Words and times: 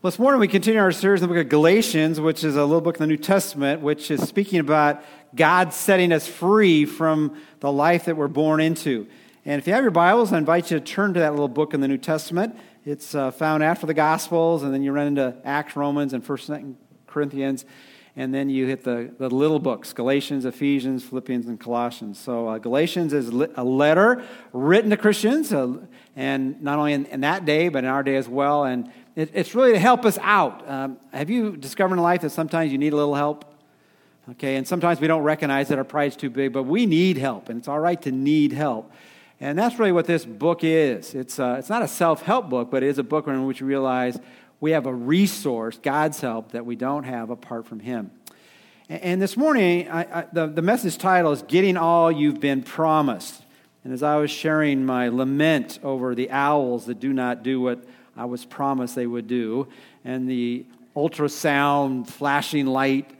Well, 0.00 0.12
this 0.12 0.20
morning 0.20 0.38
we 0.38 0.46
continue 0.46 0.78
our 0.78 0.92
series 0.92 1.22
in 1.22 1.28
the 1.28 1.34
book 1.34 1.44
of 1.44 1.48
Galatians, 1.48 2.20
which 2.20 2.44
is 2.44 2.54
a 2.54 2.64
little 2.64 2.80
book 2.80 2.94
in 2.94 3.00
the 3.00 3.08
New 3.08 3.16
Testament, 3.16 3.80
which 3.80 4.12
is 4.12 4.22
speaking 4.22 4.60
about 4.60 5.02
God 5.34 5.72
setting 5.72 6.12
us 6.12 6.24
free 6.24 6.84
from 6.84 7.36
the 7.58 7.72
life 7.72 8.04
that 8.04 8.16
we're 8.16 8.28
born 8.28 8.60
into. 8.60 9.08
And 9.44 9.58
if 9.58 9.66
you 9.66 9.72
have 9.72 9.82
your 9.82 9.90
Bibles, 9.90 10.32
I 10.32 10.38
invite 10.38 10.70
you 10.70 10.78
to 10.78 10.84
turn 10.84 11.14
to 11.14 11.20
that 11.20 11.32
little 11.32 11.48
book 11.48 11.74
in 11.74 11.80
the 11.80 11.88
New 11.88 11.98
Testament. 11.98 12.56
It's 12.84 13.12
uh, 13.12 13.32
found 13.32 13.64
after 13.64 13.88
the 13.88 13.94
Gospels, 13.94 14.62
and 14.62 14.72
then 14.72 14.84
you 14.84 14.92
run 14.92 15.08
into 15.08 15.34
Acts, 15.44 15.74
Romans, 15.74 16.12
and 16.12 16.24
First 16.24 16.48
Corinthians, 17.08 17.64
and 18.18 18.34
then 18.34 18.50
you 18.50 18.66
hit 18.66 18.82
the, 18.82 19.14
the 19.16 19.30
little 19.30 19.60
books 19.60 19.92
Galatians, 19.92 20.44
Ephesians, 20.44 21.04
Philippians, 21.04 21.46
and 21.46 21.58
Colossians. 21.58 22.18
So, 22.18 22.48
uh, 22.48 22.58
Galatians 22.58 23.12
is 23.12 23.28
a 23.28 23.62
letter 23.62 24.24
written 24.52 24.90
to 24.90 24.96
Christians, 24.96 25.52
uh, 25.52 25.76
and 26.16 26.60
not 26.60 26.80
only 26.80 26.94
in, 26.94 27.06
in, 27.06 27.20
that 27.20 27.44
day, 27.44 27.68
but 27.68 27.84
in 27.84 27.90
our 27.90 28.02
day 28.02 28.16
as 28.16 28.28
well. 28.28 28.64
And 28.64 28.90
it, 29.14 29.30
it's 29.34 29.54
really 29.54 29.70
to 29.70 29.78
help 29.78 30.04
us 30.04 30.18
out. 30.20 30.68
Um, 30.68 30.98
have 31.12 31.30
you 31.30 31.56
discovered 31.56 31.94
in 31.94 32.02
life 32.02 32.22
that 32.22 32.30
sometimes 32.30 32.72
you 32.72 32.78
need 32.78 32.92
a 32.92 32.96
little 32.96 33.14
help? 33.14 33.44
Okay, 34.32 34.56
and 34.56 34.66
sometimes 34.66 35.00
we 35.00 35.06
don't 35.06 35.22
recognize 35.22 35.68
that 35.68 35.78
our 35.78 35.84
pride's 35.84 36.16
too 36.16 36.28
big, 36.28 36.52
but 36.52 36.64
we 36.64 36.86
need 36.86 37.18
help, 37.18 37.48
and 37.48 37.60
it's 37.60 37.68
all 37.68 37.78
right 37.78 38.02
to 38.02 38.10
need 38.10 38.52
help. 38.52 38.90
And 39.40 39.56
that's 39.56 39.78
really 39.78 39.92
what 39.92 40.06
this 40.06 40.24
book 40.24 40.64
is. 40.64 41.14
It's, 41.14 41.38
uh, 41.38 41.54
it's 41.60 41.68
not 41.68 41.82
a 41.82 41.88
self 41.88 42.22
help 42.22 42.50
book, 42.50 42.68
but 42.68 42.82
it 42.82 42.88
is 42.88 42.98
a 42.98 43.04
book 43.04 43.28
in 43.28 43.46
which 43.46 43.62
we 43.62 43.68
realize 43.68 44.18
we 44.60 44.72
have 44.72 44.86
a 44.86 44.94
resource, 44.94 45.78
God's 45.82 46.20
help, 46.20 46.52
that 46.52 46.66
we 46.66 46.76
don't 46.76 47.04
have 47.04 47.30
apart 47.30 47.66
from 47.66 47.80
Him. 47.80 48.10
And, 48.88 49.20
this 49.20 49.36
morning, 49.36 49.88
I, 49.90 50.20
I, 50.20 50.26
the, 50.32 50.46
the 50.46 50.62
message 50.62 50.96
title 50.96 51.32
is 51.32 51.42
Getting 51.42 51.76
All 51.76 52.10
You've 52.10 52.40
Been 52.40 52.62
Promised. 52.62 53.42
And 53.84 53.92
as 53.92 54.02
I 54.02 54.16
was 54.16 54.30
sharing 54.30 54.84
my 54.84 55.08
lament 55.08 55.78
over 55.82 56.14
the 56.14 56.30
owls 56.30 56.86
that 56.86 56.98
do 56.98 57.12
not 57.12 57.42
do 57.42 57.60
what 57.60 57.84
I 58.16 58.24
was 58.24 58.44
promised 58.44 58.94
they 58.94 59.06
would 59.06 59.26
do. 59.26 59.68
And 60.04 60.28
the 60.28 60.66
ultrasound 60.96 62.08
flashing 62.08 62.66
light 62.66 63.10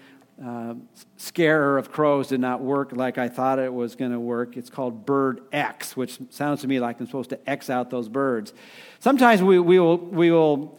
uh, 0.45 0.75
scare 1.17 1.79
of 1.79 1.93
crows 1.93 2.29
did 2.29 2.41
not 2.41 2.61
work 2.61 2.93
like 2.93 3.19
I 3.19 3.29
thought 3.29 3.59
it 3.59 3.73
was 3.73 3.95
going 3.95 4.13
to 4.13 4.21
work. 4.21 4.57
It's 4.57 4.71
called 4.71 5.05
Bird 5.05 5.43
X, 5.53 5.97
which 5.97 6.19
sounds 6.31 6.63
to 6.63 6.69
me 6.69 6.81
like 6.81 7.01
I'm 7.01 7.07
supposed 7.07 7.31
to 7.31 7.51
X 7.51 7.71
out 7.71 7.91
those 7.91 8.09
birds. 8.09 8.53
Sometimes 9.01 9.43
we, 9.43 9.59
we 9.59 9.79
will, 9.79 9.99
we 9.99 10.31
will 10.31 10.79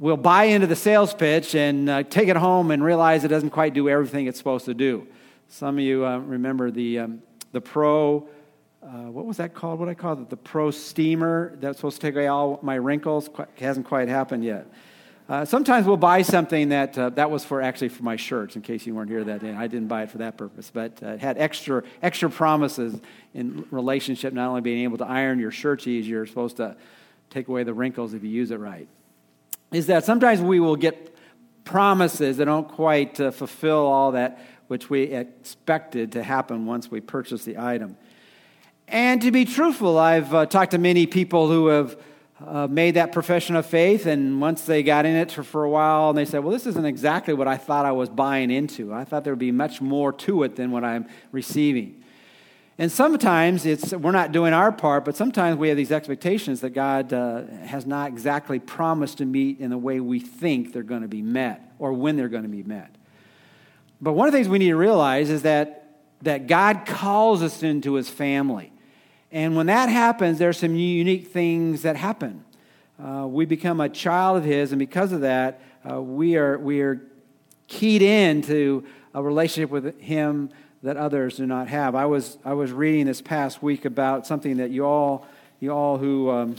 we'll 0.00 0.16
buy 0.16 0.44
into 0.44 0.66
the 0.66 0.74
sales 0.74 1.14
pitch 1.14 1.54
and 1.54 1.88
uh, 1.88 2.02
take 2.02 2.26
it 2.26 2.36
home 2.36 2.72
and 2.72 2.82
realize 2.82 3.22
it 3.22 3.28
doesn't 3.28 3.50
quite 3.50 3.74
do 3.74 3.88
everything 3.88 4.26
it's 4.26 4.38
supposed 4.38 4.64
to 4.64 4.74
do. 4.74 5.06
Some 5.48 5.76
of 5.76 5.84
you 5.84 6.04
uh, 6.04 6.18
remember 6.18 6.72
the, 6.72 6.98
um, 7.00 7.22
the 7.52 7.60
Pro 7.60 8.28
uh, 8.82 9.10
what 9.10 9.26
was 9.26 9.36
that 9.36 9.52
called? 9.52 9.78
What 9.78 9.90
I 9.90 9.94
called 9.94 10.22
it? 10.22 10.30
The 10.30 10.38
Pro 10.38 10.70
Steamer 10.70 11.54
that's 11.60 11.76
supposed 11.76 12.00
to 12.00 12.06
take 12.06 12.14
away 12.14 12.28
all 12.28 12.58
my 12.62 12.76
wrinkles. 12.76 13.28
Qu- 13.28 13.44
hasn't 13.58 13.86
quite 13.86 14.08
happened 14.08 14.42
yet. 14.42 14.66
Uh, 15.28 15.44
sometimes 15.44 15.86
we'll 15.86 15.98
buy 15.98 16.22
something 16.22 16.70
that 16.70 16.96
uh, 16.96 17.10
that 17.10 17.30
was 17.30 17.44
for 17.44 17.60
actually 17.60 17.90
for 17.90 18.02
my 18.02 18.16
shirts. 18.16 18.56
In 18.56 18.62
case 18.62 18.86
you 18.86 18.94
weren't 18.94 19.10
here 19.10 19.22
that 19.22 19.42
day, 19.42 19.52
I 19.52 19.66
didn't 19.66 19.88
buy 19.88 20.04
it 20.04 20.10
for 20.10 20.18
that 20.18 20.38
purpose, 20.38 20.70
but 20.72 20.98
uh, 21.02 21.08
it 21.08 21.20
had 21.20 21.36
extra 21.36 21.82
extra 22.02 22.30
promises 22.30 22.98
in 23.34 23.66
relationship. 23.70 24.32
Not 24.32 24.48
only 24.48 24.62
being 24.62 24.82
able 24.82 24.96
to 24.98 25.06
iron 25.06 25.38
your 25.38 25.50
shirts 25.50 25.86
easier, 25.86 26.24
supposed 26.24 26.56
to 26.56 26.74
take 27.28 27.48
away 27.48 27.64
the 27.64 27.74
wrinkles 27.74 28.14
if 28.14 28.24
you 28.24 28.30
use 28.30 28.50
it 28.50 28.58
right. 28.58 28.88
Is 29.72 29.86
that 29.86 30.04
sometimes 30.04 30.40
we 30.40 30.60
will 30.60 30.76
get 30.76 31.14
promises 31.64 32.38
that 32.38 32.46
don't 32.46 32.68
quite 32.68 33.20
uh, 33.20 33.30
fulfill 33.30 33.86
all 33.86 34.12
that 34.12 34.40
which 34.66 34.88
we 34.88 35.02
expected 35.02 36.12
to 36.12 36.22
happen 36.22 36.66
once 36.66 36.90
we 36.90 37.00
purchase 37.00 37.44
the 37.44 37.58
item. 37.58 37.96
And 38.86 39.20
to 39.22 39.30
be 39.30 39.44
truthful, 39.44 39.98
I've 39.98 40.32
uh, 40.34 40.46
talked 40.46 40.72
to 40.72 40.78
many 40.78 41.06
people 41.06 41.48
who 41.48 41.68
have 41.68 42.00
uh, 42.44 42.66
made 42.68 42.94
that 42.94 43.12
profession 43.12 43.54
of 43.54 43.66
faith, 43.66 44.06
and 44.06 44.40
once 44.40 44.62
they 44.62 44.82
got 44.82 45.06
in 45.06 45.14
it 45.14 45.30
for, 45.30 45.42
for, 45.42 45.64
a 45.64 45.70
while, 45.70 46.10
and 46.10 46.18
they 46.18 46.24
said, 46.24 46.42
Well, 46.42 46.52
this 46.52 46.66
isn't 46.66 46.84
exactly 46.84 47.34
what 47.34 47.46
I 47.46 47.56
thought 47.56 47.84
I 47.84 47.92
was 47.92 48.08
buying 48.08 48.50
into. 48.50 48.92
I 48.94 49.04
thought 49.04 49.24
there 49.24 49.32
would 49.32 49.38
be 49.38 49.52
much 49.52 49.80
more 49.80 50.12
to 50.12 50.42
it 50.44 50.56
than 50.56 50.70
what 50.70 50.82
I'm 50.82 51.06
receiving. 51.32 51.99
And 52.80 52.90
sometimes 52.90 53.66
it's, 53.66 53.92
we're 53.92 54.10
not 54.10 54.32
doing 54.32 54.54
our 54.54 54.72
part, 54.72 55.04
but 55.04 55.14
sometimes 55.14 55.58
we 55.58 55.68
have 55.68 55.76
these 55.76 55.92
expectations 55.92 56.62
that 56.62 56.70
God 56.70 57.12
uh, 57.12 57.42
has 57.66 57.84
not 57.84 58.08
exactly 58.08 58.58
promised 58.58 59.18
to 59.18 59.26
meet 59.26 59.60
in 59.60 59.68
the 59.68 59.76
way 59.76 60.00
we 60.00 60.18
think 60.18 60.72
they're 60.72 60.82
going 60.82 61.02
to 61.02 61.08
be 61.08 61.20
met 61.20 61.74
or 61.78 61.92
when 61.92 62.16
they're 62.16 62.30
going 62.30 62.44
to 62.44 62.48
be 62.48 62.62
met. 62.62 62.94
But 64.00 64.14
one 64.14 64.28
of 64.28 64.32
the 64.32 64.38
things 64.38 64.48
we 64.48 64.58
need 64.58 64.70
to 64.70 64.76
realize 64.76 65.28
is 65.28 65.42
that, 65.42 65.98
that 66.22 66.46
God 66.46 66.86
calls 66.86 67.42
us 67.42 67.62
into 67.62 67.96
his 67.96 68.08
family. 68.08 68.72
And 69.30 69.56
when 69.56 69.66
that 69.66 69.90
happens, 69.90 70.38
there 70.38 70.48
are 70.48 70.54
some 70.54 70.74
unique 70.74 71.26
things 71.26 71.82
that 71.82 71.96
happen. 71.96 72.46
Uh, 72.98 73.26
we 73.26 73.44
become 73.44 73.82
a 73.82 73.90
child 73.90 74.38
of 74.38 74.44
His, 74.44 74.72
and 74.72 74.78
because 74.78 75.12
of 75.12 75.20
that, 75.20 75.60
uh, 75.88 76.00
we, 76.00 76.38
are, 76.38 76.56
we 76.56 76.80
are 76.80 77.02
keyed 77.68 78.00
into 78.00 78.86
a 79.12 79.22
relationship 79.22 79.68
with 79.68 80.00
Him 80.00 80.48
that 80.82 80.96
others 80.96 81.36
do 81.36 81.46
not 81.46 81.68
have. 81.68 81.94
I 81.94 82.06
was, 82.06 82.38
I 82.44 82.54
was 82.54 82.72
reading 82.72 83.06
this 83.06 83.20
past 83.20 83.62
week 83.62 83.84
about 83.84 84.26
something 84.26 84.56
that 84.58 84.70
you 84.70 84.84
all, 84.84 85.26
you 85.60 85.70
all 85.72 85.98
who 85.98 86.30
um, 86.30 86.56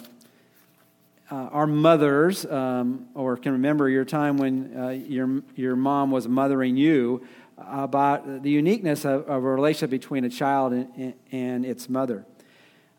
uh, 1.31 1.35
are 1.35 1.67
mothers 1.67 2.45
um, 2.45 3.07
or 3.15 3.37
can 3.37 3.53
remember 3.53 3.89
your 3.89 4.05
time 4.05 4.37
when 4.37 4.77
uh, 4.77 4.89
your, 4.89 5.41
your 5.55 5.75
mom 5.75 6.11
was 6.11 6.27
mothering 6.27 6.77
you 6.77 7.25
about 7.57 8.43
the 8.43 8.49
uniqueness 8.49 9.05
of, 9.05 9.27
of 9.27 9.43
a 9.43 9.49
relationship 9.49 9.89
between 9.89 10.23
a 10.23 10.29
child 10.29 10.73
and, 10.73 11.13
and 11.31 11.65
its 11.65 11.89
mother. 11.89 12.25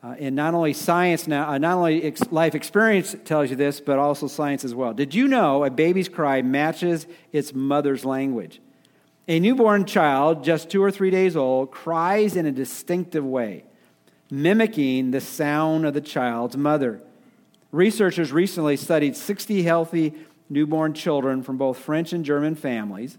Uh, 0.03 0.17
and 0.19 0.35
not 0.35 0.53
only 0.53 0.73
science 0.73 1.29
now, 1.29 1.49
uh, 1.49 1.59
not 1.59 1.77
only 1.77 2.03
ex- 2.03 2.33
life 2.33 2.57
experience 2.57 3.15
tells 3.25 3.51
you 3.51 3.57
this, 3.57 3.81
but 3.81 4.01
also 4.01 4.27
science 4.27 4.65
as 4.65 4.75
well. 4.75 4.93
Did 4.93 5.15
you 5.15 5.29
know 5.29 5.65
a 5.65 5.71
baby's 5.71 6.09
cry 6.09 6.43
matches 6.43 7.07
its 7.31 7.55
mother's 7.55 8.05
language? 8.05 8.61
A 9.33 9.41
newborn 9.41 9.87
child, 9.87 10.45
just 10.45 10.69
two 10.69 10.85
or 10.85 10.91
three 10.91 11.09
days 11.09 11.37
old, 11.37 11.71
cries 11.71 12.37
in 12.37 12.45
a 12.45 12.53
distinctive 12.53 13.25
way, 13.25 13.65
mimicking 14.31 15.11
the 15.11 15.23
sound 15.23 15.87
of 15.87 15.95
the 15.95 16.03
child's 16.03 16.55
mother. 16.55 17.01
Researchers 17.71 18.31
recently 18.31 18.77
studied 18.77 19.17
60 19.17 19.63
healthy 19.63 20.13
newborn 20.51 20.93
children 20.93 21.43
from 21.43 21.57
both 21.57 21.79
French 21.79 22.13
and 22.13 22.27
German 22.27 22.55
families. 22.55 23.17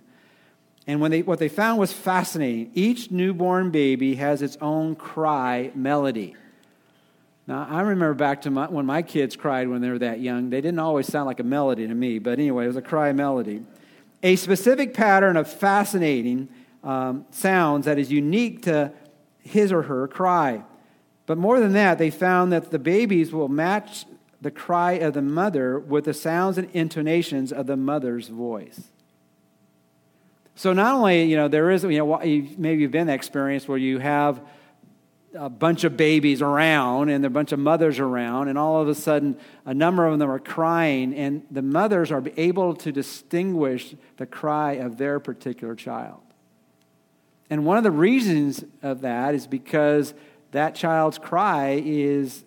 And 0.85 1.01
when 1.01 1.09
they, 1.09 1.23
what 1.23 1.39
they 1.39 1.49
found 1.49 1.79
was 1.79 1.91
fascinating. 1.91 2.69
Each 2.75 3.09
newborn 3.09 3.71
baby 3.71 4.13
has 4.13 4.43
its 4.43 4.55
own 4.61 4.95
cry 4.95 5.71
melody. 5.73 6.35
Now, 7.47 7.65
I 7.67 7.81
remember 7.81 8.13
back 8.13 8.43
to 8.43 8.51
my, 8.51 8.67
when 8.67 8.85
my 8.85 9.01
kids 9.01 9.35
cried 9.35 9.67
when 9.67 9.81
they 9.81 9.89
were 9.89 9.97
that 9.97 10.19
young. 10.19 10.51
They 10.51 10.61
didn't 10.61 10.77
always 10.77 11.07
sound 11.07 11.25
like 11.25 11.39
a 11.39 11.43
melody 11.43 11.87
to 11.87 11.95
me, 11.95 12.19
but 12.19 12.33
anyway, 12.33 12.65
it 12.65 12.67
was 12.67 12.77
a 12.77 12.83
cry 12.83 13.13
melody. 13.13 13.63
A 14.23 14.37
specific 14.37 14.93
pattern 14.93 15.37
of 15.37 15.51
fascinating 15.51 16.47
um, 16.83 17.25
sounds 17.31 17.85
that 17.85 17.99
is 17.99 18.11
unique 18.11 18.63
to 18.63 18.91
his 19.39 19.71
or 19.71 19.83
her 19.83 20.07
cry. 20.07 20.63
But 21.25 21.37
more 21.37 21.59
than 21.59 21.73
that, 21.73 21.97
they 21.97 22.09
found 22.09 22.51
that 22.51 22.71
the 22.71 22.79
babies 22.79 23.31
will 23.31 23.49
match 23.49 24.05
the 24.41 24.51
cry 24.51 24.93
of 24.93 25.13
the 25.13 25.21
mother 25.21 25.79
with 25.79 26.05
the 26.05 26.13
sounds 26.13 26.57
and 26.57 26.69
intonations 26.71 27.51
of 27.51 27.67
the 27.67 27.77
mother's 27.77 28.27
voice. 28.27 28.89
So 30.55 30.73
not 30.73 30.95
only, 30.95 31.23
you 31.23 31.35
know, 31.35 31.47
there 31.47 31.71
is, 31.71 31.83
you 31.83 31.97
know, 31.97 32.17
maybe 32.17 32.81
you've 32.81 32.91
been 32.91 33.07
that 33.07 33.13
experience 33.13 33.67
where 33.67 33.77
you 33.77 33.99
have 33.99 34.41
a 35.35 35.49
bunch 35.49 35.83
of 35.83 35.97
babies 35.97 36.41
around 36.41 37.09
and 37.09 37.25
a 37.25 37.29
bunch 37.29 37.51
of 37.51 37.59
mothers 37.59 37.99
around, 37.99 38.47
and 38.47 38.57
all 38.57 38.81
of 38.81 38.87
a 38.87 38.95
sudden, 38.95 39.37
a 39.65 39.73
number 39.73 40.05
of 40.05 40.19
them 40.19 40.29
are 40.29 40.39
crying, 40.39 41.13
and 41.15 41.43
the 41.49 41.61
mothers 41.61 42.11
are 42.11 42.23
able 42.37 42.75
to 42.75 42.91
distinguish 42.91 43.95
the 44.17 44.25
cry 44.25 44.73
of 44.73 44.97
their 44.97 45.19
particular 45.19 45.75
child. 45.75 46.21
And 47.49 47.65
one 47.65 47.77
of 47.77 47.83
the 47.83 47.91
reasons 47.91 48.63
of 48.81 49.01
that 49.01 49.35
is 49.35 49.47
because 49.47 50.13
that 50.51 50.75
child's 50.75 51.17
cry 51.17 51.81
is 51.83 52.43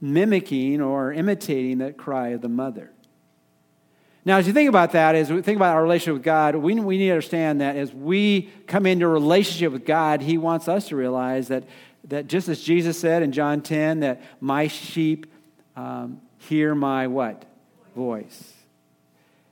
mimicking 0.00 0.80
or 0.80 1.12
imitating 1.12 1.78
the 1.78 1.92
cry 1.92 2.28
of 2.28 2.40
the 2.40 2.48
mother. 2.48 2.92
Now, 4.24 4.38
as 4.38 4.46
you 4.48 4.52
think 4.52 4.68
about 4.68 4.92
that, 4.92 5.14
as 5.14 5.30
we 5.30 5.40
think 5.40 5.56
about 5.56 5.76
our 5.76 5.82
relationship 5.82 6.14
with 6.14 6.24
God, 6.24 6.56
we, 6.56 6.74
we 6.74 6.98
need 6.98 7.06
to 7.06 7.12
understand 7.12 7.60
that 7.60 7.76
as 7.76 7.94
we 7.94 8.50
come 8.66 8.84
into 8.84 9.06
a 9.06 9.08
relationship 9.08 9.72
with 9.72 9.86
God, 9.86 10.20
He 10.20 10.36
wants 10.36 10.66
us 10.66 10.88
to 10.88 10.96
realize 10.96 11.46
that 11.48 11.62
that 12.08 12.26
just 12.26 12.48
as 12.48 12.60
Jesus 12.62 12.98
said 12.98 13.22
in 13.22 13.32
John 13.32 13.60
10, 13.60 14.00
that 14.00 14.22
my 14.40 14.68
sheep 14.68 15.26
um, 15.76 16.20
hear 16.38 16.74
my 16.74 17.06
what? 17.06 17.44
Voice. 17.94 18.52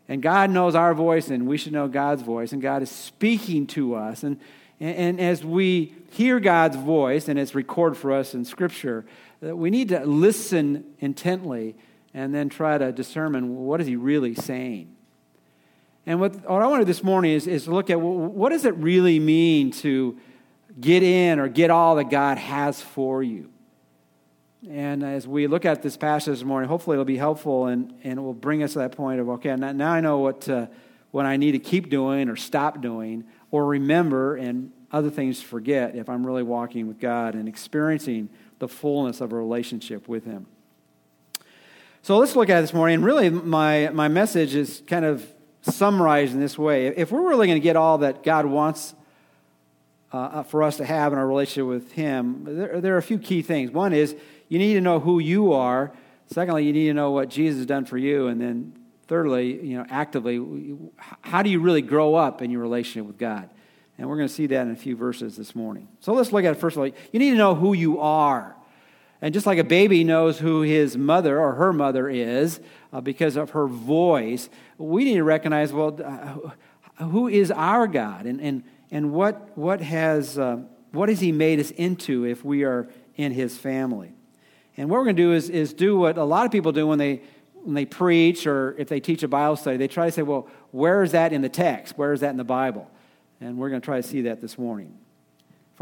And 0.09 0.23
God 0.23 0.51
knows 0.51 0.75
our 0.75 0.95
voice, 0.95 1.29
and 1.31 1.47
we 1.47 1.57
should 1.57 1.73
know 1.73 1.89
God's 1.89 2.23
voice, 2.23 2.53
and 2.53 2.61
God 2.61 2.83
is 2.83 2.91
speaking 2.91 3.67
to 3.69 3.95
us. 3.95 4.23
And, 4.23 4.39
and, 4.79 4.97
and 4.97 5.21
as 5.21 5.45
we 5.45 5.95
hear 6.13 6.41
God's 6.41 6.77
voice, 6.77 7.29
and 7.29 7.39
it's 7.39 7.55
recorded 7.55 7.97
for 7.97 8.13
us 8.13 8.35
in 8.35 8.45
Scripture, 8.45 9.05
that 9.41 9.57
we 9.57 9.71
need 9.71 9.89
to 9.89 10.05
listen 10.05 10.85
intently 11.01 11.75
and 12.13 12.35
then 12.35 12.49
try 12.49 12.79
to 12.79 12.93
discern 12.93 13.57
what 13.57 13.81
is 13.81 13.87
he 13.87 13.97
really 13.97 14.35
saying. 14.35 14.95
And 16.07 16.21
what, 16.21 16.35
what 16.49 16.63
I 16.63 16.67
want 16.67 16.83
to 16.83 16.85
do 16.85 16.93
this 16.93 17.03
morning 17.03 17.33
is, 17.33 17.47
is 17.47 17.67
look 17.67 17.89
at 17.89 18.01
what 18.01 18.51
does 18.51 18.65
it 18.65 18.75
really 18.77 19.19
mean 19.19 19.71
to 19.73 20.19
get 20.81 21.03
in 21.03 21.39
or 21.39 21.49
get 21.49 21.71
all 21.71 21.97
that 21.97 22.11
God 22.11 22.39
has 22.39 22.81
for 22.81 23.23
you. 23.23 23.51
And 24.69 25.03
as 25.03 25.29
we 25.29 25.47
look 25.47 25.65
at 25.65 25.83
this 25.83 25.97
passage 25.97 26.39
this 26.39 26.45
morning, 26.45 26.69
hopefully 26.69 26.95
it'll 26.95 27.05
be 27.05 27.19
helpful 27.19 27.67
and, 27.67 27.93
and 28.03 28.19
it 28.19 28.23
will 28.23 28.33
bring 28.33 28.63
us 28.63 28.73
to 28.73 28.79
that 28.79 28.93
point 28.93 29.21
of, 29.21 29.29
okay, 29.29 29.55
now, 29.57 29.93
I 29.93 30.01
know 30.01 30.19
what, 30.19 30.49
uh, 30.49 30.67
what 31.11 31.27
I 31.27 31.37
need 31.37 31.53
to 31.53 31.59
keep 31.59 31.91
doing 31.91 32.29
or 32.29 32.37
stop 32.37 32.81
doing 32.81 33.25
or 33.51 33.67
remember 33.67 34.37
and 34.37 34.73
other 34.91 35.11
things 35.11 35.41
to 35.41 35.47
forget 35.47 35.95
if 35.97 36.09
I'm 36.09 36.27
really 36.27 36.43
walking 36.43 36.89
with 36.89 36.99
God 36.99 37.35
and 37.35 37.49
experiencing 37.49 38.31
the 38.59 38.69
fullness 38.69 39.21
of 39.21 39.33
a 39.33 39.37
relationship 39.37 40.09
with 40.09 40.25
Him. 40.25 40.47
So 42.03 42.17
let's 42.17 42.37
look 42.37 42.49
at 42.49 42.61
this 42.61 42.73
morning. 42.73 42.97
And 42.97 43.05
really, 43.05 43.29
my, 43.29 43.91
my 43.93 44.09
message 44.09 44.55
is 44.55 44.83
kind 44.87 45.05
of 45.05 45.27
summarized 45.63 46.33
in 46.33 46.41
this 46.41 46.57
way. 46.57 46.87
If 46.87 47.11
we're 47.11 47.29
really 47.29 47.47
going 47.47 47.61
to 47.61 47.65
get 47.65 47.77
all 47.77 47.99
that 47.99 48.23
God 48.23 48.47
wants 48.47 48.95
uh, 50.15 50.43
for 50.45 50.63
us 50.63 50.77
to 50.77 50.85
have 50.85 51.13
in 51.13 51.19
our 51.19 51.27
relationship 51.27 51.67
with 51.67 51.93
Him, 51.93 52.45
there, 52.45 52.81
there 52.81 52.95
are 52.95 52.99
a 52.99 53.03
few 53.03 53.19
key 53.19 53.43
things. 53.43 53.71
One 53.73 53.93
is 53.93 54.15
you 54.49 54.59
need 54.59 54.75
to 54.75 54.81
know 54.81 55.01
who 55.01 55.19
you 55.19 55.53
are. 55.53 55.93
Secondly, 56.29 56.65
you 56.65 56.73
need 56.73 56.87
to 56.87 56.95
know 56.95 57.11
what 57.11 57.29
Jesus 57.29 57.59
has 57.59 57.67
done 57.67 57.85
for 57.85 57.99
you. 57.99 58.29
And 58.29 58.41
then 58.41 58.79
thirdly, 59.09 59.61
you 59.61 59.77
know, 59.77 59.85
actively, 59.91 60.77
how 61.23 61.43
do 61.43 61.51
you 61.51 61.59
really 61.59 61.83
grow 61.83 62.15
up 62.15 62.43
in 62.43 62.51
your 62.51 62.61
relationship 62.61 63.07
with 63.07 63.19
God? 63.19 63.51
And 63.99 64.09
we're 64.09 64.17
going 64.17 64.29
to 64.29 64.35
see 64.35 64.47
that 64.47 64.63
in 64.67 64.73
a 64.73 64.77
few 64.77 64.97
verses 64.97 65.37
this 65.37 65.55
morning. 65.55 65.89
So 66.01 66.13
let's 66.13 66.33
look 66.33 66.45
at 66.45 66.53
it 66.53 66.61
first 66.61 66.77
of 66.77 66.83
all. 66.83 66.87
You 66.87 67.19
need 67.19 67.31
to 67.31 67.37
know 67.37 67.55
who 67.55 67.73
you 67.73 67.99
are. 68.01 68.55
And 69.21 69.35
just 69.35 69.47
like 69.47 69.59
a 69.59 69.65
baby 69.65 70.05
knows 70.05 70.39
who 70.39 70.63
his 70.63 70.97
mother 70.97 71.41
or 71.41 71.55
her 71.55 71.73
mother 71.73 72.09
is 72.09 72.61
uh, 72.93 73.01
because 73.01 73.37
of 73.37 73.51
her 73.51 73.67
voice, 73.67 74.49
we 74.79 75.05
need 75.05 75.15
to 75.15 75.25
recognize 75.25 75.73
well, 75.73 75.99
uh, 76.05 77.05
who 77.05 77.27
is 77.27 77.51
our 77.51 77.87
God 77.87 78.27
and, 78.27 78.41
and, 78.41 78.63
and 78.95 79.11
what, 79.11 79.59
what, 79.59 79.81
has, 79.81 80.39
uh, 80.39 80.59
what 80.93 81.09
has 81.09 81.19
he 81.19 81.33
made 81.33 81.59
us 81.59 81.73
into 81.73 82.25
if 82.25 82.45
we 82.45 82.63
are 82.63 82.89
in 83.17 83.33
his 83.33 83.59
family? 83.59 84.13
And 84.77 84.89
what 84.89 84.99
we're 84.99 85.05
going 85.07 85.17
to 85.17 85.23
do 85.23 85.33
is, 85.33 85.51
is 85.51 85.73
do 85.73 85.99
what 85.99 86.17
a 86.17 86.23
lot 86.23 86.47
of 86.47 86.53
people 86.53 86.71
do 86.71 86.87
when 86.87 86.99
they, 86.99 87.23
when 87.65 87.75
they 87.75 87.87
preach 87.87 88.47
or 88.47 88.77
if 88.79 88.89
they 88.89 89.01
teach 89.01 89.25
a 89.25 89.29
Bible 89.29 89.57
study. 89.57 89.79
They 89.79 89.89
try 89.89 90.07
to 90.07 90.13
say, 90.13 90.23
well, 90.23 90.49
where 90.71 91.03
is 91.03 91.11
that 91.11 91.33
in 91.33 91.43
the 91.43 91.49
text? 91.49 91.99
Where 91.99 92.13
is 92.13 92.21
that 92.21 92.31
in 92.31 92.37
the 92.37 92.45
Bible? 92.45 92.89
And 93.41 93.59
we're 93.59 93.69
going 93.69 93.81
to 93.81 93.85
try 93.85 94.01
to 94.01 94.07
see 94.07 94.23
that 94.23 94.41
this 94.41 94.57
morning. 94.57 94.97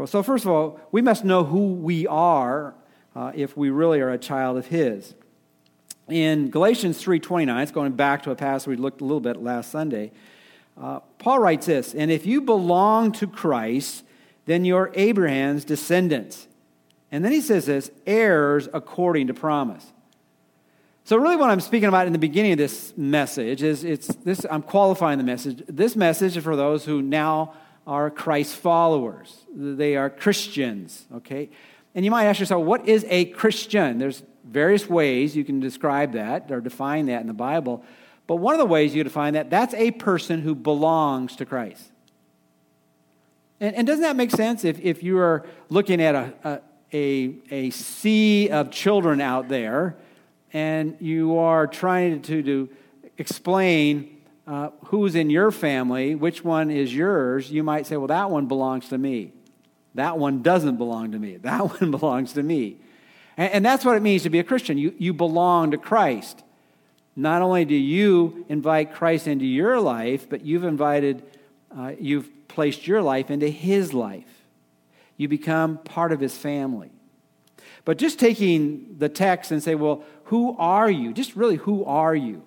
So, 0.07 0.23
first 0.23 0.43
of 0.43 0.49
all, 0.49 0.79
we 0.91 1.03
must 1.03 1.23
know 1.23 1.43
who 1.43 1.73
we 1.73 2.07
are 2.07 2.73
uh, 3.15 3.31
if 3.35 3.55
we 3.55 3.69
really 3.69 4.01
are 4.01 4.09
a 4.09 4.17
child 4.17 4.57
of 4.57 4.65
His. 4.65 5.13
In 6.09 6.49
Galatians 6.49 7.01
3.29, 7.01 7.61
it's 7.61 7.71
going 7.71 7.91
back 7.91 8.23
to 8.23 8.31
a 8.31 8.35
passage 8.35 8.67
we 8.67 8.75
looked 8.75 9.01
a 9.01 9.05
little 9.05 9.21
bit 9.21 9.37
last 9.37 9.69
Sunday, 9.69 10.11
uh, 10.79 10.99
Paul 11.19 11.39
writes 11.39 11.65
this, 11.65 11.93
And 11.93 12.11
if 12.11 12.25
you 12.25 12.41
belong 12.41 13.11
to 13.13 13.27
Christ, 13.27 14.03
then 14.45 14.65
you're 14.65 14.91
Abraham's 14.95 15.65
descendants 15.65 16.47
and 17.13 17.23
then 17.23 17.31
he 17.31 17.41
says 17.41 17.67
this 17.67 17.91
heirs 18.07 18.67
according 18.73 19.27
to 19.27 19.35
promise. 19.35 19.93
So, 21.05 21.15
really, 21.15 21.35
what 21.35 21.51
I'm 21.51 21.59
speaking 21.59 21.87
about 21.87 22.07
in 22.07 22.13
the 22.13 22.19
beginning 22.19 22.53
of 22.53 22.57
this 22.57 22.91
message 22.97 23.61
is 23.61 23.83
it's 23.83 24.07
this, 24.07 24.43
I'm 24.49 24.63
qualifying 24.63 25.19
the 25.19 25.23
message. 25.23 25.63
This 25.67 25.95
message 25.95 26.37
is 26.37 26.43
for 26.43 26.55
those 26.55 26.85
who 26.85 27.03
now 27.03 27.53
are 27.85 28.09
Christ 28.09 28.55
followers, 28.55 29.45
they 29.55 29.95
are 29.95 30.09
Christians, 30.09 31.05
okay? 31.17 31.51
And 31.93 32.03
you 32.03 32.09
might 32.09 32.25
ask 32.25 32.39
yourself, 32.39 32.65
what 32.65 32.89
is 32.89 33.05
a 33.07 33.25
Christian? 33.25 33.99
There's 33.99 34.23
various 34.43 34.89
ways 34.89 35.35
you 35.35 35.45
can 35.45 35.59
describe 35.59 36.13
that 36.13 36.49
or 36.49 36.61
define 36.61 37.05
that 37.07 37.21
in 37.21 37.27
the 37.27 37.33
Bible. 37.33 37.83
But 38.27 38.37
one 38.37 38.53
of 38.53 38.59
the 38.59 38.65
ways 38.65 38.95
you 38.95 39.03
define 39.03 39.33
that, 39.33 39.49
that's 39.49 39.73
a 39.73 39.91
person 39.91 40.41
who 40.41 40.55
belongs 40.55 41.35
to 41.37 41.45
Christ. 41.45 41.91
And, 43.59 43.75
and 43.75 43.87
doesn't 43.87 44.01
that 44.01 44.15
make 44.15 44.31
sense? 44.31 44.63
If, 44.63 44.79
if 44.79 45.03
you 45.03 45.19
are 45.19 45.45
looking 45.69 46.01
at 46.01 46.15
a, 46.15 46.33
a 46.43 46.61
a, 46.93 47.35
a 47.49 47.69
sea 47.71 48.49
of 48.49 48.71
children 48.71 49.19
out 49.19 49.49
there, 49.49 49.97
and 50.53 50.95
you 50.99 51.37
are 51.39 51.65
trying 51.65 52.21
to, 52.21 52.43
to 52.43 52.69
explain 53.17 54.21
uh, 54.45 54.69
who's 54.85 55.15
in 55.15 55.29
your 55.29 55.51
family, 55.51 56.13
which 56.13 56.43
one 56.43 56.69
is 56.69 56.93
yours, 56.93 57.51
you 57.51 57.63
might 57.63 57.87
say, 57.87 57.97
well, 57.97 58.07
that 58.07 58.29
one 58.29 58.45
belongs 58.45 58.89
to 58.89 58.97
me. 58.97 59.33
That 59.95 60.17
one 60.17 60.43
doesn't 60.43 60.77
belong 60.77 61.11
to 61.13 61.19
me. 61.19 61.37
That 61.37 61.59
one 61.81 61.91
belongs 61.91 62.33
to 62.33 62.43
me. 62.43 62.77
And, 63.35 63.51
and 63.53 63.65
that's 63.65 63.83
what 63.83 63.97
it 63.97 64.01
means 64.01 64.23
to 64.23 64.29
be 64.29 64.39
a 64.39 64.43
Christian. 64.43 64.77
You, 64.77 64.93
you 64.97 65.13
belong 65.13 65.71
to 65.71 65.77
Christ. 65.77 66.43
Not 67.15 67.41
only 67.41 67.65
do 67.65 67.75
you 67.75 68.45
invite 68.49 68.93
Christ 68.93 69.27
into 69.27 69.45
your 69.45 69.79
life, 69.79 70.29
but 70.29 70.43
you've 70.45 70.63
invited, 70.63 71.23
uh, 71.75 71.93
you've 71.99 72.47
placed 72.47 72.87
your 72.87 73.01
life 73.01 73.29
into 73.29 73.49
his 73.49 73.93
life 73.93 74.25
you 75.17 75.27
become 75.27 75.77
part 75.77 76.11
of 76.11 76.19
his 76.19 76.35
family. 76.35 76.91
But 77.85 77.97
just 77.97 78.19
taking 78.19 78.97
the 78.97 79.09
text 79.09 79.51
and 79.51 79.61
say, 79.61 79.75
well, 79.75 80.03
who 80.25 80.55
are 80.57 80.89
you? 80.89 81.13
Just 81.13 81.35
really, 81.35 81.57
who 81.57 81.85
are 81.85 82.15
you? 82.15 82.43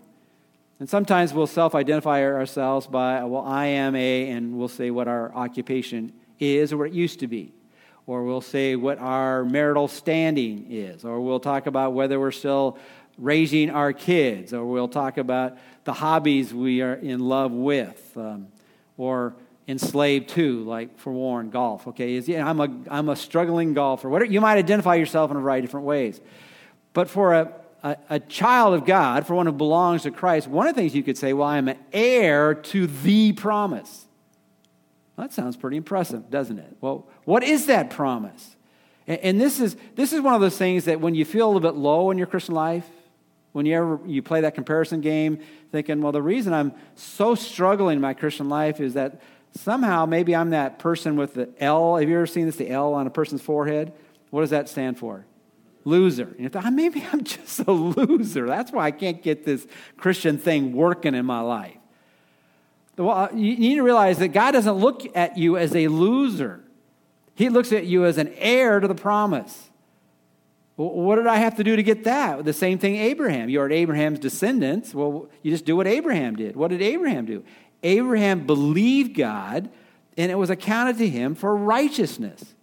And 0.78 0.88
sometimes 0.88 1.32
we'll 1.32 1.46
self 1.46 1.74
identify 1.74 2.22
ourselves 2.22 2.86
by, 2.86 3.24
well, 3.24 3.44
I 3.44 3.66
am 3.66 3.94
a, 3.94 4.30
and 4.30 4.58
we'll 4.58 4.68
say 4.68 4.90
what 4.90 5.08
our 5.08 5.34
occupation 5.34 6.12
is 6.38 6.72
or 6.72 6.78
what 6.78 6.88
it 6.88 6.92
used 6.92 7.20
to 7.20 7.26
be. 7.26 7.52
Or 8.06 8.24
we'll 8.24 8.40
say 8.40 8.76
what 8.76 8.98
our 8.98 9.44
marital 9.44 9.88
standing 9.88 10.66
is. 10.70 11.04
Or 11.04 11.20
we'll 11.20 11.40
talk 11.40 11.66
about 11.66 11.92
whether 11.92 12.20
we're 12.20 12.30
still 12.30 12.78
raising 13.18 13.70
our 13.70 13.92
kids. 13.92 14.52
Or 14.52 14.64
we'll 14.64 14.88
talk 14.88 15.18
about 15.18 15.56
the 15.84 15.92
hobbies 15.92 16.52
we 16.52 16.82
are 16.82 16.94
in 16.94 17.20
love 17.20 17.52
with. 17.52 18.12
Um, 18.16 18.48
or 18.96 19.34
enslaved 19.68 20.28
to, 20.30 20.62
like 20.64 20.98
for 20.98 21.12
Warren, 21.12 21.50
golf. 21.50 21.86
Okay, 21.88 22.14
is 22.14 22.28
yeah, 22.28 22.48
I'm 22.48 22.60
a 22.60 22.68
I'm 22.88 23.08
a 23.08 23.16
struggling 23.16 23.74
golfer. 23.74 24.08
Whatever 24.08 24.30
you 24.30 24.40
might 24.40 24.58
identify 24.58 24.94
yourself 24.94 25.30
in 25.30 25.36
a 25.36 25.40
variety 25.40 25.64
of 25.64 25.68
different 25.68 25.86
ways, 25.86 26.20
but 26.92 27.10
for 27.10 27.34
a, 27.34 27.52
a, 27.82 27.96
a 28.10 28.20
child 28.20 28.74
of 28.74 28.84
God, 28.84 29.26
for 29.26 29.34
one 29.34 29.46
who 29.46 29.52
belongs 29.52 30.02
to 30.02 30.10
Christ, 30.10 30.48
one 30.48 30.66
of 30.66 30.74
the 30.74 30.80
things 30.80 30.94
you 30.94 31.02
could 31.02 31.18
say, 31.18 31.32
well, 31.32 31.48
I'm 31.48 31.68
an 31.68 31.78
heir 31.92 32.54
to 32.54 32.86
the 32.86 33.32
promise. 33.32 34.06
That 35.16 35.32
sounds 35.32 35.56
pretty 35.56 35.78
impressive, 35.78 36.30
doesn't 36.30 36.58
it? 36.58 36.76
Well, 36.80 37.08
what 37.24 37.42
is 37.42 37.66
that 37.66 37.90
promise? 37.90 38.54
And, 39.06 39.18
and 39.20 39.40
this 39.40 39.60
is 39.60 39.76
this 39.94 40.12
is 40.12 40.20
one 40.20 40.34
of 40.34 40.40
those 40.40 40.56
things 40.56 40.84
that 40.84 41.00
when 41.00 41.14
you 41.14 41.24
feel 41.24 41.46
a 41.46 41.48
little 41.48 41.60
bit 41.60 41.78
low 41.78 42.10
in 42.10 42.18
your 42.18 42.26
Christian 42.26 42.54
life, 42.54 42.88
when 43.56 43.64
you 43.64 43.74
ever 43.74 43.98
you 44.04 44.20
play 44.20 44.42
that 44.42 44.54
comparison 44.54 45.00
game, 45.00 45.38
thinking, 45.72 46.02
well, 46.02 46.12
the 46.12 46.20
reason 46.20 46.52
I'm 46.52 46.74
so 46.94 47.34
struggling 47.34 47.96
in 47.96 48.02
my 48.02 48.12
Christian 48.12 48.50
life 48.50 48.82
is 48.82 48.92
that 48.92 49.22
somehow 49.54 50.04
maybe 50.04 50.36
I'm 50.36 50.50
that 50.50 50.78
person 50.78 51.16
with 51.16 51.32
the 51.32 51.48
L. 51.58 51.96
Have 51.96 52.06
you 52.06 52.16
ever 52.16 52.26
seen 52.26 52.44
this, 52.44 52.56
the 52.56 52.68
L 52.68 52.92
on 52.92 53.06
a 53.06 53.10
person's 53.10 53.40
forehead? 53.40 53.94
What 54.28 54.42
does 54.42 54.50
that 54.50 54.68
stand 54.68 54.98
for? 54.98 55.24
Loser. 55.86 56.24
And 56.24 56.40
you 56.40 56.48
thought, 56.50 56.66
ah, 56.66 56.70
maybe 56.70 57.02
I'm 57.10 57.24
just 57.24 57.60
a 57.60 57.72
loser. 57.72 58.46
That's 58.46 58.72
why 58.72 58.84
I 58.84 58.90
can't 58.90 59.22
get 59.22 59.46
this 59.46 59.66
Christian 59.96 60.36
thing 60.36 60.74
working 60.74 61.14
in 61.14 61.24
my 61.24 61.40
life. 61.40 61.78
Well, 62.98 63.16
uh, 63.16 63.28
you 63.32 63.56
need 63.56 63.76
to 63.76 63.82
realize 63.82 64.18
that 64.18 64.28
God 64.28 64.50
doesn't 64.50 64.74
look 64.74 65.16
at 65.16 65.38
you 65.38 65.56
as 65.56 65.74
a 65.74 65.88
loser. 65.88 66.62
He 67.34 67.48
looks 67.48 67.72
at 67.72 67.86
you 67.86 68.04
as 68.04 68.18
an 68.18 68.34
heir 68.36 68.80
to 68.80 68.86
the 68.86 68.94
promise. 68.94 69.70
What 70.76 71.16
did 71.16 71.26
I 71.26 71.36
have 71.36 71.56
to 71.56 71.64
do 71.64 71.74
to 71.74 71.82
get 71.82 72.04
that? 72.04 72.44
The 72.44 72.52
same 72.52 72.78
thing 72.78 72.96
Abraham. 72.96 73.48
You're 73.48 73.70
Abraham's 73.70 74.18
descendants. 74.18 74.94
Well, 74.94 75.28
you 75.42 75.50
just 75.50 75.64
do 75.64 75.74
what 75.74 75.86
Abraham 75.86 76.36
did. 76.36 76.54
What 76.54 76.68
did 76.68 76.82
Abraham 76.82 77.24
do? 77.24 77.44
Abraham 77.82 78.46
believed 78.46 79.16
God, 79.16 79.70
and 80.18 80.30
it 80.30 80.34
was 80.34 80.50
accounted 80.50 80.98
to 80.98 81.08
him 81.08 81.34
for 81.34 81.56
righteousness. 81.56 82.54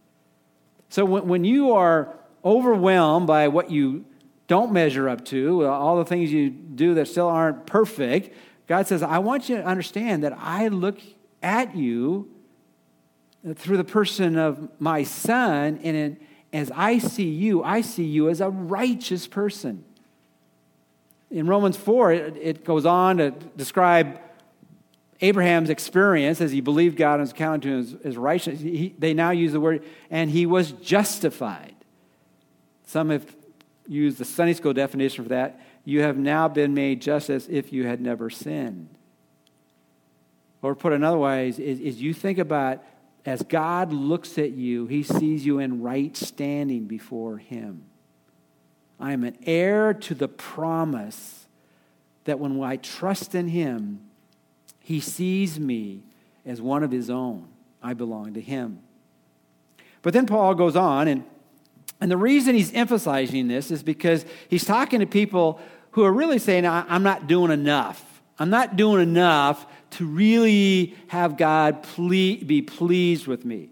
So 0.89 1.05
when, 1.05 1.27
when 1.27 1.43
you 1.43 1.74
are 1.74 2.15
overwhelmed 2.46 3.25
by 3.25 3.48
what 3.48 3.72
you 3.72 4.05
don't 4.48 4.72
measure 4.72 5.10
up 5.10 5.25
to, 5.25 5.65
uh, 5.65 5.70
all 5.70 5.98
the 5.98 6.05
things 6.05 6.32
you 6.32 6.51
do 6.51 6.93
that 6.96 7.08
still 7.08 7.27
aren't 7.27 7.65
perfect, 7.65 8.36
God 8.67 8.86
says, 8.86 9.01
I 9.01 9.17
want 9.20 9.50
you 9.50 9.58
to 9.58 9.65
understand 9.65 10.24
that 10.24 10.38
I 10.38 10.67
look 10.67 11.00
at 11.41 11.75
you 11.75 12.29
through 13.55 13.77
the 13.77 13.84
person 13.84 14.38
of 14.38 14.70
my 14.79 15.03
son, 15.03 15.79
and 15.84 15.98
in, 15.98 16.17
as 16.54 16.72
I 16.76 17.00
see 17.00 17.28
you, 17.28 17.64
I 17.64 17.82
see 17.82 18.06
you 18.06 18.30
as 18.30 18.40
a 18.40 18.50
righteous 18.50 19.28
person. 19.28 19.84
In 21.32 21.48
Romans 21.48 21.76
4, 21.76 22.12
it, 22.14 22.64
goes 22.64 22.86
on 22.86 23.18
to 23.18 23.32
describe 23.32 24.20
Abraham's 25.20 25.72
experience 25.72 26.42
as 26.42 26.52
he 26.52 26.62
believed 26.62 26.96
God 26.96 27.16
and 27.16 27.22
was 27.22 27.34
counted 27.34 27.64
to 27.64 27.70
him 27.70 28.00
as, 28.04 28.18
righteous, 28.18 28.60
he, 28.60 28.94
they 29.00 29.16
now 29.16 29.32
use 29.32 29.52
the 29.52 29.60
word, 29.60 29.84
and 30.12 30.30
he 30.30 30.46
was 30.46 30.72
justified. 30.74 31.74
Some 32.86 33.10
have 33.10 33.36
used 33.88 34.20
the 34.20 34.26
Sunday 34.26 34.54
school 34.54 34.74
definition 34.74 35.24
for 35.24 35.30
that. 35.30 35.60
You 35.86 36.02
have 36.02 36.18
now 36.18 36.48
been 36.48 36.76
made 36.76 37.02
just 37.02 37.32
as 37.32 37.48
if 37.50 37.74
you 37.74 37.88
had 37.88 38.00
never 38.00 38.30
sinned. 38.30 38.90
Or 40.62 40.76
put 40.76 40.94
another 40.94 41.18
way, 41.18 41.50
is, 41.50 41.58
is 41.58 42.00
you 42.00 42.14
think 42.14 42.38
about 42.38 42.84
as 43.25 43.42
God 43.44 43.94
looks 43.94 44.38
at 44.38 44.51
you, 44.51 44.86
he 44.88 45.03
sees 45.03 45.46
you 45.46 45.60
in 45.60 45.82
right 45.82 46.15
standing 46.15 46.86
before 46.86 47.38
him. 47.38 47.86
I 49.00 49.13
am 49.13 49.24
an 49.24 49.38
heir 49.46 49.94
to 49.94 50.13
the 50.15 50.27
promise 50.27 51.48
that 52.25 52.39
when 52.39 52.62
I 52.62 52.77
trust 52.77 53.36
in 53.36 53.48
him, 53.48 54.01
he 54.80 55.00
sees 55.00 55.60
me 55.60 56.03
as 56.46 56.62
one 56.62 56.84
of 56.84 56.92
his 56.92 57.10
own. 57.10 57.48
I 57.82 57.94
belong 57.94 58.34
to 58.34 58.42
him. 58.42 58.80
But 60.01 60.13
then 60.13 60.25
Paul 60.25 60.56
goes 60.56 60.75
on, 60.75 61.08
and 61.08 61.24
And 62.01 62.12
the 62.12 62.18
reason 62.18 62.56
he's 62.56 62.74
emphasizing 62.74 63.48
this 63.48 63.72
is 63.72 63.82
because 63.82 64.25
he's 64.50 64.65
talking 64.65 65.00
to 65.00 65.06
people 65.06 65.62
who 65.92 66.03
are 66.03 66.12
really 66.12 66.39
saying, 66.39 66.65
I'm 66.65 67.03
not 67.03 67.27
doing 67.27 67.51
enough. 67.51 68.12
I'm 68.44 68.50
not 68.50 68.76
doing 68.76 69.02
enough 69.02 69.66
to 69.92 70.06
really 70.06 70.98
have 71.08 71.38
God 71.38 71.82
ple- 71.82 72.10
be 72.10 72.62
pleased 72.62 73.26
with 73.26 73.46
me. 73.46 73.70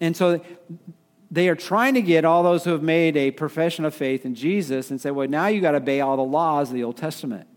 And 0.00 0.16
so 0.16 0.40
they 1.32 1.48
are 1.48 1.56
trying 1.56 1.94
to 1.94 2.00
get 2.00 2.24
all 2.24 2.44
those 2.44 2.62
who 2.62 2.70
have 2.70 2.82
made 2.84 3.16
a 3.16 3.32
profession 3.32 3.84
of 3.84 3.92
faith 3.92 4.24
in 4.24 4.36
Jesus 4.36 4.92
and 4.92 5.00
say, 5.00 5.10
well, 5.10 5.26
now 5.26 5.48
you 5.48 5.60
got 5.60 5.72
to 5.72 5.78
obey 5.78 6.00
all 6.00 6.16
the 6.16 6.22
laws 6.22 6.68
of 6.68 6.76
the 6.76 6.84
Old 6.84 6.96
Testament. 6.96 7.48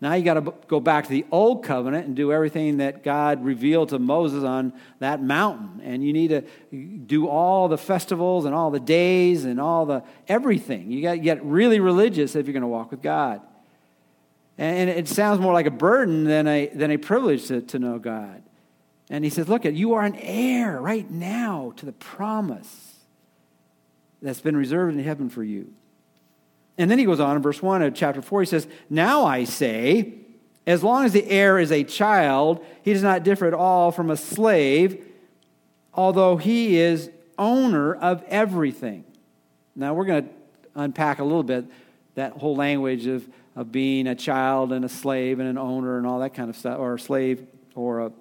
Now 0.00 0.14
you 0.14 0.24
got 0.24 0.34
to 0.34 0.54
go 0.68 0.78
back 0.78 1.02
to 1.06 1.10
the 1.10 1.26
old 1.32 1.64
covenant 1.64 2.06
and 2.06 2.14
do 2.14 2.32
everything 2.32 2.76
that 2.76 3.02
God 3.02 3.44
revealed 3.44 3.88
to 3.88 3.98
Moses 3.98 4.44
on 4.44 4.72
that 5.00 5.20
mountain. 5.20 5.80
And 5.82 6.04
you 6.04 6.12
need 6.12 6.28
to 6.28 6.42
do 6.76 7.26
all 7.26 7.66
the 7.66 7.76
festivals 7.76 8.44
and 8.44 8.54
all 8.54 8.70
the 8.70 8.78
days 8.78 9.44
and 9.44 9.60
all 9.60 9.84
the 9.84 10.04
everything. 10.28 10.92
You 10.92 11.02
got 11.02 11.14
to 11.14 11.18
get 11.18 11.44
really 11.44 11.80
religious 11.80 12.36
if 12.36 12.46
you're 12.46 12.52
going 12.52 12.60
to 12.60 12.68
walk 12.68 12.92
with 12.92 13.02
God. 13.02 13.40
And 14.58 14.90
it 14.90 15.06
sounds 15.06 15.40
more 15.40 15.52
like 15.52 15.66
a 15.66 15.70
burden 15.70 16.24
than 16.24 16.48
a, 16.48 16.66
than 16.66 16.90
a 16.90 16.96
privilege 16.96 17.46
to, 17.46 17.62
to 17.62 17.78
know 17.78 18.00
God. 18.00 18.42
And 19.08 19.24
he 19.24 19.30
says, 19.30 19.48
Look, 19.48 19.64
you 19.64 19.94
are 19.94 20.02
an 20.02 20.16
heir 20.16 20.80
right 20.80 21.08
now 21.08 21.72
to 21.76 21.86
the 21.86 21.92
promise 21.92 22.96
that's 24.20 24.40
been 24.40 24.56
reserved 24.56 24.96
in 24.96 25.02
heaven 25.02 25.30
for 25.30 25.44
you. 25.44 25.72
And 26.76 26.90
then 26.90 26.98
he 26.98 27.04
goes 27.04 27.20
on 27.20 27.36
in 27.36 27.42
verse 27.42 27.62
1 27.62 27.82
of 27.82 27.94
chapter 27.94 28.20
4, 28.20 28.40
he 28.40 28.46
says, 28.46 28.66
Now 28.90 29.24
I 29.24 29.44
say, 29.44 30.14
as 30.66 30.82
long 30.82 31.04
as 31.04 31.12
the 31.12 31.28
heir 31.28 31.58
is 31.58 31.72
a 31.72 31.82
child, 31.82 32.64
he 32.82 32.92
does 32.92 33.02
not 33.02 33.22
differ 33.22 33.46
at 33.46 33.54
all 33.54 33.90
from 33.90 34.10
a 34.10 34.16
slave, 34.16 35.04
although 35.94 36.36
he 36.36 36.76
is 36.76 37.10
owner 37.38 37.94
of 37.94 38.22
everything. 38.28 39.04
Now 39.74 39.94
we're 39.94 40.04
going 40.04 40.24
to 40.24 40.30
unpack 40.74 41.20
a 41.20 41.24
little 41.24 41.42
bit 41.42 41.64
that 42.16 42.32
whole 42.32 42.56
language 42.56 43.06
of, 43.06 43.28
of 43.58 43.72
being 43.72 44.06
a 44.06 44.14
child 44.14 44.72
and 44.72 44.84
a 44.84 44.88
slave 44.88 45.40
and 45.40 45.48
an 45.48 45.58
owner 45.58 45.98
and 45.98 46.06
all 46.06 46.20
that 46.20 46.32
kind 46.32 46.48
of 46.48 46.56
stuff, 46.56 46.78
or 46.78 46.94
a 46.94 47.00
slave 47.00 47.44
or 47.74 48.06
a, 48.06 48.12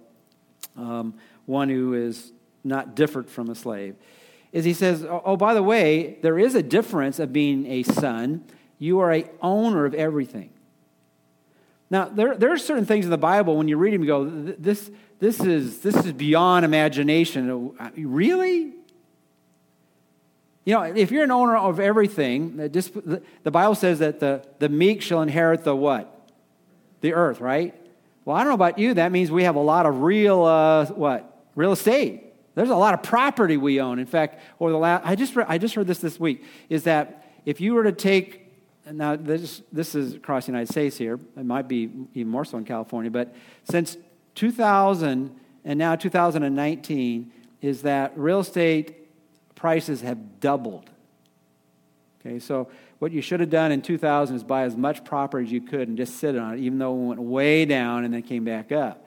um, 0.76 1.14
one 1.46 1.70
who 1.70 1.94
is 1.94 2.32
not 2.64 2.96
different 2.96 3.30
from 3.30 3.50
a 3.52 3.56
slave 3.56 3.96
is 4.52 4.66
he 4.66 4.74
says, 4.74 5.04
oh, 5.04 5.22
oh, 5.24 5.38
by 5.38 5.54
the 5.54 5.62
way, 5.62 6.18
there 6.24 6.40
is 6.40 6.56
a 6.56 6.64
difference 6.64 7.20
of 7.20 7.32
being 7.32 7.68
a 7.68 7.84
son. 7.84 8.44
You 8.80 9.00
are 9.00 9.14
a 9.14 9.30
owner 9.40 9.86
of 9.86 9.94
everything. 9.94 10.50
Now, 11.92 12.06
there, 12.06 12.36
there 12.36 12.52
are 12.52 12.58
certain 12.58 12.86
things 12.86 13.06
in 13.06 13.12
the 13.12 13.18
Bible 13.18 13.58
when 13.58 13.68
you 13.68 13.78
read 13.78 13.94
them, 13.94 14.02
you 14.02 14.08
go, 14.08 14.26
this, 14.26 14.90
this, 15.20 15.40
is, 15.40 15.82
this 15.82 15.96
is 15.96 16.14
beyond 16.14 16.66
imagination. 16.66 17.76
Really? 17.96 18.74
You 20.68 20.74
know, 20.74 20.82
if 20.82 21.12
you're 21.12 21.24
an 21.24 21.32
owner 21.32 21.56
of 21.56 21.80
everything, 21.80 22.58
the 22.58 23.52
Bible 23.52 23.74
says 23.74 24.00
that 24.00 24.20
the, 24.20 24.46
the 24.60 24.68
meek 24.68 25.02
shall 25.02 25.22
inherit 25.22 25.64
the 25.64 25.74
what? 25.74 26.30
The 27.00 27.14
earth, 27.14 27.40
right? 27.40 27.74
Well, 28.26 28.36
I 28.36 28.42
don't 28.42 28.50
know 28.50 28.56
about 28.56 28.78
you. 28.78 28.96
That 28.96 29.14
means 29.14 29.32
we 29.32 29.44
have 29.44 29.56
a 29.56 29.62
lot 29.62 29.86
of 29.86 30.02
real, 30.02 30.44
uh, 30.44 30.88
what? 30.88 31.46
Real 31.56 31.72
estate. 31.72 32.34
There's 32.54 32.70
a 32.70 32.76
lot 32.76 32.94
of 32.94 33.02
property 33.02 33.56
we 33.56 33.80
own. 33.80 33.98
In 33.98 34.08
fact, 34.08 34.42
over 34.60 34.74
the 34.74 34.78
last, 34.78 35.06
I 35.06 35.16
just, 35.16 35.38
re- 35.38 35.46
I 35.48 35.58
just 35.58 35.74
heard 35.74 35.88
this 35.88 36.00
this 36.00 36.20
week, 36.20 36.44
is 36.68 36.84
that 36.84 37.24
if 37.46 37.62
you 37.62 37.74
were 37.74 37.86
to 37.86 37.94
take, 37.94 38.52
now 38.92 39.16
this, 39.16 39.62
this 39.72 39.96
is 39.96 40.16
across 40.16 40.48
the 40.48 40.52
United 40.52 40.70
States 40.70 40.98
here, 40.98 41.18
it 41.38 41.46
might 41.46 41.70
be 41.70 41.90
even 42.14 42.28
more 42.28 42.44
so 42.44 42.58
in 42.58 42.66
California, 42.66 43.10
but 43.10 43.34
since 43.64 43.96
2000 44.36 45.34
and 45.64 45.80
now 45.80 45.96
2019, 45.96 47.32
is 47.62 47.84
that 47.84 48.12
real 48.18 48.42
estate 48.42 48.97
prices 49.58 50.02
have 50.02 50.40
doubled. 50.40 50.90
Okay, 52.22 52.40
so 52.40 52.70
what 53.00 53.12
you 53.12 53.22
should 53.22 53.42
have 53.42 53.50
done 53.50 53.72
in 53.74 53.82
2000 53.82 54.36
is 54.36 54.44
buy 54.44 54.64
as 54.64 54.78
much 54.78 55.04
property 55.04 55.46
as 55.46 55.52
you 55.52 55.62
could 55.62 55.90
and 55.90 55.98
just 55.98 56.16
sit 56.16 56.38
on 56.38 56.54
it, 56.54 56.60
even 56.62 56.80
though 56.80 56.94
it 56.94 57.08
went 57.08 57.22
way 57.22 57.66
down 57.66 58.06
and 58.06 58.14
then 58.14 58.22
came 58.22 58.46
back 58.46 58.72
up. 58.72 59.06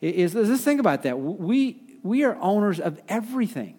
Is, 0.00 0.34
is 0.34 0.48
this 0.48 0.64
think 0.64 0.80
about 0.80 1.02
that? 1.02 1.20
We 1.20 1.90
we 2.02 2.24
are 2.24 2.36
owners 2.40 2.80
of 2.80 3.00
everything. 3.08 3.76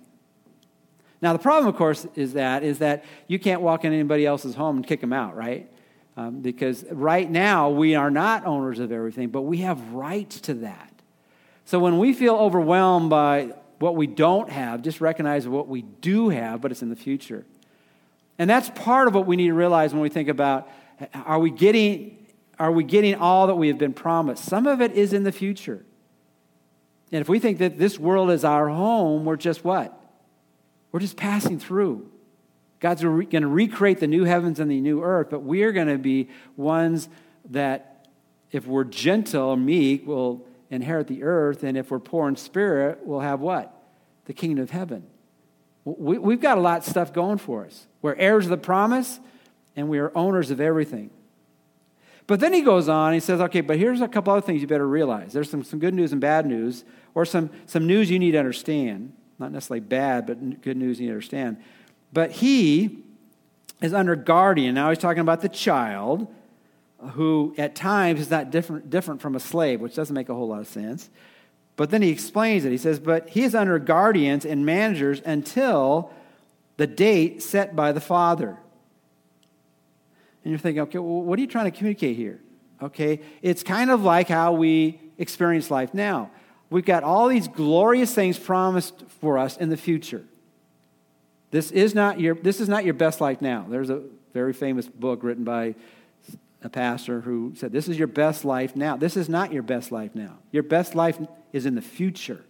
Now, 1.22 1.34
the 1.34 1.40
problem, 1.40 1.68
of 1.68 1.76
course, 1.76 2.08
is 2.16 2.34
that, 2.34 2.64
is 2.64 2.80
that 2.80 3.06
you 3.28 3.38
can't 3.40 3.62
walk 3.62 3.86
in 3.86 3.94
anybody 3.94 4.26
else's 4.26 4.56
home 4.56 4.78
and 4.78 4.88
kick 4.88 5.02
them 5.02 5.14
out, 5.14 5.36
right? 5.36 5.72
Um, 6.18 6.42
because 6.42 6.84
right 6.92 7.30
now, 7.30 7.70
we 7.70 7.96
are 7.96 8.10
not 8.10 8.46
owners 8.46 8.80
of 8.80 8.92
everything, 8.92 9.30
but 9.30 9.44
we 9.44 9.58
have 9.58 9.94
rights 9.94 10.42
to 10.42 10.56
that. 10.56 10.92
So 11.66 11.80
when 11.80 12.00
we 12.00 12.14
feel 12.14 12.36
overwhelmed 12.36 13.10
by 13.12 13.54
what 13.82 13.96
we 13.96 14.08
don't 14.08 14.50
have, 14.50 14.82
just 14.82 15.02
recognize 15.02 15.48
what 15.48 15.68
we 15.68 15.82
do 15.82 16.30
have, 16.30 16.62
but 16.62 16.72
it's 16.72 16.82
in 16.82 16.90
the 16.90 16.96
future. 16.96 17.46
And 18.38 18.50
that's 18.50 18.70
part 18.72 19.08
of 19.08 19.16
what 19.16 19.26
we 19.26 19.36
need 19.36 19.48
to 19.48 19.54
realize 19.54 19.94
when 19.94 20.02
we 20.02 20.10
think 20.10 20.30
about 20.30 20.70
are 21.14 21.40
we 21.40 21.50
getting, 21.50 22.28
are 22.60 22.72
we 22.72 22.84
getting 22.84 23.16
all 23.16 23.48
that 23.48 23.56
we 23.56 23.68
have 23.70 23.80
been 23.80 23.94
promised? 23.94 24.46
Some 24.46 24.68
of 24.68 24.82
it 24.82 24.92
is 24.92 25.14
in 25.14 25.24
the 25.24 25.32
future. 25.32 25.84
And 27.12 27.22
if 27.22 27.28
we 27.28 27.40
think 27.40 27.58
that 27.58 27.78
this 27.78 27.98
world 28.00 28.30
is 28.30 28.46
our 28.46 28.70
home, 28.70 29.26
we're 29.26 29.36
just 29.36 29.64
what? 29.64 29.98
We're 30.92 31.00
just 31.00 31.18
passing 31.18 31.60
through. 31.60 32.10
God's 32.80 33.02
going 33.02 33.30
to 33.30 33.48
recreate 33.48 34.00
the 34.00 34.08
new 34.08 34.24
heavens 34.24 34.60
and 34.60 34.70
the 34.70 34.80
new 34.80 35.04
earth, 35.04 35.28
but 35.30 35.42
we're 35.42 35.72
going 35.72 35.88
to 35.88 35.98
be 35.98 36.30
ones 36.56 37.10
that, 37.50 38.08
if 38.52 38.66
we're 38.66 38.84
gentle, 38.84 39.56
meek, 39.56 40.06
will 40.06 40.46
inherit 40.72 41.08
the 41.08 41.22
earth, 41.24 41.64
and 41.64 41.78
if 41.78 41.92
we're 41.92 42.00
poor 42.00 42.28
in 42.28 42.36
spirit, 42.36 43.00
we'll 43.04 43.20
have 43.20 43.42
what? 43.42 43.78
The 44.26 44.34
kingdom 44.34 44.64
of 44.64 44.72
heaven. 44.72 45.04
We, 45.84 46.34
have 46.34 46.42
got 46.42 46.58
a 46.58 46.62
lot 46.62 46.80
of 46.80 46.86
stuff 46.86 47.12
going 47.12 47.38
for 47.38 47.66
us. 47.66 47.88
We're 48.02 48.16
heirs 48.16 48.46
of 48.46 48.52
the 48.52 48.58
promise, 48.58 49.20
and 49.76 49.90
we 49.90 50.00
are 50.00 50.12
owners 50.16 50.50
of 50.50 50.62
everything. 50.62 51.12
But 52.28 52.40
then 52.40 52.54
he 52.54 52.62
goes 52.62 52.88
on, 52.88 53.14
he 53.14 53.20
says, 53.20 53.42
okay, 53.42 53.62
but 53.62 53.78
here's 53.78 54.00
a 54.00 54.08
couple 54.08 54.32
other 54.32 54.46
things 54.46 54.62
you 54.62 54.68
better 54.68 54.88
realize. 54.88 55.34
There's 55.34 55.50
some, 55.50 55.64
some 55.64 55.80
good 55.80 55.94
news 55.94 56.14
and 56.14 56.22
bad 56.22 56.46
news 56.46 56.86
or 57.14 57.26
some, 57.26 57.50
some 57.66 57.86
news 57.86 58.10
you 58.10 58.20
need 58.20 58.32
to 58.32 58.38
understand. 58.38 59.14
Not 59.38 59.52
necessarily 59.52 59.82
bad, 59.82 60.28
but 60.28 60.62
good 60.62 60.78
news 60.78 61.00
you 61.00 61.08
need 61.08 61.10
to 61.10 61.16
understand. 61.16 61.58
But 62.14 62.32
he 62.32 63.04
is 63.82 63.94
under 63.94 64.16
guardian. 64.16 64.76
Now 64.76 64.90
he's 64.90 65.00
talking 65.00 65.22
about 65.22 65.42
the 65.42 65.50
child 65.50 66.34
who 67.10 67.54
at 67.58 67.76
times 67.76 68.20
is 68.20 68.30
not 68.30 68.52
different, 68.52 68.90
different 68.90 69.22
from 69.22 69.36
a 69.36 69.40
slave, 69.40 69.82
which 69.82 69.96
doesn't 69.96 70.14
make 70.14 70.30
a 70.30 70.34
whole 70.34 70.48
lot 70.48 70.62
of 70.62 70.68
sense. 70.68 71.10
But 71.76 71.90
then 71.90 72.02
he 72.02 72.10
explains 72.10 72.66
it. 72.66 72.72
He 72.72 72.78
says, 72.78 73.00
But 73.00 73.30
he 73.30 73.44
is 73.44 73.56
under 73.56 73.80
guardians 73.80 74.46
and 74.46 74.66
managers 74.66 75.22
until 75.26 76.12
the 76.78 76.88
date 76.88 77.42
set 77.42 77.76
by 77.76 77.92
the 77.92 78.02
father. 78.02 78.58
And 80.44 80.52
you're 80.52 80.60
thinking, 80.60 80.82
okay, 80.84 81.00
well, 81.00 81.22
what 81.22 81.38
are 81.38 81.42
you 81.42 81.48
trying 81.48 81.72
to 81.72 81.78
communicate 81.78 82.18
here? 82.18 82.40
Okay, 82.82 83.22
it's 83.44 83.62
kind 83.62 83.92
of 83.92 84.04
like 84.04 84.28
how 84.28 84.54
we 84.54 85.00
experience 85.20 85.70
life 85.70 85.94
now. 85.94 86.32
We've 86.72 86.86
got 86.86 87.04
all 87.04 87.28
these 87.28 87.48
glorious 87.48 88.14
things 88.16 88.40
promised 88.40 89.04
for 89.20 89.38
us 89.38 89.58
in 89.58 89.70
the 89.70 89.78
future. 89.78 90.24
This 91.52 91.70
is 91.70 91.94
not 91.94 92.20
your, 92.20 92.34
this 92.34 92.60
is 92.60 92.70
not 92.70 92.86
your 92.86 92.94
best 92.94 93.22
life 93.22 93.42
now. 93.42 93.68
There's 93.70 93.90
a 93.90 94.02
very 94.34 94.54
famous 94.54 94.88
book 94.88 95.22
written 95.22 95.44
by 95.44 95.76
a 96.64 96.70
pastor 96.70 97.22
who 97.22 97.54
said, 97.56 97.72
This 97.72 97.88
is 97.88 97.98
your 97.98 98.08
best 98.08 98.46
life 98.46 98.76
now. 98.76 98.96
This 98.96 99.18
is 99.18 99.30
not 99.30 99.52
your 99.52 99.64
best 99.64 99.92
life 99.92 100.14
now. 100.14 100.38
Your 100.52 100.64
best 100.64 100.96
life 100.96 101.20
is 101.54 101.66
in 101.66 101.76
the 101.76 101.82
future. 101.82 102.44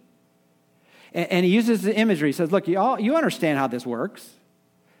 And, 1.12 1.30
and 1.30 1.44
he 1.44 1.52
uses 1.52 1.82
the 1.82 1.94
imagery. 1.94 2.28
He 2.28 2.32
says, 2.32 2.52
Look, 2.52 2.68
you, 2.68 2.78
all, 2.78 3.00
you 3.00 3.16
understand 3.16 3.58
how 3.58 3.66
this 3.66 3.86
works. 3.86 4.30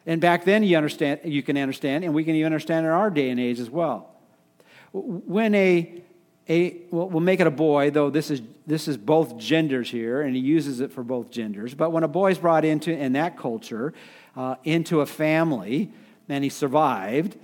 And 0.06 0.20
back 0.20 0.44
then 0.44 0.62
you 0.64 0.76
understand 0.76 1.20
you 1.24 1.42
can 1.42 1.56
understand, 1.56 2.04
and 2.04 2.12
we 2.12 2.24
can 2.24 2.34
even 2.34 2.46
understand 2.46 2.86
in 2.86 2.92
our 2.92 3.10
day 3.10 3.30
and 3.30 3.38
age 3.38 3.60
as 3.60 3.70
well. 3.70 4.08
When 4.92 5.54
a 5.54 6.02
a, 6.48 6.76
well, 6.90 7.08
we'll 7.08 7.20
make 7.20 7.40
it 7.40 7.46
a 7.46 7.52
boy, 7.52 7.90
though 7.90 8.10
this 8.10 8.30
is, 8.30 8.42
this 8.66 8.88
is 8.88 8.96
both 8.96 9.38
genders 9.38 9.90
here, 9.90 10.22
and 10.22 10.34
he 10.34 10.42
uses 10.42 10.80
it 10.80 10.92
for 10.92 11.04
both 11.04 11.30
genders. 11.30 11.74
But 11.74 11.90
when 11.90 12.02
a 12.02 12.08
boy 12.08 12.32
is 12.32 12.38
brought 12.38 12.64
into, 12.64 12.92
in 12.92 13.12
that 13.12 13.38
culture, 13.38 13.94
uh, 14.36 14.56
into 14.64 15.00
a 15.00 15.06
family, 15.06 15.92
and 16.28 16.42
he 16.42 16.50
survived, 16.50 17.36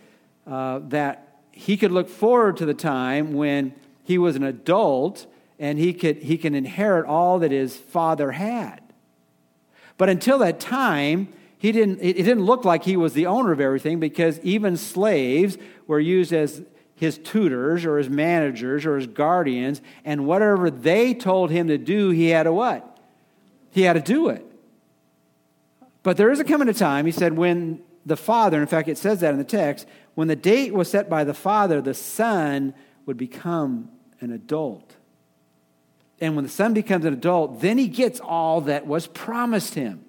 uh, 0.47 0.81
that 0.89 1.28
he 1.59 1.77
could 1.77 1.91
look 1.91 2.09
forward 2.09 2.57
to 2.57 2.65
the 2.65 2.73
time 2.73 3.33
when 3.33 3.75
he 4.05 4.17
was 4.17 4.37
an 4.37 4.45
adult 4.45 5.27
and 5.59 5.77
he 5.77 5.93
could 5.93 6.19
he 6.19 6.39
can 6.39 6.55
inherit 6.55 7.05
all 7.05 7.41
that 7.41 7.51
his 7.51 7.77
father 7.77 8.31
had. 8.31 8.81
But 9.97 10.09
until 10.09 10.39
that 10.39 10.61
time, 10.61 11.33
he 11.59 11.73
didn't, 11.73 11.99
it 12.01 12.13
didn't 12.13 12.45
look 12.45 12.65
like 12.65 12.85
he 12.85 12.97
was 12.97 13.13
the 13.13 13.27
owner 13.27 13.51
of 13.51 13.61
everything 13.61 13.99
because 13.99 14.39
even 14.45 14.77
slaves 14.77 15.59
were 15.89 15.99
used 15.99 16.33
as 16.33 16.63
his 16.95 17.19
tutors 17.19 17.85
or 17.85 17.99
his 17.99 18.09
managers 18.09 18.87
or 18.87 18.97
his 18.97 19.09
guardians, 19.09 19.81
and 20.05 20.27
whatever 20.27 20.71
they 20.71 21.13
told 21.13 21.51
him 21.51 21.67
to 21.67 21.77
do, 21.77 22.11
he 22.11 22.29
had 22.29 22.45
to 22.45 22.53
what? 22.53 22.99
He 23.73 23.83
had 23.83 23.95
to 23.95 24.01
do 24.01 24.29
it. 24.29 24.47
But 26.05 26.17
there 26.17 26.31
is 26.31 26.39
a 26.39 26.45
coming 26.45 26.69
a 26.69 26.73
time, 26.73 27.05
he 27.05 27.13
said, 27.13 27.37
when 27.37 27.83
the 28.09 28.17
father, 28.17 28.61
in 28.61 28.67
fact, 28.67 28.89
it 28.89 28.99
says 28.99 29.21
that 29.21 29.33
in 29.33 29.39
the 29.39 29.45
text, 29.45 29.87
when 30.15 30.29
the 30.29 30.37
date 30.37 30.73
was 30.73 30.91
set 30.91 31.09
by 31.09 31.25
the 31.25 31.35
father, 31.35 31.81
the 31.81 31.95
son 31.95 32.75
would 33.07 33.17
become 33.17 33.91
an 34.21 34.33
adult. 34.33 34.97
And 36.21 36.35
when 36.35 36.45
the 36.45 36.51
son 36.51 36.75
becomes 36.75 37.05
an 37.05 37.13
adult, 37.13 37.61
then 37.61 37.79
he 37.79 37.87
gets 37.87 38.19
all 38.19 38.63
that 38.63 38.87
was 38.87 39.07
promised 39.07 39.75
him. 39.75 40.05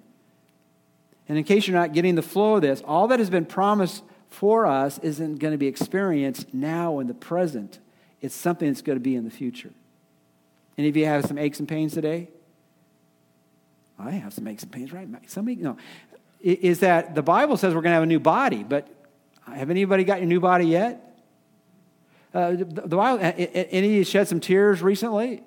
And 1.28 1.38
in 1.38 1.44
case 1.44 1.68
you're 1.68 1.78
not 1.78 1.92
getting 1.92 2.16
the 2.16 2.22
flow 2.22 2.56
of 2.56 2.62
this, 2.62 2.82
all 2.84 3.06
that 3.08 3.20
has 3.20 3.30
been 3.30 3.46
promised 3.46 4.02
for 4.28 4.66
us 4.66 4.98
isn't 4.98 5.36
going 5.36 5.52
to 5.52 5.58
be 5.58 5.68
experienced 5.68 6.52
now 6.52 6.98
in 6.98 7.06
the 7.06 7.14
present. 7.14 7.78
It's 8.20 8.34
something 8.34 8.68
that's 8.68 8.82
going 8.82 8.96
to 8.96 9.02
be 9.02 9.14
in 9.14 9.24
the 9.24 9.30
future. 9.30 9.70
Any 10.76 10.88
of 10.88 10.96
you 10.96 11.06
have 11.06 11.26
some 11.26 11.38
aches 11.38 11.60
and 11.60 11.68
pains 11.68 11.92
today? 11.92 12.30
I 13.98 14.12
have 14.12 14.32
some 14.32 14.46
aches 14.48 14.62
and 14.62 14.72
pains, 14.72 14.92
right? 14.92 15.06
Somebody, 15.28 15.56
no. 15.56 15.76
Is 16.40 16.80
that 16.80 17.14
the 17.14 17.22
Bible 17.22 17.56
says 17.56 17.74
we're 17.74 17.82
going 17.82 17.90
to 17.90 17.94
have 17.94 18.02
a 18.02 18.06
new 18.06 18.20
body, 18.20 18.64
but 18.64 18.88
have 19.46 19.70
anybody 19.70 20.04
got 20.04 20.18
your 20.20 20.28
new 20.28 20.40
body 20.40 20.66
yet? 20.66 21.18
Uh, 22.32 22.52
the, 22.52 22.64
the 22.64 22.96
Bible, 22.96 23.18
any 23.20 24.04
shed 24.04 24.28
some 24.28 24.40
tears 24.40 24.82
recently? 24.82 25.42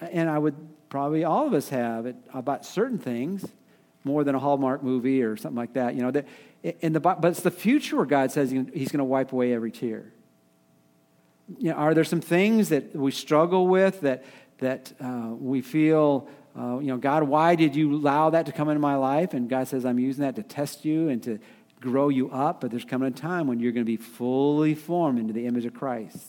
And 0.00 0.30
I 0.30 0.38
would 0.38 0.54
probably 0.88 1.24
all 1.24 1.46
of 1.46 1.54
us 1.54 1.68
have 1.70 2.06
it, 2.06 2.16
about 2.32 2.64
certain 2.64 2.98
things 2.98 3.44
more 4.04 4.22
than 4.22 4.34
a 4.34 4.38
Hallmark 4.38 4.82
movie 4.82 5.22
or 5.22 5.36
something 5.36 5.56
like 5.56 5.72
that. 5.74 5.94
You 5.94 6.02
know, 6.02 6.10
that, 6.12 6.26
in 6.62 6.92
the, 6.92 7.00
but 7.00 7.24
it's 7.24 7.40
the 7.40 7.50
future 7.50 7.96
where 7.96 8.06
God 8.06 8.30
says 8.30 8.50
He's 8.50 8.92
going 8.92 8.98
to 8.98 9.04
wipe 9.04 9.32
away 9.32 9.52
every 9.52 9.72
tear. 9.72 10.12
You 11.58 11.70
know, 11.70 11.76
are 11.76 11.94
there 11.94 12.04
some 12.04 12.20
things 12.20 12.70
that 12.70 12.94
we 12.94 13.10
struggle 13.10 13.66
with 13.66 14.00
that, 14.02 14.24
that 14.58 14.92
uh, 15.00 15.30
we 15.38 15.60
feel, 15.60 16.28
uh, 16.58 16.78
you 16.78 16.86
know, 16.86 16.96
God, 16.96 17.24
why 17.24 17.56
did 17.56 17.74
you 17.74 17.94
allow 17.94 18.30
that 18.30 18.46
to 18.46 18.52
come 18.52 18.68
into 18.68 18.80
my 18.80 18.94
life? 18.94 19.34
And 19.34 19.48
God 19.48 19.66
says, 19.66 19.84
I'm 19.84 19.98
using 19.98 20.22
that 20.22 20.36
to 20.36 20.42
test 20.42 20.84
you 20.84 21.08
and 21.08 21.22
to 21.24 21.40
grow 21.80 22.08
you 22.08 22.30
up, 22.30 22.60
but 22.60 22.70
there's 22.70 22.84
coming 22.84 23.08
a 23.08 23.10
time 23.10 23.46
when 23.46 23.60
you're 23.60 23.72
going 23.72 23.84
to 23.84 23.90
be 23.90 23.96
fully 23.96 24.74
formed 24.74 25.18
into 25.18 25.32
the 25.32 25.46
image 25.46 25.64
of 25.64 25.74
Christ. 25.74 26.28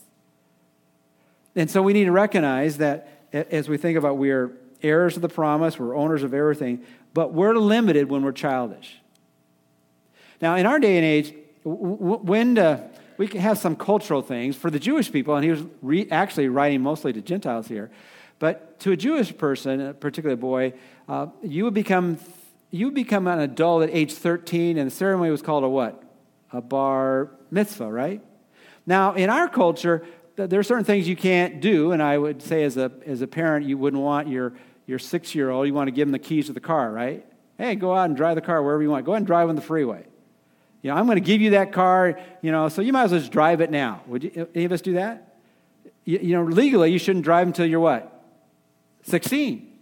And 1.54 1.70
so 1.70 1.80
we 1.80 1.92
need 1.92 2.04
to 2.04 2.12
recognize 2.12 2.78
that 2.78 3.08
as 3.32 3.68
we 3.68 3.76
think 3.76 3.96
about 3.96 4.18
we're 4.18 4.52
heirs 4.82 5.16
of 5.16 5.22
the 5.22 5.28
promise, 5.28 5.78
we're 5.78 5.96
owners 5.96 6.22
of 6.22 6.34
everything, 6.34 6.84
but 7.14 7.32
we're 7.32 7.54
limited 7.54 8.10
when 8.10 8.22
we're 8.22 8.32
childish. 8.32 9.00
Now, 10.40 10.56
in 10.56 10.66
our 10.66 10.78
day 10.78 10.96
and 10.96 11.04
age, 11.04 11.34
when 11.64 12.58
uh, 12.58 12.88
we 13.16 13.26
have 13.28 13.58
some 13.58 13.74
cultural 13.74 14.22
things 14.22 14.54
for 14.54 14.70
the 14.70 14.78
Jewish 14.78 15.10
people, 15.10 15.34
and 15.34 15.44
he 15.44 15.50
was 15.50 15.62
re- 15.80 16.08
actually 16.10 16.48
writing 16.48 16.82
mostly 16.82 17.12
to 17.12 17.22
Gentiles 17.22 17.68
here, 17.68 17.90
but 18.38 18.78
to 18.80 18.92
a 18.92 18.96
Jewish 18.96 19.36
person, 19.36 19.94
particularly 20.00 20.34
a 20.34 20.36
boy, 20.36 20.74
uh, 21.08 21.28
you 21.42 21.64
would 21.64 21.74
become 21.74 22.18
you 22.70 22.90
become 22.90 23.26
an 23.26 23.40
adult 23.40 23.84
at 23.84 23.90
age 23.90 24.12
13, 24.14 24.76
and 24.76 24.90
the 24.90 24.94
ceremony 24.94 25.30
was 25.30 25.42
called 25.42 25.64
a 25.64 25.68
what? 25.68 26.02
A 26.52 26.60
bar 26.60 27.30
mitzvah, 27.50 27.90
right? 27.90 28.20
Now, 28.86 29.14
in 29.14 29.30
our 29.30 29.48
culture, 29.48 30.04
there 30.36 30.60
are 30.60 30.64
certain 30.64 30.84
things 30.84 31.08
you 31.08 31.16
can't 31.16 31.60
do, 31.60 31.92
and 31.92 32.02
I 32.02 32.18
would 32.18 32.42
say 32.42 32.64
as 32.64 32.76
a, 32.76 32.92
as 33.06 33.22
a 33.22 33.26
parent, 33.26 33.66
you 33.66 33.78
wouldn't 33.78 34.02
want 34.02 34.28
your, 34.28 34.52
your 34.86 34.98
six 34.98 35.34
year 35.34 35.50
old, 35.50 35.66
you 35.66 35.74
want 35.74 35.88
to 35.88 35.92
give 35.92 36.06
him 36.06 36.12
the 36.12 36.18
keys 36.18 36.46
to 36.46 36.52
the 36.52 36.60
car, 36.60 36.90
right? 36.90 37.24
Hey, 37.56 37.74
go 37.74 37.94
out 37.94 38.04
and 38.06 38.16
drive 38.16 38.34
the 38.34 38.42
car 38.42 38.62
wherever 38.62 38.82
you 38.82 38.90
want. 38.90 39.06
Go 39.06 39.12
ahead 39.12 39.20
and 39.20 39.26
drive 39.26 39.48
on 39.48 39.56
the 39.56 39.62
freeway. 39.62 40.04
You 40.82 40.90
know, 40.90 40.96
I'm 40.96 41.06
going 41.06 41.16
to 41.16 41.24
give 41.24 41.40
you 41.40 41.50
that 41.50 41.72
car, 41.72 42.20
you 42.42 42.52
know, 42.52 42.68
so 42.68 42.82
you 42.82 42.92
might 42.92 43.04
as 43.04 43.12
well 43.12 43.20
just 43.20 43.32
drive 43.32 43.60
it 43.60 43.70
now. 43.70 44.02
Would 44.06 44.24
you, 44.24 44.48
any 44.54 44.66
of 44.66 44.72
us 44.72 44.82
do 44.82 44.94
that? 44.94 45.36
You, 46.04 46.18
you 46.20 46.36
know, 46.36 46.44
legally, 46.44 46.92
you 46.92 46.98
shouldn't 46.98 47.24
drive 47.24 47.46
until 47.46 47.66
you're 47.66 47.80
what? 47.80 48.15
16. 49.06 49.72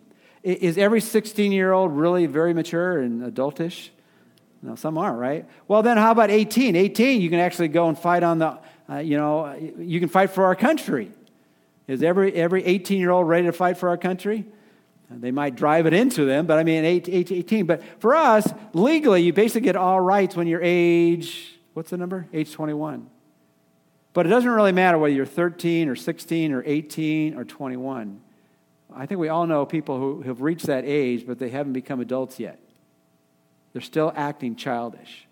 Is 0.43 0.77
every 0.77 1.01
16 1.01 1.53
year 1.53 1.73
old 1.73 1.93
really 1.93 2.27
very 2.27 2.53
mature 2.53 2.99
and 2.99 3.23
adultish? 3.23 3.89
No, 4.63 4.75
some 4.75 4.97
aren't, 4.97 5.19
right? 5.19 5.47
Well, 5.69 5.83
then 5.83 5.97
how 5.97 6.13
about 6.13 6.31
18? 6.31 6.77
18, 6.77 7.21
you 7.21 7.31
can 7.31 7.39
actually 7.39 7.69
go 7.69 7.89
and 7.89 7.99
fight 7.99 8.23
on 8.23 8.39
the, 8.39 8.59
uh, 8.89 8.99
you 8.99 9.17
know, 9.17 9.55
you 9.79 10.01
can 10.01 10.09
fight 10.09 10.31
for 10.31 10.45
our 10.45 10.55
country. 10.55 11.11
Is 11.87 12.03
every, 12.03 12.33
every 12.35 12.65
18 12.65 12.99
year 12.99 13.11
old 13.11 13.29
ready 13.29 13.47
to 13.47 13.53
fight 13.53 13.77
for 13.77 13.89
our 13.89 13.99
country? 13.99 14.47
They 15.11 15.31
might 15.31 15.55
drive 15.55 15.87
it 15.87 15.93
into 15.93 16.25
them, 16.25 16.47
but 16.47 16.59
I 16.59 16.65
mean, 16.65 16.85
18. 16.85 17.67
But 17.67 17.83
for 18.01 18.15
us, 18.15 18.53
legally, 18.73 19.23
you 19.23 19.33
basically 19.33 19.61
get 19.61 19.77
all 19.77 20.01
rights 20.01 20.35
when 20.35 20.47
you're 20.47 20.63
age, 20.63 21.57
what's 21.75 21.91
the 21.91 21.97
number? 21.97 22.27
Age 22.33 22.53
21. 22.53 23.09
But 24.13 24.27
it 24.27 24.31
doesn't 24.31 24.51
really 24.51 24.73
matter 24.73 24.99
whether 24.99 25.15
you're 25.15 25.27
13 25.27 25.89
or 25.89 25.95
16 25.95 26.53
or 26.53 26.63
18 26.65 27.37
or 27.37 27.45
21. 27.45 28.21
I 28.97 29.07
think 29.07 29.21
we 29.21 29.29
all 29.29 29.47
know 29.47 29.67
people 29.67 29.99
who 29.99 30.23
have 30.23 30.41
reached 30.41 30.67
that 30.67 30.85
age, 30.85 31.27
but 31.27 31.39
they 31.39 31.51
haven't 31.51 31.73
become 31.73 32.01
adults 32.01 32.39
yet. 32.39 32.59
They're 33.73 33.83
still 33.83 34.13
acting 34.15 34.57
childish. 34.57 35.27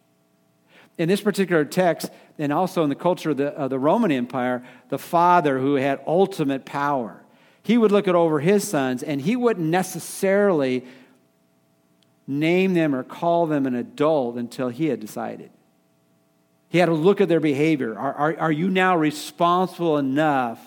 In 0.98 1.08
this 1.08 1.20
particular 1.20 1.64
text, 1.64 2.10
and 2.38 2.52
also 2.52 2.82
in 2.82 2.88
the 2.88 2.94
culture 2.94 3.30
of 3.30 3.36
the, 3.36 3.48
of 3.48 3.70
the 3.70 3.78
Roman 3.78 4.12
Empire, 4.12 4.64
the 4.88 4.98
father 4.98 5.58
who 5.58 5.76
had 5.76 6.00
ultimate 6.06 6.64
power, 6.64 7.22
he 7.62 7.78
would 7.78 7.92
look 7.92 8.08
at 8.08 8.14
over 8.14 8.40
his 8.40 8.68
sons 8.68 9.02
and 9.02 9.20
he 9.20 9.36
wouldn't 9.36 9.66
necessarily 9.66 10.84
name 12.26 12.74
them 12.74 12.94
or 12.94 13.02
call 13.02 13.46
them 13.46 13.66
an 13.66 13.74
adult 13.74 14.36
until 14.36 14.68
he 14.68 14.86
had 14.86 15.00
decided. 15.00 15.50
He 16.68 16.78
had 16.78 16.86
to 16.86 16.94
look 16.94 17.20
at 17.20 17.28
their 17.28 17.40
behavior. 17.40 17.96
Are, 17.98 18.14
are, 18.14 18.38
are 18.38 18.52
you 18.52 18.68
now 18.68 18.96
responsible 18.96 19.98
enough 19.98 20.58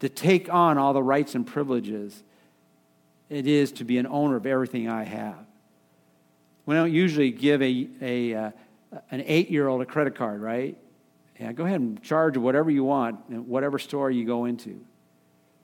to 0.00 0.08
take 0.08 0.52
on 0.52 0.78
all 0.78 0.92
the 0.92 1.02
rights 1.02 1.34
and 1.34 1.46
privileges 1.46 2.22
it 3.30 3.46
is 3.46 3.72
to 3.72 3.84
be 3.84 3.98
an 3.98 4.06
owner 4.06 4.36
of 4.36 4.46
everything 4.46 4.88
I 4.88 5.04
have. 5.04 5.38
We 6.66 6.74
don't 6.74 6.92
usually 6.92 7.30
give 7.30 7.62
a, 7.62 7.88
a, 8.00 8.34
uh, 8.34 8.50
an 9.10 9.22
eight 9.26 9.50
year 9.50 9.68
old 9.68 9.82
a 9.82 9.86
credit 9.86 10.14
card, 10.14 10.40
right? 10.40 10.76
Yeah, 11.38 11.52
go 11.52 11.64
ahead 11.64 11.80
and 11.80 12.02
charge 12.02 12.36
whatever 12.36 12.70
you 12.70 12.84
want 12.84 13.20
in 13.30 13.46
whatever 13.46 13.78
store 13.78 14.10
you 14.10 14.24
go 14.24 14.44
into 14.44 14.84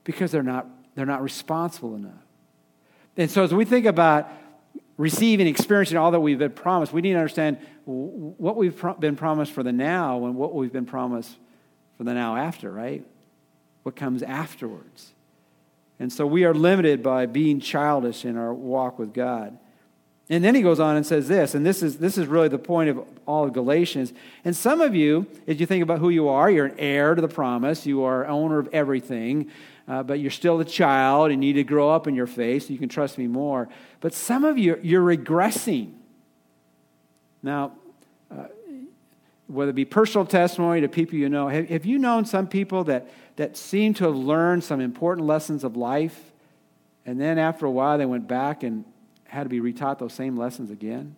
because 0.03 0.31
they're 0.31 0.43
not, 0.43 0.67
they're 0.95 1.05
not 1.05 1.21
responsible 1.21 1.95
enough. 1.95 2.13
And 3.17 3.29
so, 3.29 3.43
as 3.43 3.53
we 3.53 3.65
think 3.65 3.85
about 3.85 4.29
receiving, 4.97 5.47
experiencing 5.47 5.97
all 5.97 6.11
that 6.11 6.19
we've 6.19 6.39
been 6.39 6.51
promised, 6.51 6.93
we 6.93 7.01
need 7.01 7.13
to 7.13 7.19
understand 7.19 7.57
what 7.85 8.55
we've 8.55 8.81
been 8.99 9.15
promised 9.15 9.51
for 9.51 9.63
the 9.63 9.73
now 9.73 10.25
and 10.25 10.35
what 10.35 10.53
we've 10.53 10.73
been 10.73 10.85
promised 10.85 11.35
for 11.97 12.03
the 12.03 12.13
now 12.13 12.35
after, 12.35 12.71
right? 12.71 13.05
What 13.83 13.95
comes 13.95 14.23
afterwards. 14.23 15.13
And 15.99 16.11
so 16.11 16.25
we 16.25 16.43
are 16.43 16.53
limited 16.53 17.01
by 17.01 17.25
being 17.25 17.59
childish 17.59 18.25
in 18.25 18.37
our 18.37 18.53
walk 18.53 18.99
with 18.99 19.13
God. 19.13 19.57
And 20.29 20.43
then 20.43 20.55
he 20.55 20.61
goes 20.61 20.79
on 20.79 20.95
and 20.95 21.05
says 21.05 21.27
this, 21.27 21.53
and 21.53 21.65
this 21.65 21.83
is, 21.83 21.99
this 21.99 22.17
is 22.17 22.25
really 22.25 22.47
the 22.47 22.57
point 22.57 22.89
of 22.89 23.05
all 23.27 23.45
of 23.45 23.53
Galatians. 23.53 24.11
And 24.43 24.55
some 24.55 24.81
of 24.81 24.95
you, 24.95 25.27
as 25.47 25.59
you 25.59 25.67
think 25.67 25.83
about 25.83 25.99
who 25.99 26.09
you 26.09 26.27
are, 26.27 26.49
you're 26.49 26.65
an 26.65 26.79
heir 26.79 27.13
to 27.13 27.21
the 27.21 27.27
promise, 27.27 27.85
you 27.85 28.03
are 28.03 28.25
owner 28.25 28.57
of 28.57 28.67
everything, 28.73 29.51
uh, 29.87 30.01
but 30.01 30.19
you're 30.19 30.31
still 30.31 30.59
a 30.59 30.65
child 30.65 31.29
and 31.29 31.39
need 31.39 31.53
to 31.53 31.63
grow 31.63 31.91
up 31.91 32.07
in 32.07 32.15
your 32.15 32.25
faith 32.25 32.63
so 32.63 32.73
you 32.73 32.79
can 32.79 32.89
trust 32.89 33.19
me 33.19 33.27
more. 33.27 33.69
But 33.99 34.13
some 34.13 34.43
of 34.43 34.57
you, 34.57 34.79
you're 34.81 35.05
regressing. 35.05 35.93
Now, 37.43 37.73
whether 39.47 39.69
it 39.69 39.75
be 39.75 39.85
personal 39.85 40.25
testimony 40.25 40.81
to 40.81 40.87
people 40.87 41.15
you 41.15 41.29
know, 41.29 41.47
have, 41.47 41.69
have 41.69 41.85
you 41.85 41.99
known 41.99 42.25
some 42.25 42.47
people 42.47 42.83
that 42.85 43.07
that 43.35 43.57
seemed 43.57 43.97
to 43.97 44.05
have 44.05 44.15
learned 44.15 44.63
some 44.63 44.79
important 44.79 45.27
lessons 45.27 45.63
of 45.63 45.75
life, 45.75 46.31
and 47.05 47.19
then 47.19 47.37
after 47.37 47.65
a 47.65 47.71
while 47.71 47.97
they 47.97 48.05
went 48.05 48.27
back 48.27 48.63
and 48.63 48.85
had 49.25 49.43
to 49.43 49.49
be 49.49 49.59
retaught 49.59 49.99
those 49.99 50.13
same 50.13 50.37
lessons 50.37 50.71
again. 50.71 51.15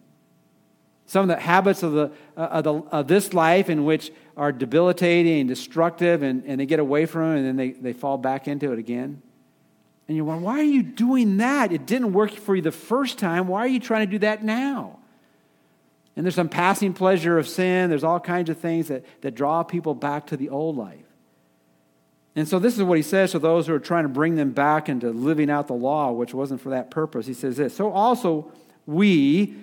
Some 1.05 1.29
of 1.29 1.37
the 1.37 1.41
habits 1.41 1.83
of, 1.83 1.93
the, 1.93 2.11
uh, 2.35 2.41
of, 2.41 2.63
the, 2.63 2.73
of 2.73 3.07
this 3.07 3.33
life 3.33 3.69
in 3.69 3.85
which 3.85 4.11
are 4.35 4.51
debilitating 4.51 5.39
and 5.41 5.47
destructive, 5.47 6.21
and, 6.21 6.43
and 6.45 6.59
they 6.59 6.65
get 6.65 6.79
away 6.79 7.05
from 7.05 7.33
it, 7.33 7.37
and 7.37 7.45
then 7.45 7.55
they, 7.55 7.71
they 7.71 7.93
fall 7.93 8.17
back 8.17 8.47
into 8.47 8.73
it 8.73 8.79
again. 8.79 9.21
And 10.07 10.17
you're 10.17 10.25
wondering, 10.25 10.45
why 10.45 10.59
are 10.59 10.63
you 10.63 10.83
doing 10.83 11.37
that? 11.37 11.71
It 11.71 11.85
didn't 11.85 12.13
work 12.13 12.31
for 12.31 12.55
you 12.55 12.61
the 12.61 12.71
first 12.71 13.19
time. 13.19 13.47
Why 13.47 13.59
are 13.59 13.67
you 13.67 13.79
trying 13.79 14.07
to 14.07 14.11
do 14.11 14.19
that 14.19 14.43
now? 14.43 14.96
And 16.17 16.25
there's 16.25 16.36
some 16.36 16.49
passing 16.49 16.93
pleasure 16.93 17.38
of 17.38 17.47
sin. 17.47 17.91
There's 17.91 18.03
all 18.03 18.19
kinds 18.19 18.49
of 18.49 18.58
things 18.58 18.88
that, 18.88 19.06
that 19.21 19.36
draw 19.36 19.62
people 19.62 19.93
back 19.93 20.25
to 20.27 20.38
the 20.38 20.49
old 20.49 20.75
life. 20.75 21.06
And 22.36 22.47
so, 22.47 22.58
this 22.58 22.75
is 22.75 22.84
what 22.84 22.97
he 22.97 23.03
says 23.03 23.32
to 23.32 23.39
those 23.39 23.67
who 23.67 23.75
are 23.75 23.80
trying 23.80 24.03
to 24.03 24.10
bring 24.10 24.36
them 24.36 24.51
back 24.51 24.89
into 24.89 25.12
living 25.12 25.51
out 25.51 25.67
the 25.67 25.73
law, 25.73 26.12
which 26.12 26.34
wasn't 26.34 26.60
for 26.60 26.71
that 26.71 26.89
purpose. 26.89 27.27
He 27.27 27.36
says 27.36 27.58
this 27.58 27.75
So 27.75 27.91
also, 27.91 28.51
we, 28.88 29.56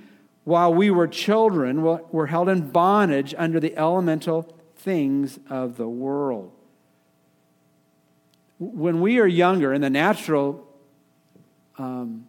while 0.45 0.73
we 0.73 0.91
were 0.91 1.09
children, 1.09 1.83
were 1.83 2.27
held 2.29 2.49
in 2.49 2.71
bondage 2.71 3.35
under 3.37 3.59
the 3.59 3.77
elemental 3.77 4.55
things 4.77 5.41
of 5.51 5.77
the 5.77 5.89
world. 5.89 6.53
When 8.59 9.01
we 9.01 9.19
are 9.19 9.27
younger, 9.27 9.73
in 9.73 9.81
the 9.81 9.91
natural 9.91 10.65
um, 11.79 12.29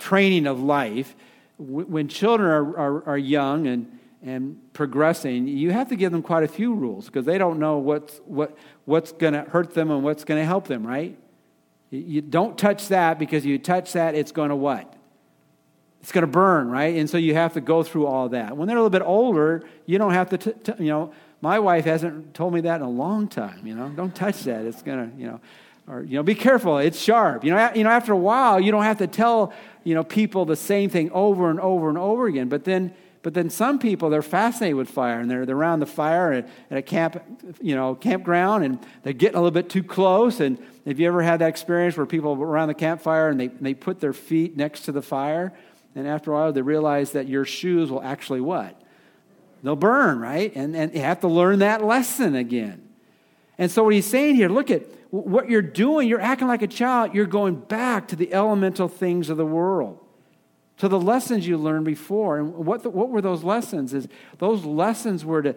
training 0.00 0.48
of 0.48 0.60
life, 0.60 1.14
when 1.60 2.08
children 2.08 2.50
are, 2.50 2.78
are, 2.78 3.08
are 3.10 3.18
young 3.18 3.66
and 3.66 3.98
and 4.22 4.58
progressing, 4.74 5.46
you 5.48 5.70
have 5.70 5.88
to 5.88 5.96
give 5.96 6.12
them 6.12 6.22
quite 6.22 6.42
a 6.42 6.48
few 6.48 6.74
rules 6.74 7.06
because 7.06 7.24
they 7.24 7.38
don't 7.38 7.58
know 7.58 7.78
what's, 7.78 8.20
what, 8.26 8.56
what's 8.84 9.12
going 9.12 9.32
to 9.32 9.42
hurt 9.42 9.72
them 9.72 9.90
and 9.90 10.02
what's 10.02 10.24
going 10.24 10.40
to 10.40 10.44
help 10.44 10.66
them, 10.66 10.86
right? 10.86 11.18
You 11.90 12.20
don't 12.20 12.56
touch 12.56 12.88
that 12.88 13.18
because 13.18 13.46
you 13.46 13.58
touch 13.58 13.94
that, 13.94 14.14
it's 14.14 14.30
going 14.30 14.50
to 14.50 14.56
what? 14.56 14.94
It's 16.02 16.12
going 16.12 16.22
to 16.22 16.30
burn, 16.30 16.70
right? 16.70 16.96
And 16.96 17.08
so 17.08 17.16
you 17.16 17.34
have 17.34 17.54
to 17.54 17.60
go 17.60 17.82
through 17.82 18.06
all 18.06 18.28
that. 18.30 18.56
When 18.56 18.68
they're 18.68 18.76
a 18.76 18.80
little 18.80 18.90
bit 18.90 19.02
older, 19.02 19.64
you 19.86 19.98
don't 19.98 20.12
have 20.12 20.30
to, 20.30 20.38
t- 20.38 20.52
t- 20.52 20.84
you 20.84 20.90
know, 20.90 21.12
my 21.40 21.58
wife 21.58 21.86
hasn't 21.86 22.34
told 22.34 22.52
me 22.52 22.60
that 22.62 22.76
in 22.76 22.82
a 22.82 22.90
long 22.90 23.26
time, 23.26 23.66
you 23.66 23.74
know, 23.74 23.88
don't 23.88 24.14
touch 24.14 24.44
that. 24.44 24.66
It's 24.66 24.82
going 24.82 25.10
to, 25.10 25.16
you 25.18 25.26
know. 25.26 25.40
Or 25.88 26.02
you 26.02 26.14
know, 26.14 26.22
be 26.22 26.34
careful, 26.34 26.78
it's 26.78 27.00
sharp. 27.00 27.44
You 27.44 27.50
know, 27.50 27.72
you 27.74 27.84
know, 27.84 27.90
after 27.90 28.12
a 28.12 28.16
while, 28.16 28.60
you 28.60 28.70
don't 28.70 28.84
have 28.84 28.98
to 28.98 29.06
tell 29.06 29.52
you 29.84 29.94
know 29.94 30.04
people 30.04 30.44
the 30.44 30.56
same 30.56 30.90
thing 30.90 31.10
over 31.12 31.50
and 31.50 31.60
over 31.60 31.88
and 31.88 31.98
over 31.98 32.26
again. 32.26 32.48
But 32.48 32.64
then, 32.64 32.94
but 33.22 33.34
then 33.34 33.50
some 33.50 33.78
people 33.78 34.10
they're 34.10 34.22
fascinated 34.22 34.76
with 34.76 34.88
fire 34.88 35.20
and 35.20 35.30
they're, 35.30 35.44
they're 35.44 35.56
around 35.56 35.80
the 35.80 35.86
fire 35.86 36.32
at, 36.32 36.48
at 36.70 36.78
a 36.78 36.82
camp, 36.82 37.22
you 37.60 37.74
know, 37.74 37.94
campground, 37.94 38.64
and 38.64 38.78
they're 39.02 39.12
getting 39.12 39.36
a 39.36 39.40
little 39.40 39.50
bit 39.50 39.68
too 39.68 39.82
close. 39.82 40.40
And 40.40 40.58
have 40.86 41.00
you 41.00 41.06
ever 41.06 41.22
had 41.22 41.40
that 41.40 41.48
experience 41.48 41.96
where 41.96 42.06
people 42.06 42.32
around 42.32 42.68
the 42.68 42.74
campfire 42.74 43.28
and 43.28 43.40
they, 43.40 43.48
they 43.48 43.74
put 43.74 44.00
their 44.00 44.12
feet 44.12 44.56
next 44.56 44.82
to 44.82 44.92
the 44.92 45.02
fire, 45.02 45.52
and 45.94 46.06
after 46.06 46.32
a 46.32 46.34
while 46.34 46.52
they 46.52 46.62
realize 46.62 47.12
that 47.12 47.28
your 47.28 47.44
shoes 47.44 47.90
will 47.90 48.02
actually 48.02 48.40
what? 48.40 48.80
They'll 49.62 49.76
burn, 49.76 50.20
right? 50.20 50.54
And, 50.54 50.74
and 50.74 50.94
you 50.94 51.00
have 51.00 51.20
to 51.20 51.28
learn 51.28 51.58
that 51.58 51.84
lesson 51.84 52.34
again. 52.34 52.88
And 53.58 53.70
so 53.70 53.84
what 53.84 53.92
he's 53.92 54.06
saying 54.06 54.36
here, 54.36 54.48
look 54.48 54.70
at 54.70 54.84
what 55.10 55.50
you're 55.50 55.62
doing, 55.62 56.08
you're 56.08 56.20
acting 56.20 56.48
like 56.48 56.62
a 56.62 56.68
child, 56.68 57.14
you're 57.14 57.26
going 57.26 57.56
back 57.56 58.08
to 58.08 58.16
the 58.16 58.32
elemental 58.32 58.88
things 58.88 59.28
of 59.28 59.36
the 59.36 59.46
world, 59.46 59.98
to 60.78 60.88
the 60.88 61.00
lessons 61.00 61.46
you 61.46 61.58
learned 61.58 61.84
before. 61.84 62.38
And 62.38 62.54
what, 62.54 62.84
the, 62.84 62.90
what 62.90 63.10
were 63.10 63.20
those 63.20 63.42
lessons? 63.42 63.92
Is 63.92 64.08
those 64.38 64.64
lessons 64.64 65.24
were 65.24 65.42
to, 65.42 65.54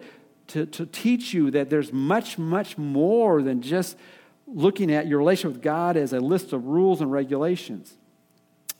to, 0.48 0.66
to 0.66 0.86
teach 0.86 1.32
you 1.32 1.50
that 1.52 1.70
there's 1.70 1.92
much, 1.92 2.36
much 2.36 2.76
more 2.76 3.42
than 3.42 3.62
just 3.62 3.96
looking 4.46 4.92
at 4.92 5.06
your 5.06 5.18
relation 5.18 5.50
with 5.50 5.62
God 5.62 5.96
as 5.96 6.12
a 6.12 6.20
list 6.20 6.52
of 6.52 6.66
rules 6.66 7.00
and 7.00 7.10
regulations. 7.10 7.96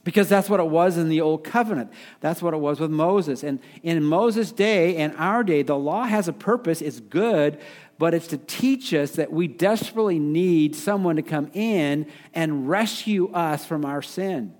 Because 0.02 0.28
that's 0.28 0.50
what 0.50 0.60
it 0.60 0.68
was 0.68 0.98
in 0.98 1.08
the 1.08 1.22
Old 1.22 1.44
Covenant. 1.44 1.90
That's 2.20 2.42
what 2.42 2.52
it 2.52 2.58
was 2.58 2.78
with 2.78 2.90
Moses. 2.90 3.42
And 3.42 3.58
in 3.82 4.02
Moses' 4.04 4.52
day 4.52 4.96
and 4.96 5.14
our 5.16 5.42
day, 5.42 5.62
the 5.62 5.78
law 5.78 6.04
has 6.04 6.28
a 6.28 6.32
purpose, 6.32 6.82
it's 6.82 7.00
good, 7.00 7.58
but 7.98 8.14
it's 8.14 8.26
to 8.28 8.38
teach 8.38 8.92
us 8.92 9.12
that 9.12 9.32
we 9.32 9.46
desperately 9.46 10.18
need 10.18 10.74
someone 10.74 11.16
to 11.16 11.22
come 11.22 11.50
in 11.52 12.06
and 12.32 12.68
rescue 12.68 13.30
us 13.32 13.64
from 13.64 13.84
our 13.84 14.02
sin. 14.02 14.54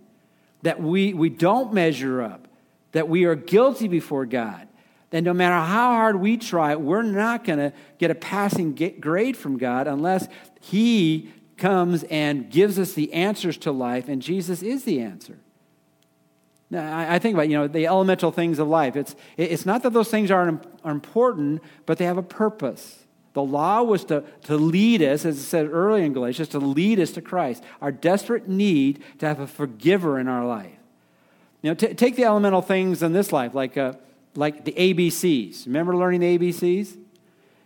That 0.62 0.80
we, 0.80 1.12
we 1.14 1.28
don't 1.28 1.72
measure 1.72 2.22
up, 2.22 2.48
that 2.92 3.08
we 3.08 3.24
are 3.24 3.34
guilty 3.34 3.88
before 3.88 4.24
God. 4.24 4.68
That 5.10 5.22
no 5.22 5.34
matter 5.34 5.54
how 5.54 5.92
hard 5.92 6.16
we 6.16 6.36
try, 6.36 6.74
we're 6.76 7.02
not 7.02 7.44
going 7.44 7.58
to 7.58 7.72
get 7.98 8.10
a 8.10 8.14
passing 8.14 8.74
grade 9.00 9.36
from 9.36 9.58
God 9.58 9.86
unless 9.86 10.26
He 10.60 11.30
comes 11.56 12.02
and 12.04 12.50
gives 12.50 12.78
us 12.78 12.94
the 12.94 13.12
answers 13.12 13.56
to 13.58 13.72
life, 13.72 14.08
and 14.08 14.20
Jesus 14.20 14.62
is 14.62 14.84
the 14.84 15.00
answer. 15.00 15.38
Now, 16.70 17.08
I 17.08 17.18
think 17.20 17.34
about, 17.34 17.48
you 17.48 17.56
know, 17.56 17.68
the 17.68 17.86
elemental 17.86 18.32
things 18.32 18.58
of 18.58 18.66
life. 18.66 18.96
It's, 18.96 19.14
it's 19.36 19.64
not 19.64 19.82
that 19.84 19.92
those 19.92 20.10
things 20.10 20.30
aren't 20.30 20.66
are 20.82 20.90
important, 20.90 21.62
but 21.86 21.98
they 21.98 22.04
have 22.04 22.18
a 22.18 22.22
purpose. 22.22 23.03
The 23.34 23.42
law 23.42 23.82
was 23.82 24.04
to, 24.06 24.24
to 24.44 24.56
lead 24.56 25.02
us, 25.02 25.24
as 25.24 25.38
it 25.38 25.42
said 25.42 25.68
earlier 25.70 26.04
in 26.04 26.12
Galatians, 26.12 26.48
to 26.50 26.60
lead 26.60 27.00
us 27.00 27.10
to 27.12 27.20
Christ. 27.20 27.62
Our 27.82 27.92
desperate 27.92 28.48
need 28.48 29.02
to 29.18 29.26
have 29.26 29.40
a 29.40 29.46
forgiver 29.46 30.18
in 30.18 30.28
our 30.28 30.46
life. 30.46 30.70
You 31.60 31.70
know, 31.70 31.74
t- 31.74 31.94
take 31.94 32.14
the 32.14 32.24
elemental 32.24 32.62
things 32.62 33.02
in 33.02 33.12
this 33.12 33.32
life, 33.32 33.52
like, 33.52 33.76
uh, 33.76 33.94
like 34.36 34.64
the 34.64 34.72
ABCs. 34.72 35.66
Remember 35.66 35.96
learning 35.96 36.20
the 36.20 36.38
ABCs? 36.38 36.96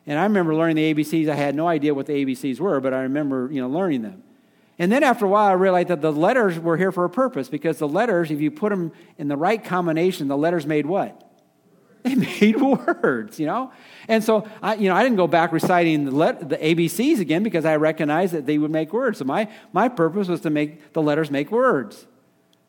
And 0.07 0.19
I 0.19 0.23
remember 0.23 0.55
learning 0.55 0.77
the 0.77 0.95
ABCs. 0.95 1.29
I 1.29 1.35
had 1.35 1.55
no 1.55 1.69
idea 1.69 1.93
what 1.93 2.07
the 2.07 2.15
ABCs 2.15 2.59
were, 2.59 2.81
but 2.81 2.95
I 2.95 3.03
remember, 3.03 3.51
you 3.53 3.61
know, 3.61 3.69
learning 3.69 4.03
them. 4.03 4.23
And 4.79 4.91
then 4.91 5.03
after 5.03 5.27
a 5.27 5.29
while, 5.29 5.49
I 5.49 5.53
realized 5.53 5.89
that 5.89 6.01
the 6.01 6.13
letters 6.13 6.59
were 6.59 6.79
here 6.79 6.93
for 6.93 7.05
a 7.05 7.11
purpose 7.11 7.49
because 7.49 7.79
the 7.79 7.89
letters, 7.89 8.31
if 8.31 8.41
you 8.41 8.51
put 8.51 8.71
them 8.71 8.93
in 9.19 9.29
the 9.29 9.37
right 9.37 9.63
combination, 9.63 10.29
the 10.29 10.37
letters 10.37 10.65
made 10.65 10.87
what? 10.87 11.28
They 12.03 12.15
made 12.15 12.57
words, 12.61 13.41
you 13.41 13.47
know? 13.47 13.73
And 14.07 14.23
so, 14.23 14.49
I, 14.63 14.75
you 14.75 14.89
know, 14.89 14.95
I 14.95 15.03
didn't 15.03 15.17
go 15.17 15.27
back 15.27 15.53
reciting 15.53 16.05
the, 16.05 16.11
let, 16.11 16.49
the 16.49 16.57
ABCs 16.57 17.21
again 17.21 17.43
because 17.43 17.65
I 17.65 17.77
recognized 17.77 18.33
that 18.35 18.47
they 18.47 18.59
would 18.59 18.71
make 18.71 18.93
words. 18.93 19.19
So 19.19 19.25
my, 19.25 19.49
my 19.73 19.89
purpose 19.89 20.29
was 20.29 20.41
to 20.43 20.51
make 20.51 20.93
the 20.93 21.03
letters 21.03 21.31
make 21.31 21.51
words. 21.51 22.07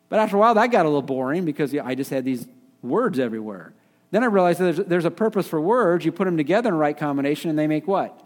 But 0.09 0.19
after 0.19 0.35
a 0.35 0.39
while, 0.39 0.55
that 0.55 0.67
got 0.67 0.85
a 0.85 0.89
little 0.89 1.01
boring 1.01 1.45
because 1.45 1.73
I 1.75 1.95
just 1.95 2.09
had 2.09 2.25
these 2.25 2.47
words 2.81 3.19
everywhere. 3.19 3.73
Then 4.11 4.23
I 4.23 4.27
realized 4.27 4.59
there's, 4.59 4.77
there's 4.77 5.05
a 5.05 5.11
purpose 5.11 5.47
for 5.47 5.61
words. 5.61 6.03
You 6.03 6.11
put 6.11 6.25
them 6.25 6.37
together 6.37 6.69
in 6.69 6.73
the 6.73 6.79
right 6.79 6.97
combination, 6.97 7.49
and 7.49 7.59
they 7.59 7.67
make 7.67 7.87
what? 7.87 8.19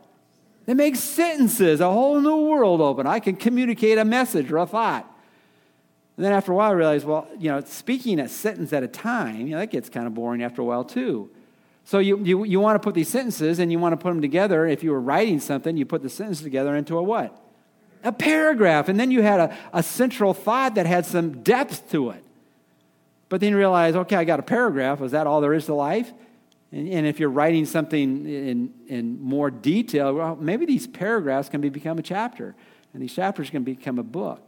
They 0.65 0.73
make 0.73 0.95
sentences, 0.95 1.81
a 1.81 1.91
whole 1.91 2.21
new 2.21 2.47
world 2.47 2.79
open. 2.79 3.05
I 3.05 3.19
can 3.19 3.35
communicate 3.35 3.97
a 3.97 4.05
message 4.05 4.49
or 4.49 4.59
a 4.59 4.65
thought. 4.65 5.09
And 6.15 6.25
then 6.25 6.31
after 6.31 6.51
a 6.51 6.55
while, 6.55 6.71
I 6.71 6.73
realized, 6.73 7.05
well, 7.05 7.27
you 7.39 7.49
know, 7.49 7.61
speaking 7.61 8.19
a 8.19 8.27
sentence 8.27 8.71
at 8.71 8.83
a 8.83 8.87
time, 8.87 9.47
you 9.47 9.53
know, 9.53 9.59
that 9.59 9.71
gets 9.71 9.89
kind 9.89 10.05
of 10.05 10.13
boring 10.13 10.43
after 10.43 10.61
a 10.61 10.65
while, 10.65 10.83
too. 10.83 11.31
So 11.85 11.99
you, 11.99 12.19
you, 12.23 12.43
you 12.45 12.59
want 12.59 12.75
to 12.75 12.79
put 12.79 12.93
these 12.93 13.09
sentences 13.09 13.59
and 13.59 13.71
you 13.71 13.79
want 13.79 13.93
to 13.93 13.97
put 13.97 14.09
them 14.09 14.21
together. 14.21 14.65
If 14.67 14.83
you 14.83 14.91
were 14.91 15.01
writing 15.01 15.39
something, 15.39 15.75
you 15.75 15.85
put 15.85 16.01
the 16.01 16.09
sentence 16.09 16.41
together 16.41 16.75
into 16.75 16.97
a 16.97 17.03
what? 17.03 17.37
A 18.03 18.11
paragraph. 18.11 18.89
And 18.89 18.99
then 18.99 19.11
you 19.11 19.21
had 19.21 19.39
a, 19.39 19.57
a 19.73 19.83
central 19.83 20.33
thought 20.33 20.75
that 20.75 20.85
had 20.85 21.05
some 21.05 21.41
depth 21.41 21.89
to 21.91 22.11
it. 22.11 22.23
But 23.27 23.41
then 23.41 23.51
you 23.51 23.57
realize, 23.57 23.95
okay, 23.95 24.15
I 24.15 24.23
got 24.23 24.39
a 24.39 24.43
paragraph. 24.43 25.01
Is 25.01 25.11
that 25.11 25.25
all 25.25 25.41
there 25.41 25.53
is 25.53 25.65
to 25.65 25.73
life? 25.73 26.11
And, 26.71 26.87
and 26.87 27.07
if 27.07 27.19
you're 27.19 27.29
writing 27.29 27.65
something 27.65 28.27
in, 28.27 28.73
in 28.87 29.21
more 29.21 29.49
detail, 29.49 30.13
well, 30.13 30.35
maybe 30.35 30.65
these 30.65 30.85
paragraphs 30.85 31.49
can 31.49 31.59
be, 31.59 31.69
become 31.69 31.97
a 31.97 32.03
chapter, 32.03 32.55
and 32.93 33.01
these 33.01 33.13
chapters 33.13 33.49
can 33.49 33.63
become 33.63 33.97
a 33.97 34.03
book. 34.03 34.47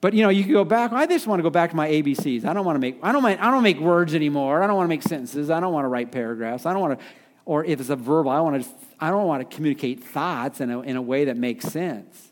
But 0.00 0.14
you 0.14 0.22
know, 0.22 0.28
you 0.28 0.44
can 0.44 0.52
go 0.52 0.64
back. 0.64 0.92
I 0.92 1.06
just 1.06 1.26
want 1.26 1.40
to 1.40 1.42
go 1.42 1.50
back 1.50 1.70
to 1.70 1.76
my 1.76 1.88
ABCs. 1.88 2.44
I 2.44 2.52
don't 2.52 2.64
want 2.64 2.76
to 2.76 2.80
make. 2.80 2.98
I 3.02 3.12
don't. 3.12 3.22
Mind, 3.22 3.40
I 3.40 3.50
don't 3.50 3.62
make 3.62 3.80
words 3.80 4.14
anymore. 4.14 4.62
I 4.62 4.66
don't 4.66 4.76
want 4.76 4.86
to 4.86 4.90
make 4.90 5.02
sentences. 5.02 5.50
I 5.50 5.60
don't 5.60 5.72
want 5.72 5.84
to 5.84 5.88
write 5.88 6.12
paragraphs. 6.12 6.66
I 6.66 6.72
don't 6.72 6.82
want 6.82 6.98
to. 6.98 7.04
Or 7.44 7.64
if 7.64 7.80
it's 7.80 7.88
a 7.88 7.96
verbal, 7.96 8.30
I 8.30 8.40
want 8.40 8.62
to. 8.62 8.70
I 9.00 9.10
don't 9.10 9.26
want 9.26 9.48
to 9.48 9.56
communicate 9.56 10.04
thoughts 10.04 10.60
in 10.60 10.70
a, 10.70 10.80
in 10.82 10.96
a 10.96 11.02
way 11.02 11.24
that 11.24 11.36
makes 11.36 11.66
sense. 11.66 12.30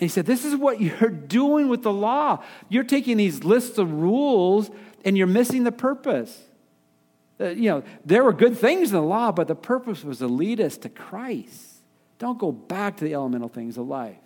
And 0.00 0.08
he 0.08 0.12
said, 0.12 0.24
This 0.24 0.46
is 0.46 0.56
what 0.56 0.80
you're 0.80 1.10
doing 1.10 1.68
with 1.68 1.82
the 1.82 1.92
law. 1.92 2.42
You're 2.70 2.84
taking 2.84 3.18
these 3.18 3.44
lists 3.44 3.76
of 3.76 3.92
rules 3.92 4.70
and 5.04 5.16
you're 5.16 5.26
missing 5.26 5.64
the 5.64 5.72
purpose. 5.72 6.42
Uh, 7.38 7.48
you 7.48 7.70
know, 7.70 7.82
there 8.04 8.24
were 8.24 8.32
good 8.32 8.56
things 8.56 8.90
in 8.90 8.96
the 8.96 9.02
law, 9.02 9.32
but 9.32 9.48
the 9.48 9.54
purpose 9.54 10.02
was 10.04 10.18
to 10.18 10.26
lead 10.26 10.60
us 10.60 10.76
to 10.78 10.88
Christ. 10.88 11.82
Don't 12.18 12.38
go 12.38 12.52
back 12.52 12.98
to 12.98 13.04
the 13.04 13.14
elemental 13.14 13.48
things 13.48 13.76
of 13.78 13.86
life. 13.86 14.16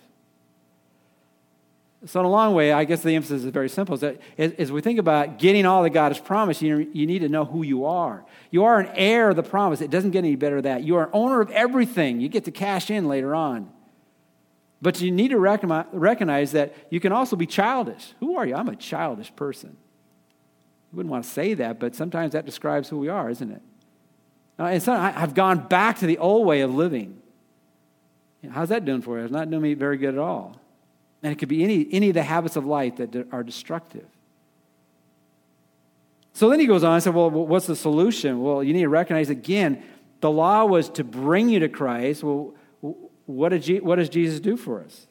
So, 2.07 2.21
in 2.21 2.27
a 2.27 2.31
long 2.31 2.55
way, 2.55 2.73
I 2.73 2.85
guess 2.85 3.03
the 3.03 3.15
emphasis 3.15 3.45
is 3.45 3.51
very 3.51 3.69
simple. 3.69 3.95
Is 3.95 4.03
that 4.03 4.21
as 4.37 4.71
we 4.71 4.83
think 4.83 4.99
about 4.99 5.39
getting 5.39 5.65
all 5.65 5.83
that 5.85 5.91
God 5.91 6.13
has 6.13 6.21
promised, 6.21 6.61
you, 6.61 6.91
you 6.93 7.07
need 7.07 7.21
to 7.21 7.29
know 7.29 7.47
who 7.47 7.63
you 7.63 7.87
are. 7.87 8.25
You 8.51 8.65
are 8.65 8.79
an 8.79 8.91
heir 8.95 9.31
of 9.31 9.37
the 9.37 9.43
promise. 9.43 9.81
It 9.81 9.91
doesn't 9.91 10.11
get 10.11 10.19
any 10.19 10.37
better 10.37 10.61
than 10.61 10.65
that. 10.65 10.85
You 10.85 10.97
are 10.97 11.09
owner 11.15 11.41
of 11.41 11.51
everything. 11.51 12.21
You 12.21 12.29
get 12.29 12.45
to 12.45 12.51
cash 12.51 12.91
in 12.91 13.09
later 13.09 13.35
on. 13.35 13.71
But 14.83 15.01
you 15.01 15.11
need 15.11 15.29
to 15.29 15.39
recognize 15.39 16.53
that 16.53 16.75
you 16.91 17.01
can 17.01 17.11
also 17.11 17.37
be 17.37 17.47
childish. 17.47 18.13
Who 18.21 18.37
are 18.37 18.47
you? 18.47 18.55
I'm 18.55 18.69
a 18.69 18.77
childish 18.77 19.35
person. 19.35 19.71
You 20.93 20.97
wouldn't 20.97 21.11
want 21.11 21.25
to 21.25 21.31
say 21.31 21.55
that, 21.55 21.81
but 21.81 21.95
sometimes 21.95 22.33
that 22.33 22.45
describes 22.45 22.91
who 22.91 22.99
we 22.99 23.09
are, 23.09 23.31
isn't 23.31 23.51
it? 23.51 23.63
and 24.59 24.83
so 24.83 24.93
I've 24.93 25.35
gone 25.35 25.67
back 25.69 26.01
to 26.01 26.07
the 26.07 26.19
old 26.19 26.47
way 26.47 26.61
of 26.61 26.75
living. 26.75 27.23
How's 28.51 28.69
that 28.69 28.85
doing 28.85 29.01
for 29.01 29.19
you? 29.19 29.25
It's 29.25 29.33
not 29.33 29.51
doing 29.51 29.63
me 29.63 29.73
very 29.73 29.97
good 29.97 30.15
at 30.15 30.21
all. 30.21 30.61
And 31.25 31.33
it 31.33 31.37
could 31.37 31.49
be 31.49 31.65
any, 31.65 31.89
any 31.91 32.09
of 32.11 32.15
the 32.15 32.23
habits 32.23 32.55
of 32.55 32.67
life 32.67 32.97
that 32.97 33.27
are 33.33 33.43
destructive. 33.43 34.05
So 36.35 36.51
then 36.51 36.61
he 36.61 36.67
goes 36.67 36.85
on 36.85 36.95
and 36.95 37.03
said, 37.03 37.15
Well, 37.15 37.31
what's 37.31 37.67
the 37.67 37.75
solution? 37.75 38.43
Well, 38.43 38.63
you 38.63 38.75
need 38.75 38.83
to 38.83 38.89
recognize 38.91 39.31
again, 39.31 39.83
the 40.21 40.31
law 40.31 40.67
was 40.67 40.91
to 40.91 41.03
bring 41.03 41.49
you 41.49 41.61
to 41.61 41.69
Christ. 41.71 42.23
Well, 42.23 42.55
what, 43.25 43.49
did 43.49 43.63
Je- 43.63 43.81
what 43.81 43.97
does 43.97 44.11
Jesus 44.11 44.39
do 44.39 44.59
for 44.59 44.83
us? 44.83 45.07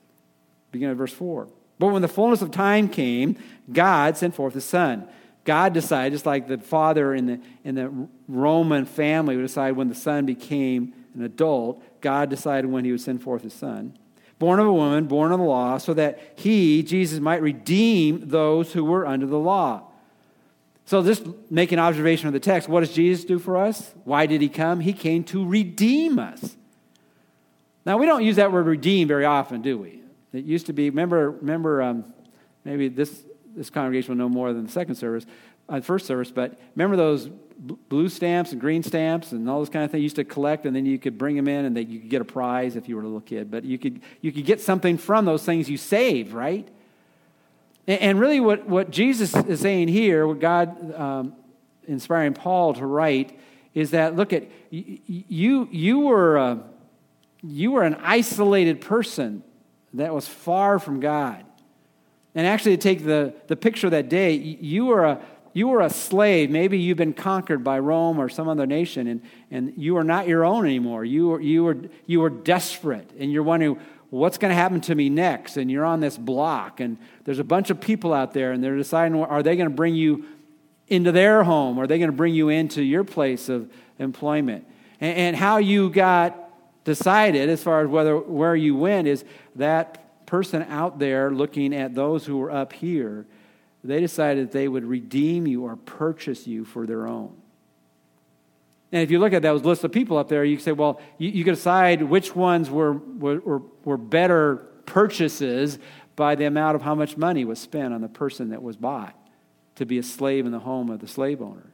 Begin 0.71 0.91
at 0.91 0.97
verse 0.97 1.13
4. 1.13 1.47
But 1.79 1.87
when 1.87 2.03
the 2.03 2.07
fullness 2.07 2.43
of 2.43 2.51
time 2.51 2.89
came, 2.89 3.35
God 3.71 4.15
sent 4.15 4.35
forth 4.35 4.53
his 4.53 4.65
son. 4.65 5.07
God 5.45 5.73
decided, 5.73 6.13
just 6.13 6.27
like 6.27 6.47
the 6.47 6.59
father 6.59 7.15
in 7.15 7.25
the, 7.25 7.39
in 7.63 7.75
the 7.75 8.07
Roman 8.27 8.85
family 8.85 9.35
would 9.35 9.41
decide 9.41 9.71
when 9.71 9.89
the 9.89 9.95
son 9.95 10.27
became 10.27 10.93
an 11.15 11.23
adult, 11.23 11.83
God 12.01 12.29
decided 12.29 12.69
when 12.69 12.85
he 12.85 12.91
would 12.91 13.01
send 13.01 13.23
forth 13.23 13.41
his 13.41 13.53
son. 13.53 13.97
Born 14.43 14.59
of 14.59 14.67
a 14.67 14.73
woman, 14.73 15.05
born 15.05 15.31
of 15.31 15.39
the 15.39 15.45
law, 15.45 15.77
so 15.77 15.93
that 15.93 16.19
he, 16.35 16.83
Jesus, 16.83 17.21
might 17.21 17.41
redeem 17.41 18.27
those 18.27 18.73
who 18.73 18.83
were 18.83 19.07
under 19.07 19.25
the 19.25 19.39
law. 19.39 19.83
So, 20.83 21.01
just 21.01 21.23
make 21.49 21.71
an 21.71 21.79
observation 21.79 22.27
of 22.27 22.33
the 22.33 22.41
text. 22.41 22.67
What 22.67 22.81
does 22.81 22.91
Jesus 22.91 23.23
do 23.23 23.39
for 23.39 23.55
us? 23.55 23.93
Why 24.03 24.25
did 24.25 24.41
he 24.41 24.49
come? 24.49 24.81
He 24.81 24.91
came 24.91 25.23
to 25.23 25.47
redeem 25.47 26.19
us. 26.19 26.57
Now, 27.85 27.97
we 27.97 28.05
don't 28.05 28.25
use 28.25 28.35
that 28.35 28.51
word 28.51 28.65
redeem 28.65 29.07
very 29.07 29.23
often, 29.23 29.61
do 29.61 29.77
we? 29.77 30.01
It 30.33 30.43
used 30.43 30.65
to 30.65 30.73
be, 30.73 30.89
remember, 30.89 31.31
remember 31.31 31.81
um, 31.81 32.13
maybe 32.65 32.89
this, 32.89 33.23
this 33.55 33.69
congregation 33.69 34.09
will 34.09 34.25
know 34.25 34.29
more 34.29 34.51
than 34.51 34.65
the 34.65 34.71
second 34.73 34.95
service, 34.95 35.25
uh, 35.69 35.81
first 35.81 36.05
service, 36.05 36.31
but 36.31 36.59
remember 36.75 36.95
those 36.95 37.29
blue 37.89 38.09
stamps 38.09 38.51
and 38.51 38.59
green 38.59 38.83
stamps 38.83 39.31
and 39.31 39.49
all 39.49 39.59
those 39.59 39.69
kind 39.69 39.85
of 39.85 39.91
things 39.91 39.99
you 39.99 40.03
used 40.03 40.15
to 40.17 40.23
collect, 40.23 40.65
and 40.65 40.75
then 40.75 40.85
you 40.85 40.99
could 40.99 41.17
bring 41.17 41.35
them 41.35 41.47
in 41.47 41.65
and 41.65 41.77
they, 41.77 41.81
you 41.81 41.99
could 41.99 42.09
get 42.09 42.21
a 42.21 42.25
prize 42.25 42.75
if 42.75 42.89
you 42.89 42.95
were 42.95 43.01
a 43.01 43.05
little 43.05 43.21
kid. 43.21 43.49
But 43.49 43.63
you 43.63 43.77
could, 43.77 44.01
you 44.21 44.31
could 44.31 44.45
get 44.45 44.59
something 44.59 44.97
from 44.97 45.25
those 45.25 45.43
things 45.43 45.69
you 45.69 45.77
saved, 45.77 46.33
right? 46.33 46.67
And, 47.87 48.01
and 48.01 48.19
really, 48.19 48.39
what, 48.39 48.67
what 48.67 48.91
Jesus 48.91 49.35
is 49.35 49.61
saying 49.61 49.87
here, 49.87 50.27
what 50.27 50.39
God 50.39 50.93
um, 50.93 51.35
inspiring 51.87 52.33
Paul 52.33 52.73
to 52.73 52.85
write, 52.85 53.39
is 53.73 53.91
that 53.91 54.15
look 54.15 54.33
at 54.33 54.43
you, 54.69 55.67
you 55.71 55.99
were. 55.99 56.37
Uh, 56.37 56.57
you 57.43 57.73
were 57.73 57.83
an 57.83 57.95
isolated 58.01 58.79
person 58.79 59.43
that 59.93 60.13
was 60.13 60.27
far 60.27 60.79
from 60.79 61.01
God. 61.01 61.43
And 62.33 62.47
actually, 62.47 62.77
to 62.77 62.81
take 62.81 63.03
the, 63.03 63.35
the 63.47 63.55
picture 63.55 63.87
of 63.87 63.91
that 63.91 64.09
day, 64.09 64.33
you 64.33 64.85
were, 64.85 65.03
a, 65.03 65.21
you 65.53 65.67
were 65.67 65.81
a 65.81 65.89
slave. 65.89 66.49
Maybe 66.49 66.79
you've 66.79 66.97
been 66.97 67.13
conquered 67.13 67.63
by 67.63 67.79
Rome 67.79 68.19
or 68.19 68.27
some 68.27 68.49
other 68.49 68.65
nation, 68.65 69.07
and, 69.07 69.21
and 69.51 69.73
you 69.77 69.97
are 69.97 70.03
not 70.03 70.27
your 70.27 70.43
own 70.43 70.65
anymore. 70.65 71.05
You 71.05 71.29
were, 71.29 71.41
you, 71.41 71.63
were, 71.63 71.77
you 72.07 72.19
were 72.19 72.31
desperate, 72.31 73.09
and 73.17 73.31
you're 73.31 73.43
wondering, 73.43 73.79
what's 74.09 74.37
going 74.37 74.49
to 74.49 74.55
happen 74.55 74.81
to 74.81 74.95
me 74.95 75.09
next? 75.09 75.57
And 75.57 75.69
you're 75.71 75.85
on 75.85 75.99
this 75.99 76.17
block, 76.17 76.79
and 76.79 76.97
there's 77.23 77.39
a 77.39 77.43
bunch 77.43 77.69
of 77.69 77.79
people 77.79 78.13
out 78.13 78.33
there, 78.33 78.51
and 78.51 78.63
they're 78.63 78.77
deciding, 78.77 79.15
are 79.23 79.43
they 79.43 79.55
going 79.55 79.69
to 79.69 79.75
bring 79.75 79.95
you 79.95 80.25
into 80.87 81.11
their 81.11 81.43
home? 81.43 81.79
Are 81.79 81.87
they 81.87 81.99
going 81.99 82.11
to 82.11 82.17
bring 82.17 82.33
you 82.33 82.49
into 82.49 82.81
your 82.81 83.03
place 83.03 83.47
of 83.47 83.71
employment? 83.99 84.67
And, 84.99 85.17
and 85.17 85.35
how 85.35 85.57
you 85.57 85.89
got 85.89 86.39
decided 86.83 87.49
as 87.49 87.63
far 87.63 87.81
as 87.81 87.87
whether 87.87 88.17
where 88.17 88.55
you 88.55 88.75
went 88.75 89.07
is 89.07 89.23
that 89.55 90.25
person 90.25 90.63
out 90.63 90.99
there 90.99 91.31
looking 91.31 91.75
at 91.75 91.93
those 91.93 92.25
who 92.25 92.37
were 92.37 92.51
up 92.51 92.73
here 92.73 93.25
they 93.83 93.99
decided 93.99 94.47
that 94.47 94.51
they 94.51 94.67
would 94.67 94.85
redeem 94.85 95.45
you 95.45 95.65
or 95.65 95.75
purchase 95.75 96.47
you 96.47 96.65
for 96.65 96.85
their 96.85 97.07
own 97.07 97.35
and 98.91 99.01
if 99.01 99.09
you 99.09 99.17
look 99.17 99.33
at 99.33 99.41
those 99.41 99.63
list 99.63 99.83
of 99.83 99.91
people 99.91 100.17
up 100.17 100.29
there 100.29 100.43
you 100.43 100.57
say 100.57 100.71
well 100.71 100.99
you, 101.17 101.29
you 101.29 101.43
can 101.43 101.53
decide 101.53 102.01
which 102.01 102.35
ones 102.35 102.69
were, 102.69 102.93
were, 102.93 103.61
were 103.83 103.97
better 103.97 104.57
purchases 104.85 105.79
by 106.15 106.35
the 106.35 106.45
amount 106.45 106.75
of 106.75 106.81
how 106.81 106.93
much 106.93 107.17
money 107.17 107.45
was 107.45 107.59
spent 107.59 107.93
on 107.93 108.01
the 108.01 108.09
person 108.09 108.49
that 108.49 108.61
was 108.61 108.77
bought 108.77 109.15
to 109.75 109.85
be 109.85 109.97
a 109.97 110.03
slave 110.03 110.45
in 110.45 110.51
the 110.51 110.59
home 110.59 110.89
of 110.89 110.99
the 110.99 111.07
slave 111.07 111.41
owner 111.41 111.73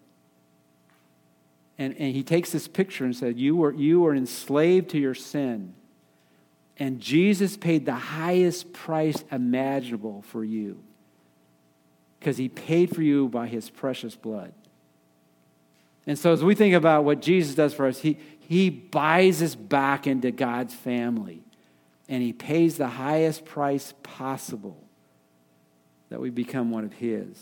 and, 1.79 1.95
and 1.97 2.13
he 2.13 2.23
takes 2.23 2.51
this 2.51 2.67
picture 2.67 3.05
and 3.05 3.15
said, 3.15 3.39
you 3.39 3.55
were, 3.55 3.73
you 3.73 4.01
were 4.01 4.13
enslaved 4.13 4.89
to 4.89 4.99
your 4.99 5.15
sin. 5.15 5.73
And 6.77 6.99
Jesus 6.99 7.55
paid 7.55 7.85
the 7.85 7.95
highest 7.95 8.73
price 8.73 9.23
imaginable 9.31 10.21
for 10.23 10.43
you 10.43 10.83
because 12.19 12.37
he 12.37 12.49
paid 12.49 12.93
for 12.93 13.01
you 13.01 13.29
by 13.29 13.47
his 13.47 13.69
precious 13.69 14.15
blood. 14.15 14.53
And 16.05 16.17
so, 16.17 16.33
as 16.33 16.43
we 16.43 16.55
think 16.55 16.75
about 16.75 17.05
what 17.05 17.21
Jesus 17.21 17.55
does 17.55 17.73
for 17.73 17.85
us, 17.85 17.99
he, 17.99 18.17
he 18.39 18.69
buys 18.69 19.41
us 19.41 19.55
back 19.55 20.07
into 20.07 20.31
God's 20.31 20.73
family 20.73 21.43
and 22.07 22.23
he 22.23 22.33
pays 22.33 22.77
the 22.77 22.87
highest 22.87 23.45
price 23.45 23.93
possible 24.01 24.83
that 26.09 26.19
we 26.19 26.31
become 26.31 26.71
one 26.71 26.83
of 26.83 26.93
his. 26.93 27.39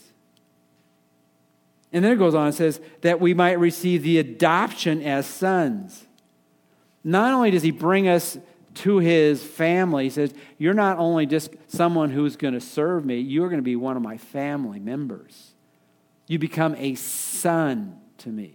And 1.93 2.03
then 2.03 2.11
it 2.11 2.17
goes 2.17 2.35
on 2.35 2.47
and 2.47 2.55
says 2.55 2.81
that 3.01 3.21
we 3.21 3.33
might 3.33 3.57
receive 3.59 4.03
the 4.03 4.19
adoption 4.19 5.01
as 5.01 5.25
sons. 5.25 6.05
Not 7.03 7.33
only 7.33 7.51
does 7.51 7.63
he 7.63 7.71
bring 7.71 8.09
us 8.09 8.37
to 8.77 8.99
his 8.99 9.43
family, 9.43 10.05
he 10.05 10.09
says, 10.09 10.33
You're 10.57 10.73
not 10.73 10.97
only 10.97 11.25
just 11.25 11.51
someone 11.67 12.11
who's 12.11 12.35
going 12.35 12.53
to 12.53 12.61
serve 12.61 13.05
me, 13.05 13.19
you're 13.19 13.49
going 13.49 13.59
to 13.59 13.63
be 13.63 13.75
one 13.75 13.97
of 13.97 14.03
my 14.03 14.17
family 14.17 14.79
members. 14.79 15.53
You 16.27 16.39
become 16.39 16.75
a 16.75 16.95
son 16.95 17.99
to 18.19 18.29
me. 18.29 18.53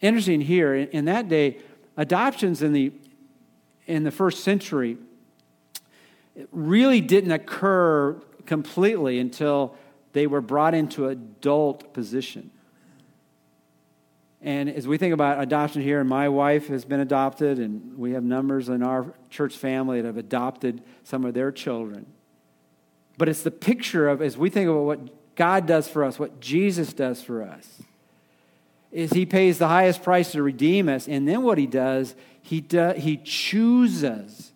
Interesting 0.00 0.40
here, 0.40 0.74
in 0.74 1.04
that 1.04 1.28
day, 1.28 1.58
adoptions 1.96 2.62
in 2.62 2.72
the, 2.72 2.92
in 3.86 4.04
the 4.04 4.10
first 4.10 4.42
century 4.42 4.96
really 6.50 7.00
didn't 7.00 7.32
occur 7.32 8.14
completely 8.46 9.18
until 9.18 9.76
they 10.12 10.26
were 10.26 10.40
brought 10.40 10.74
into 10.74 11.08
adult 11.08 11.92
position. 11.92 12.50
And 14.42 14.70
as 14.70 14.88
we 14.88 14.96
think 14.96 15.12
about 15.12 15.40
adoption 15.40 15.82
here, 15.82 16.02
my 16.02 16.28
wife 16.28 16.68
has 16.68 16.84
been 16.84 17.00
adopted, 17.00 17.58
and 17.58 17.98
we 17.98 18.12
have 18.12 18.24
numbers 18.24 18.68
in 18.68 18.82
our 18.82 19.12
church 19.28 19.56
family 19.56 20.00
that 20.00 20.06
have 20.06 20.16
adopted 20.16 20.82
some 21.04 21.24
of 21.26 21.34
their 21.34 21.52
children. 21.52 22.06
But 23.18 23.28
it's 23.28 23.42
the 23.42 23.50
picture 23.50 24.08
of, 24.08 24.22
as 24.22 24.38
we 24.38 24.48
think 24.48 24.70
about 24.70 24.84
what 24.84 25.34
God 25.36 25.66
does 25.66 25.88
for 25.88 26.04
us, 26.04 26.18
what 26.18 26.40
Jesus 26.40 26.94
does 26.94 27.22
for 27.22 27.42
us, 27.42 27.82
is 28.90 29.12
He 29.12 29.26
pays 29.26 29.58
the 29.58 29.68
highest 29.68 30.02
price 30.02 30.32
to 30.32 30.42
redeem 30.42 30.88
us, 30.88 31.06
and 31.06 31.28
then 31.28 31.42
what 31.42 31.58
He 31.58 31.66
does, 31.66 32.14
He, 32.40 32.62
do, 32.62 32.94
he 32.96 33.18
chooses 33.18 34.52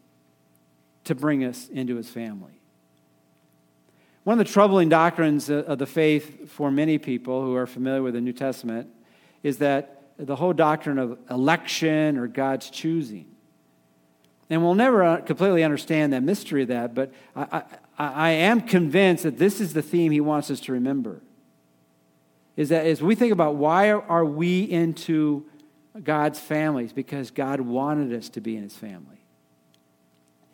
to 1.05 1.15
bring 1.15 1.45
us 1.45 1.69
into 1.69 1.97
His 1.97 2.09
family. 2.09 2.53
One 4.23 4.41
of 4.41 4.47
the 4.47 4.51
troubling 4.51 4.89
doctrines 4.89 5.51
of 5.51 5.79
the 5.79 5.85
faith 5.85 6.51
for 6.51 6.71
many 6.71 6.97
people 6.97 7.43
who 7.43 7.55
are 7.55 7.67
familiar 7.67 8.03
with 8.03 8.15
the 8.15 8.23
New 8.23 8.33
Testament 8.33 8.89
is 9.45 9.59
that 9.59 10.03
the 10.19 10.35
whole 10.35 10.53
doctrine 10.53 10.99
of 10.99 11.19
election 11.31 12.19
or 12.19 12.27
God's 12.27 12.71
choosing. 12.71 13.27
And 14.51 14.63
we'll 14.63 14.75
never 14.75 15.19
completely 15.19 15.63
understand 15.63 16.13
that 16.13 16.23
mystery 16.23 16.63
of 16.63 16.69
that, 16.69 16.95
but 16.95 17.13
I, 17.37 17.63
I, 17.99 18.13
I 18.13 18.31
am 18.31 18.61
convinced 18.61 19.23
that 19.23 19.39
this 19.39 19.61
is 19.61 19.73
the 19.73 19.83
theme 19.83 20.11
he 20.11 20.21
wants 20.21 20.51
us 20.51 20.61
to 20.61 20.73
remember. 20.73 21.23
Is 22.57 22.69
that 22.71 22.87
as 22.87 23.03
we 23.03 23.15
think 23.15 23.33
about 23.33 23.57
why 23.57 23.91
are 23.91 24.25
we 24.25 24.63
into 24.63 25.45
God's 26.03 26.39
families? 26.39 26.93
Because 26.93 27.31
God 27.31 27.61
wanted 27.61 28.13
us 28.17 28.29
to 28.31 28.41
be 28.41 28.57
in 28.57 28.63
his 28.63 28.77
family. 28.77 29.25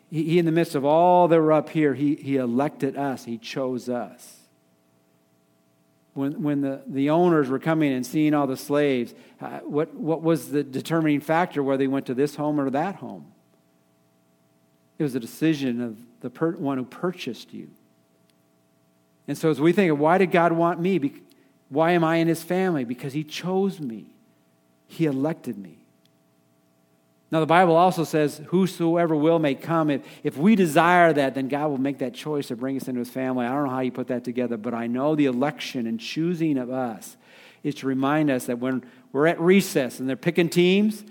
He, 0.09 0.23
he, 0.23 0.39
in 0.39 0.45
the 0.45 0.51
midst 0.51 0.75
of 0.75 0.83
all 0.83 1.27
that 1.27 1.39
were 1.39 1.53
up 1.53 1.69
here, 1.69 1.93
he, 1.93 2.15
he 2.15 2.37
elected 2.37 2.97
us, 2.97 3.25
he 3.25 3.37
chose 3.37 3.87
us. 3.87 4.40
When, 6.13 6.43
when 6.43 6.61
the, 6.61 6.81
the 6.87 7.09
owners 7.09 7.49
were 7.49 7.59
coming 7.59 7.93
and 7.93 8.05
seeing 8.05 8.33
all 8.33 8.45
the 8.45 8.57
slaves, 8.57 9.13
uh, 9.39 9.59
what, 9.59 9.93
what 9.95 10.21
was 10.21 10.49
the 10.49 10.63
determining 10.63 11.21
factor 11.21 11.63
whether 11.63 11.77
they 11.77 11.87
went 11.87 12.05
to 12.07 12.13
this 12.13 12.35
home 12.35 12.59
or 12.59 12.69
that 12.69 12.95
home? 12.95 13.31
It 14.99 15.03
was 15.03 15.15
a 15.15 15.19
decision 15.19 15.81
of 15.81 15.97
the 16.19 16.29
per, 16.29 16.51
one 16.51 16.77
who 16.77 16.85
purchased 16.85 17.53
you. 17.53 17.69
And 19.27 19.37
so, 19.37 19.49
as 19.49 19.61
we 19.61 19.71
think 19.71 19.91
of 19.91 19.99
why 19.99 20.17
did 20.17 20.31
God 20.31 20.51
want 20.51 20.79
me? 20.79 21.21
Why 21.69 21.91
am 21.91 22.03
I 22.03 22.17
in 22.17 22.27
his 22.27 22.43
family? 22.43 22.83
Because 22.83 23.13
he 23.13 23.23
chose 23.23 23.79
me, 23.79 24.13
he 24.87 25.05
elected 25.05 25.57
me. 25.57 25.80
Now, 27.31 27.39
the 27.39 27.45
Bible 27.45 27.77
also 27.77 28.03
says, 28.03 28.41
Whosoever 28.47 29.15
will 29.15 29.39
may 29.39 29.55
come. 29.55 29.89
If, 29.89 30.01
if 30.23 30.37
we 30.37 30.55
desire 30.55 31.13
that, 31.13 31.33
then 31.33 31.47
God 31.47 31.69
will 31.69 31.77
make 31.77 31.99
that 31.99 32.13
choice 32.13 32.49
to 32.49 32.57
bring 32.57 32.75
us 32.75 32.89
into 32.89 32.99
his 32.99 33.09
family. 33.09 33.45
I 33.45 33.53
don't 33.53 33.65
know 33.65 33.71
how 33.71 33.79
you 33.79 33.91
put 33.91 34.07
that 34.07 34.25
together, 34.25 34.57
but 34.57 34.73
I 34.73 34.87
know 34.87 35.15
the 35.15 35.25
election 35.27 35.87
and 35.87 35.97
choosing 35.97 36.57
of 36.57 36.69
us 36.69 37.15
is 37.63 37.75
to 37.75 37.87
remind 37.87 38.29
us 38.29 38.47
that 38.47 38.59
when 38.59 38.83
we're 39.13 39.27
at 39.27 39.39
recess 39.39 39.99
and 39.99 40.09
they're 40.09 40.17
picking 40.17 40.49
teams 40.49 41.05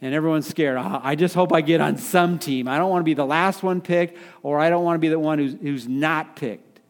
and 0.00 0.14
everyone's 0.14 0.46
scared, 0.46 0.76
ah, 0.78 1.00
I 1.02 1.16
just 1.16 1.34
hope 1.34 1.52
I 1.52 1.62
get 1.62 1.80
on 1.80 1.96
some 1.96 2.38
team. 2.38 2.68
I 2.68 2.78
don't 2.78 2.90
want 2.90 3.00
to 3.00 3.06
be 3.06 3.14
the 3.14 3.26
last 3.26 3.64
one 3.64 3.80
picked, 3.80 4.18
or 4.44 4.60
I 4.60 4.70
don't 4.70 4.84
want 4.84 4.96
to 4.96 5.00
be 5.00 5.08
the 5.08 5.18
one 5.18 5.38
who's, 5.38 5.54
who's 5.54 5.88
not 5.88 6.36
picked. 6.36 6.80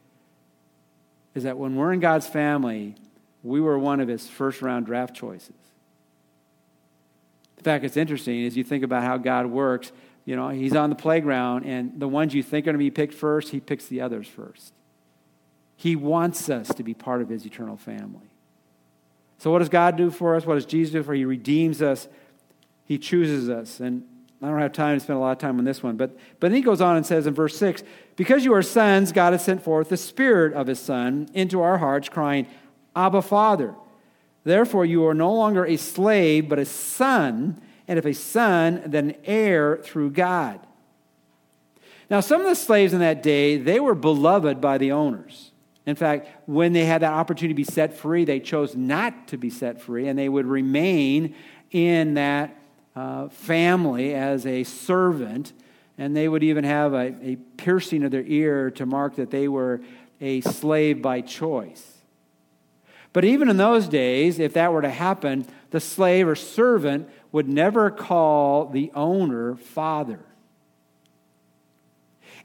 Is 1.35 1.45
that 1.45 1.57
when 1.57 1.77
we're 1.77 1.93
in 1.95 2.01
God's 2.01 2.27
family, 2.27 2.95
we 3.43 3.61
were 3.61 3.79
one 3.79 4.01
of 4.01 4.09
his 4.09 4.29
first 4.29 4.61
round 4.61 4.85
draft 4.85 5.15
choices. 5.15 5.55
In 7.59 7.65
fact, 7.65 7.85
it's 7.85 7.97
interesting 7.97 8.45
as 8.45 8.57
you 8.57 8.65
think 8.65 8.85
about 8.85 9.03
how 9.03 9.17
God 9.17 9.47
works. 9.47 9.93
You 10.25 10.37
know, 10.37 10.49
He's 10.49 10.75
on 10.75 10.91
the 10.91 10.97
playground, 10.97 11.65
and 11.65 11.99
the 11.99 12.09
ones 12.09 12.35
you 12.35 12.43
think 12.43 12.65
are 12.65 12.67
going 12.67 12.75
to 12.75 12.79
be 12.79 12.91
picked 12.91 13.15
first, 13.15 13.51
He 13.51 13.61
picks 13.61 13.87
the 13.87 14.01
others 14.01 14.27
first. 14.27 14.73
He 15.77 15.95
wants 15.95 16.49
us 16.49 16.69
to 16.69 16.83
be 16.83 16.95
part 16.95 17.23
of 17.23 17.29
His 17.29 17.47
eternal 17.47 17.77
family. 17.77 18.31
So, 19.39 19.51
what 19.51 19.61
does 19.61 19.69
God 19.69 19.97
do 19.97 20.11
for 20.11 20.35
us? 20.35 20.47
What 20.47 20.55
does 20.55 20.67
Jesus 20.67 20.93
do 20.93 21.03
for 21.03 21.13
us? 21.13 21.19
He 21.19 21.25
redeems 21.25 21.83
us, 21.83 22.09
He 22.85 22.99
chooses 22.99 23.49
us. 23.49 23.81
And 23.81 24.05
I 24.43 24.49
don't 24.49 24.61
have 24.61 24.73
time 24.73 24.97
to 24.97 25.01
spend 25.01 25.17
a 25.17 25.21
lot 25.21 25.33
of 25.33 25.39
time 25.39 25.59
on 25.59 25.65
this 25.65 25.83
one, 25.83 25.97
but, 25.97 26.17
but 26.41 26.49
then 26.49 26.57
he 26.57 26.61
goes 26.61 26.81
on 26.81 26.97
and 26.97 27.07
says 27.07 27.27
in 27.27 27.35
verse 27.35 27.57
6 27.57 27.83
Because 28.17 28.45
you 28.45 28.53
are 28.55 28.63
sons, 28.63 29.13
God 29.13 29.33
has 29.33 29.45
sent 29.45 29.63
forth 29.63 29.89
the 29.89 29.97
Spirit 29.97 30.53
of 30.53 30.67
His 30.67 30.79
Son 30.79 31.29
into 31.33 31.63
our 31.63 31.79
hearts, 31.79 32.09
crying, 32.09 32.47
Abba, 32.95 33.23
Father. 33.23 33.75
Therefore, 34.47 34.85
you 34.85 35.05
are 35.09 35.13
no 35.13 35.35
longer 35.35 35.67
a 35.67 35.77
slave, 35.77 36.49
but 36.49 36.61
a 36.61 36.65
son, 36.65 37.61
and 37.89 37.99
if 37.99 38.07
a 38.07 38.15
son, 38.15 38.81
then 38.87 39.11
an 39.11 39.17
heir 39.25 39.77
through 39.79 40.13
God. 40.13 40.61
Now, 42.09 42.21
some 42.21 42.43
of 42.43 42.47
the 42.47 42.55
slaves 42.55 42.93
in 42.93 43.01
that 43.01 43.25
day, 43.25 43.57
they 43.57 43.81
were 43.81 43.97
beloved 43.97 44.61
by 44.61 44.79
the 44.79 44.93
owners. 44.93 45.51
In 45.85 45.97
fact, 45.97 46.29
when 46.47 46.73
they 46.75 46.85
had 46.85 47.03
that 47.03 47.13
opportunity 47.13 47.55
to 47.55 47.57
be 47.57 47.65
set 47.65 47.97
free, 47.97 48.25
they 48.25 48.39
chose 48.39 48.77
not 48.77 49.27
to 49.29 49.37
be 49.37 49.51
set 49.51 49.81
free, 49.81 50.07
and 50.07 50.17
they 50.17 50.29
would 50.29 50.47
remain 50.47 51.35
in 51.73 52.15
that 52.15 52.57
uh, 52.95 53.29
family 53.29 54.15
as 54.15 54.47
a 54.47 54.63
servant, 54.63 55.55
and 55.99 56.17
they 56.17 56.29
would 56.29 56.45
even 56.45 56.63
have 56.63 56.95
a, 56.95 57.17
a 57.21 57.37
piercing 57.57 58.05
of 58.05 58.13
their 58.13 58.23
ear 58.25 58.71
to 58.71 58.87
mark 58.87 59.17
that 59.17 59.33
they 59.33 59.49
were 59.49 59.81
a 60.21 60.41
slave 60.41 61.03
by 61.03 61.21
choice. 61.21 61.96
But 63.17 63.25
even 63.25 63.49
in 63.49 63.57
those 63.57 63.89
days, 63.89 64.39
if 64.39 64.53
that 64.53 64.75
were 64.75 64.83
to 64.83 64.91
happen, 64.91 65.47
the 65.71 65.81
slave 65.81 66.29
or 66.29 66.37
servant 66.37 67.09
would 67.33 67.49
never 67.49 67.91
call 67.91 68.67
the 68.67 68.93
owner 68.95 69.55
father. 69.57 70.21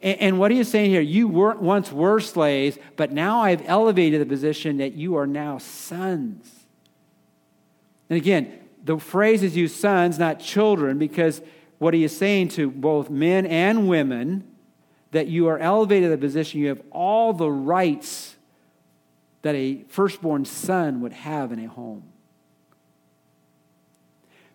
And, 0.02 0.40
what 0.40 0.50
he 0.50 0.60
is 0.60 0.70
saying 0.70 0.92
here, 0.92 1.02
you 1.02 1.28
were, 1.28 1.56
once 1.56 1.92
were 1.92 2.22
slaves, 2.22 2.78
but 2.96 3.12
now 3.12 3.42
I've 3.42 3.68
elevated 3.68 4.22
the 4.22 4.26
position 4.26 4.78
that 4.78 4.94
you 4.94 5.18
are 5.18 5.28
now 5.28 5.58
sons. 5.58 6.50
And 8.10 8.16
again, 8.16 8.58
the 8.82 8.98
phrase 8.98 9.44
is 9.44 9.58
used 9.58 9.76
sons, 9.76 10.18
not 10.18 10.40
children, 10.40 10.98
because 10.98 11.42
what 11.80 11.94
he 11.94 12.06
is 12.06 12.16
saying 12.16 12.48
to 12.48 12.72
both 12.72 13.10
men 13.10 13.46
and 13.46 13.90
women 13.90 14.50
that 15.12 15.28
you 15.28 15.50
are 15.50 15.60
elevated 15.60 16.10
to 16.12 16.16
the 16.16 16.26
position, 16.26 16.62
you 16.62 16.70
have 16.70 16.82
all 16.92 17.34
the 17.34 17.52
rights 17.52 18.38
that 19.42 19.56
a 19.56 19.84
firstborn 19.88 20.46
son 20.46 21.02
would 21.02 21.14
have 21.14 21.52
in 21.52 21.60
a 21.60 21.68
home. 21.68 22.04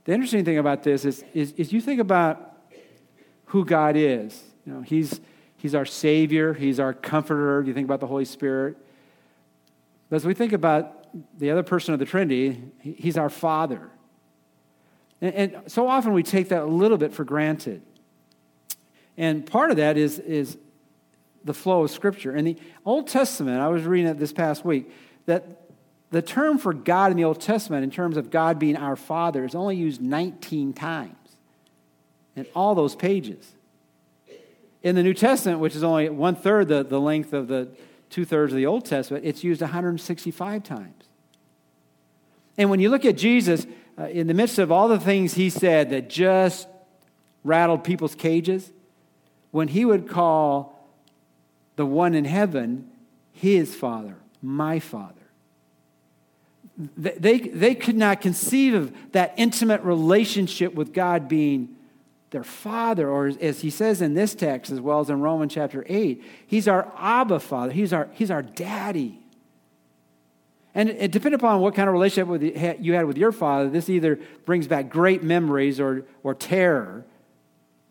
The 0.05 0.13
interesting 0.13 0.45
thing 0.45 0.59
about 0.59 0.85
this 0.85 1.05
is, 1.05 1.25
is, 1.35 1.53
is 1.53 1.73
you 1.73 1.81
think 1.81 2.01
about 2.01 2.57
who 3.47 3.65
God 3.65 3.97
is. 3.97 4.41
You 4.65 4.75
know, 4.75 4.81
he's, 4.83 5.21
he's 5.57 5.75
our 5.75 5.85
Savior, 5.85 6.55
He's 6.55 6.79
our 6.79 6.93
Comforter. 6.93 7.63
You 7.63 7.75
think 7.75 7.87
about 7.87 8.01
the 8.01 8.07
Holy 8.07 8.25
Spirit. 8.25 8.77
But 10.09 10.17
as 10.17 10.25
we 10.25 10.35
think 10.35 10.53
about 10.53 11.07
the 11.39 11.51
other 11.51 11.65
person 11.65 11.93
of 11.93 12.01
the 12.01 12.07
Trinity, 12.07 12.63
He's 12.81 13.17
our 13.17 13.31
Father. 13.31 13.91
And, 15.21 15.35
and 15.35 15.71
so 15.71 15.89
often 15.89 16.13
we 16.13 16.23
take 16.23 16.51
that 16.51 16.63
a 16.63 16.67
little 16.67 16.99
bit 16.99 17.13
for 17.13 17.25
granted. 17.25 17.83
And 19.17 19.47
part 19.47 19.71
of 19.71 19.79
that 19.79 19.97
is, 19.97 20.19
is 20.21 20.59
the 21.47 21.55
flow 21.55 21.85
of 21.85 21.91
Scripture. 21.91 22.35
In 22.35 22.45
the 22.45 22.57
Old 22.85 23.09
Testament, 23.09 23.61
I 23.61 23.69
was 23.69 23.85
reading 23.85 24.11
it 24.11 24.19
this 24.19 24.33
past 24.33 24.65
week, 24.65 24.91
that 25.27 25.63
the 26.11 26.23
term 26.23 26.59
for 26.59 26.75
God 26.75 27.11
in 27.11 27.17
the 27.17 27.25
Old 27.25 27.41
Testament, 27.41 27.85
in 27.85 27.91
terms 27.91 28.17
of 28.17 28.31
God 28.31 28.59
being 28.59 28.77
our 28.77 28.97
Father, 28.97 29.45
is 29.45 29.55
only 29.55 29.77
used 29.77 30.01
19 30.01 30.73
times 30.73 31.15
in 32.35 32.47
all 32.55 32.75
those 32.75 32.95
pages. 32.95 33.55
In 34.83 34.95
the 34.95 35.03
New 35.03 35.15
Testament, 35.15 35.61
which 35.61 35.75
is 35.75 35.83
only 35.83 36.09
one 36.09 36.37
third 36.37 36.69
the, 36.69 36.85
the 36.85 37.01
length 37.01 37.33
of 37.33 37.49
the 37.49 37.69
two 38.11 38.25
thirds 38.25 38.53
of 38.53 38.57
the 38.57 38.67
Old 38.67 38.85
Testament, 38.85 39.25
it's 39.25 39.43
used 39.43 39.61
165 39.61 40.63
times. 40.63 41.05
And 42.59 42.71
when 42.71 42.81
you 42.81 42.89
look 42.89 43.05
at 43.05 43.17
Jesus, 43.17 43.67
uh, 43.99 44.05
in 44.05 44.27
the 44.27 44.35
midst 44.35 44.59
of 44.59 44.71
all 44.71 44.89
the 44.89 45.01
things 45.01 45.35
he 45.35 45.51
said 45.51 45.91
that 45.91 46.09
just 46.09 46.69
rattled 47.43 47.85
people's 47.85 48.15
cages, 48.15 48.73
when 49.51 49.69
he 49.69 49.85
would 49.85 50.09
call 50.09 50.76
the 51.77 51.87
one 51.87 52.15
in 52.15 52.25
heaven 52.25 52.91
his 53.33 53.75
Father, 53.75 54.17
my 54.43 54.79
Father, 54.79 55.13
they, 56.77 57.39
they 57.39 57.75
could 57.75 57.97
not 57.97 58.21
conceive 58.21 58.75
of 58.75 59.13
that 59.13 59.35
intimate 59.37 59.83
relationship 59.83 60.75
with 60.75 60.93
God 60.93 61.29
being 61.29 61.77
their 62.31 62.45
father, 62.45 63.09
or 63.09 63.33
as 63.41 63.61
he 63.61 63.71
says 63.71 64.03
in 64.03 64.15
this 64.15 64.35
text 64.35 64.71
as 64.71 64.81
well 64.81 65.01
as 65.01 65.09
in 65.09 65.21
Romans 65.21 65.55
chapter 65.55 65.85
8, 65.89 66.23
he's 66.47 66.69
our 66.69 66.93
Abba 66.99 67.41
Father, 67.41 67.73
he's 67.73 67.93
our, 67.93 68.09
he's 68.13 68.31
our 68.31 68.43
daddy. 68.43 69.21
And 70.75 70.91
it, 70.91 71.11
depending 71.11 71.41
upon 71.41 71.61
what 71.61 71.75
kind 71.75 71.89
of 71.89 71.95
relationship 71.95 72.79
you 72.81 72.93
had 72.93 73.07
with 73.07 73.17
your 73.17 73.33
father, 73.33 73.71
this 73.71 73.89
either 73.89 74.19
brings 74.45 74.67
back 74.67 74.91
great 74.91 75.23
memories 75.23 75.81
or, 75.81 76.05
or 76.23 76.35
terror. 76.35 77.07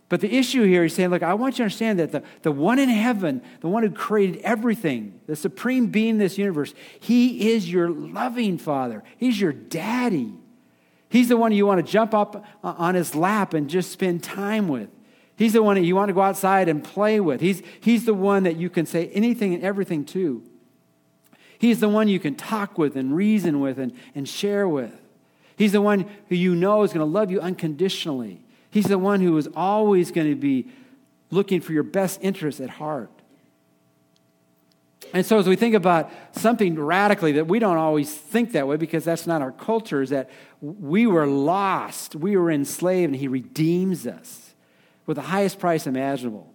But 0.07 0.21
the 0.21 0.35
issue 0.35 0.63
here, 0.63 0.83
he's 0.83 0.93
saying, 0.93 1.09
look, 1.09 1.23
I 1.23 1.33
want 1.33 1.55
you 1.55 1.57
to 1.57 1.63
understand 1.63 1.99
that 1.99 2.11
the, 2.11 2.23
the 2.43 2.51
one 2.51 2.77
in 2.77 2.89
heaven, 2.89 3.41
the 3.61 3.67
one 3.67 3.81
who 3.81 3.89
created 3.89 4.41
everything, 4.43 5.19
the 5.25 5.35
supreme 5.35 5.87
being 5.87 6.09
in 6.09 6.17
this 6.19 6.37
universe, 6.37 6.75
he 6.99 7.51
is 7.51 7.71
your 7.71 7.89
loving 7.89 8.59
father. 8.59 9.03
He's 9.17 9.41
your 9.41 9.51
daddy. 9.51 10.33
He's 11.09 11.29
the 11.29 11.37
one 11.37 11.51
you 11.53 11.65
want 11.65 11.83
to 11.83 11.91
jump 11.91 12.13
up 12.13 12.45
uh, 12.63 12.75
on 12.77 12.93
his 12.93 13.15
lap 13.15 13.53
and 13.55 13.67
just 13.67 13.91
spend 13.91 14.23
time 14.23 14.67
with. 14.67 14.89
He's 15.37 15.53
the 15.53 15.63
one 15.63 15.75
that 15.75 15.83
you 15.83 15.95
want 15.95 16.09
to 16.09 16.13
go 16.13 16.21
outside 16.21 16.69
and 16.69 16.83
play 16.83 17.19
with. 17.19 17.41
He's, 17.41 17.61
he's 17.81 18.05
the 18.05 18.13
one 18.13 18.43
that 18.43 18.57
you 18.57 18.69
can 18.69 18.85
say 18.85 19.07
anything 19.09 19.53
and 19.53 19.63
everything 19.63 20.05
to. 20.05 20.43
He's 21.57 21.79
the 21.79 21.89
one 21.89 22.07
you 22.07 22.19
can 22.19 22.35
talk 22.35 22.77
with 22.77 22.95
and 22.95 23.15
reason 23.15 23.59
with 23.59 23.79
and, 23.79 23.93
and 24.13 24.29
share 24.29 24.67
with. 24.67 24.93
He's 25.57 25.71
the 25.71 25.81
one 25.81 26.07
who 26.29 26.35
you 26.35 26.53
know 26.55 26.83
is 26.83 26.93
going 26.93 27.05
to 27.05 27.11
love 27.11 27.31
you 27.31 27.41
unconditionally. 27.41 28.44
He's 28.75 28.87
the 28.87 28.99
one 28.99 29.21
who 29.21 29.37
is 29.37 29.47
always 29.55 30.11
going 30.11 30.29
to 30.29 30.35
be 30.35 30.67
looking 31.31 31.61
for 31.61 31.71
your 31.71 31.81
best 31.81 32.19
interests 32.21 32.59
at 32.59 32.69
heart. 32.69 33.09
And 35.13 35.25
so, 35.25 35.39
as 35.39 35.47
we 35.47 35.55
think 35.55 35.75
about 35.75 36.11
something 36.33 36.77
radically 36.77 37.31
that 37.31 37.47
we 37.47 37.59
don't 37.59 37.77
always 37.77 38.13
think 38.13 38.51
that 38.51 38.67
way 38.67 38.75
because 38.75 39.05
that's 39.05 39.25
not 39.25 39.41
our 39.41 39.53
culture, 39.53 40.01
is 40.01 40.09
that 40.09 40.29
we 40.59 41.07
were 41.07 41.25
lost, 41.25 42.17
we 42.17 42.35
were 42.35 42.51
enslaved, 42.51 43.13
and 43.13 43.15
He 43.15 43.29
redeems 43.29 44.05
us 44.05 44.53
with 45.05 45.15
the 45.15 45.23
highest 45.23 45.57
price 45.57 45.87
imaginable. 45.87 46.51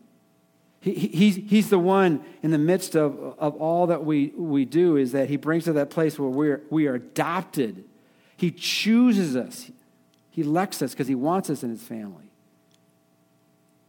He, 0.83 0.92
he's, 0.92 1.37
he's 1.37 1.70
the 1.70 1.78
one 1.78 2.22
in 2.42 2.50
the 2.50 2.59
midst 2.59 2.96
of, 2.96 3.35
of 3.38 3.56
all 3.56 3.87
that 3.87 4.04
we, 4.04 4.35
we 4.37 4.66
do, 4.66 4.98
is 4.98 5.12
that 5.12 5.30
He 5.30 5.38
brings 5.38 5.62
us 5.62 5.66
to 5.68 5.72
that 5.72 5.88
place 5.88 6.18
where 6.18 6.28
we're, 6.28 6.61
we 6.68 6.87
are 6.87 6.96
adopted. 6.96 7.83
He 8.37 8.50
chooses 8.50 9.37
us. 9.37 9.70
He 10.31 10.43
elects 10.43 10.81
us 10.81 10.93
because 10.93 11.09
he 11.09 11.14
wants 11.14 11.51
us 11.51 11.62
in 11.62 11.71
his 11.71 11.83
family. 11.83 12.31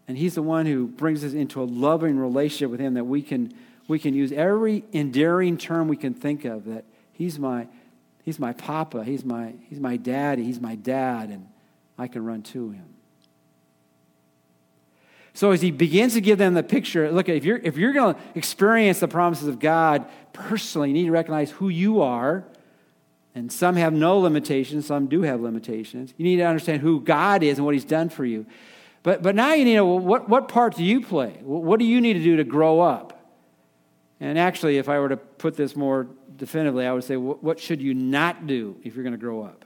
And 0.08 0.18
he's 0.18 0.36
the 0.36 0.42
one 0.42 0.66
who 0.66 0.88
brings 0.88 1.24
us 1.24 1.34
into 1.34 1.62
a 1.62 1.64
loving 1.64 2.18
relationship 2.18 2.70
with 2.70 2.80
him 2.80 2.96
that 2.96 3.06
we 3.06 3.22
can, 3.22 3.54
we 3.88 4.00
can 4.00 4.14
use 4.14 4.32
every 4.32 4.84
endearing 4.92 5.58
term 5.58 5.88
we 5.88 5.98
can 5.98 6.14
think 6.14 6.44
of 6.44 6.66
that 6.66 6.84
he's 7.14 7.40
my, 7.40 7.68
he's 8.24 8.40
my 8.40 8.54
papa, 8.54 9.04
he's 9.04 9.24
my, 9.24 9.54
he's 9.70 9.80
my 9.80 9.98
daddy, 9.98 10.44
he's 10.44 10.60
my 10.60 10.76
dad, 10.76 11.30
and 11.30 11.48
I 11.98 12.08
can 12.08 12.26
run 12.26 12.42
to 12.42 12.72
him. 12.72 12.86
So 15.34 15.52
as 15.52 15.62
he 15.62 15.72
begins 15.72 16.14
to 16.16 16.22
give 16.22 16.38
them 16.38 16.56
the 16.56 16.64
picture, 16.64 17.10
look, 17.12 17.30
if 17.30 17.46
you're, 17.46 17.58
if 17.58 17.78
you're 17.78 17.94
going 17.94 18.16
to 18.16 18.22
experience 18.36 19.00
the 19.00 19.08
promises 19.08 19.48
of 19.48 19.60
God 19.60 20.06
personally, 20.34 20.90
you 20.90 20.94
need 20.94 21.06
to 21.06 21.12
recognize 21.12 21.52
who 21.52 21.70
you 21.70 22.02
are 22.02 22.44
and 23.34 23.52
some 23.52 23.76
have 23.76 23.94
no 23.94 24.20
limitations, 24.20 24.86
some 24.88 25.08
do 25.08 25.22
have 25.22 25.42
limitations. 25.42 26.14
You 26.18 26.26
need 26.26 26.38
to 26.38 26.44
understand 26.44 26.82
who 26.82 27.00
God 27.00 27.44
is 27.44 27.58
and 27.58 27.66
what 27.66 27.74
He's 27.74 27.86
done 27.86 28.10
for 28.10 28.26
you. 28.26 28.46
But, 29.04 29.24
but 29.24 29.36
now 29.36 29.54
you 29.54 29.66
need 29.66 29.72
to 29.72 29.78
know 29.78 29.86
what, 29.86 30.30
what 30.30 30.48
part 30.48 30.76
do 30.76 30.84
you 30.84 31.02
play? 31.02 31.38
What 31.42 31.80
do 31.80 31.86
you 31.86 32.02
need 32.02 32.14
to 32.14 32.24
do 32.24 32.38
to 32.38 32.44
grow 32.44 32.82
up? 32.82 33.20
And 34.20 34.38
actually, 34.38 34.78
if 34.78 34.88
I 34.88 35.00
were 35.00 35.10
to 35.10 35.18
put 35.18 35.56
this 35.56 35.76
more 35.76 36.08
definitively, 36.36 36.86
I 36.86 36.94
would 36.94 37.04
say, 37.04 37.18
what 37.18 37.60
should 37.60 37.82
you 37.82 37.94
not 37.94 38.46
do 38.46 38.78
if 38.84 38.94
you're 38.94 39.04
going 39.04 39.14
to 39.14 39.18
grow 39.18 39.44
up? 39.44 39.66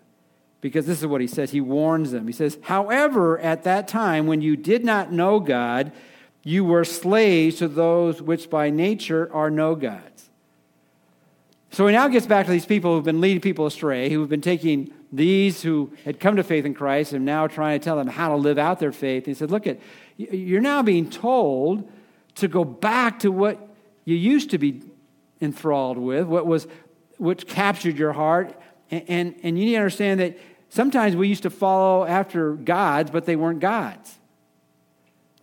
Because 0.61 0.85
this 0.85 1.01
is 1.01 1.07
what 1.07 1.21
he 1.21 1.27
says. 1.27 1.51
He 1.51 1.61
warns 1.61 2.11
them. 2.11 2.25
He 2.25 2.33
says, 2.33 2.57
However, 2.63 3.37
at 3.39 3.63
that 3.63 3.87
time, 3.87 4.25
when 4.25 4.41
you 4.41 4.55
did 4.55 4.85
not 4.85 5.11
know 5.11 5.39
God, 5.39 5.91
you 6.43 6.63
were 6.63 6.85
slaves 6.85 7.57
to 7.57 7.67
those 7.67 8.21
which 8.21 8.49
by 8.49 8.69
nature 8.69 9.29
are 9.33 9.51
no 9.51 9.75
gods. 9.75 10.24
So 11.75 11.85
he 11.87 11.91
now 11.91 12.07
gets 12.07 12.25
back 12.25 12.45
to 12.45 12.53
these 12.53 12.65
people 12.65 12.95
who've 12.95 13.03
been 13.03 13.19
leading 13.19 13.41
people 13.41 13.65
astray, 13.65 14.09
who've 14.09 14.29
been 14.29 14.39
taking 14.39 14.93
these 15.11 15.61
who 15.61 15.91
had 16.05 16.21
come 16.21 16.37
to 16.37 16.43
faith 16.45 16.63
in 16.63 16.73
Christ 16.73 17.11
and 17.11 17.25
now 17.25 17.47
trying 17.47 17.77
to 17.77 17.83
tell 17.83 17.97
them 17.97 18.07
how 18.07 18.29
to 18.29 18.37
live 18.37 18.57
out 18.57 18.79
their 18.79 18.93
faith. 18.93 19.25
He 19.25 19.33
said, 19.33 19.51
Look, 19.51 19.67
at 19.67 19.81
you're 20.15 20.61
now 20.61 20.83
being 20.83 21.09
told 21.09 21.91
to 22.35 22.47
go 22.47 22.63
back 22.63 23.19
to 23.19 23.29
what 23.29 23.75
you 24.05 24.15
used 24.15 24.51
to 24.51 24.57
be 24.57 24.83
enthralled 25.41 25.97
with, 25.97 26.27
what 26.27 26.45
was 26.45 26.65
what 27.17 27.45
captured 27.45 27.97
your 27.97 28.13
heart. 28.13 28.57
And, 28.89 29.03
and, 29.09 29.35
and 29.43 29.59
you 29.59 29.65
need 29.65 29.73
to 29.73 29.79
understand 29.79 30.21
that 30.21 30.39
sometimes 30.69 31.17
we 31.17 31.27
used 31.27 31.43
to 31.43 31.49
follow 31.49 32.05
after 32.05 32.53
gods, 32.53 33.11
but 33.11 33.25
they 33.25 33.35
weren't 33.35 33.59
gods. 33.59 34.17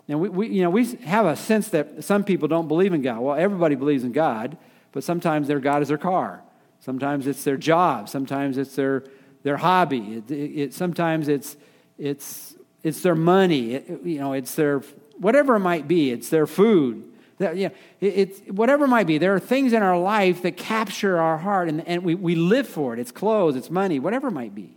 Now, 0.08 0.16
we, 0.16 0.30
we, 0.30 0.48
you 0.48 0.62
know, 0.62 0.70
we 0.70 0.94
have 1.04 1.26
a 1.26 1.36
sense 1.36 1.68
that 1.68 2.04
some 2.04 2.24
people 2.24 2.48
don't 2.48 2.68
believe 2.68 2.94
in 2.94 3.02
God. 3.02 3.20
Well, 3.20 3.36
everybody 3.36 3.74
believes 3.74 4.02
in 4.02 4.12
God 4.12 4.56
but 4.92 5.02
sometimes 5.02 5.48
their 5.48 5.60
God 5.60 5.82
is 5.82 5.88
their 5.88 5.98
car. 5.98 6.42
Sometimes 6.80 7.26
it's 7.26 7.44
their 7.44 7.56
job. 7.56 8.08
Sometimes 8.08 8.58
it's 8.58 8.76
their, 8.76 9.04
their 9.42 9.56
hobby. 9.56 10.16
It, 10.16 10.30
it, 10.30 10.34
it, 10.34 10.74
sometimes 10.74 11.28
it's, 11.28 11.56
it's, 11.98 12.54
it's 12.82 13.00
their 13.02 13.14
money. 13.14 13.82
You 14.04 14.18
know, 14.18 14.32
it's 14.32 14.54
their, 14.54 14.80
whatever 15.16 15.56
it 15.56 15.60
might 15.60 15.86
be. 15.88 16.10
It's 16.10 16.28
their 16.28 16.46
food. 16.46 17.04
That, 17.38 17.72
it's, 18.00 18.40
whatever 18.48 18.84
it 18.84 18.88
might 18.88 19.06
be. 19.06 19.18
There 19.18 19.34
are 19.34 19.40
things 19.40 19.72
in 19.72 19.82
our 19.82 19.98
life 19.98 20.42
that 20.42 20.56
capture 20.56 21.18
our 21.18 21.38
heart 21.38 21.68
and, 21.68 21.86
and 21.88 22.04
we, 22.04 22.14
we 22.14 22.34
live 22.34 22.68
for 22.68 22.94
it. 22.94 23.00
It's 23.00 23.12
clothes, 23.12 23.56
it's 23.56 23.70
money, 23.70 23.98
whatever 23.98 24.28
it 24.28 24.32
might 24.32 24.54
be. 24.54 24.76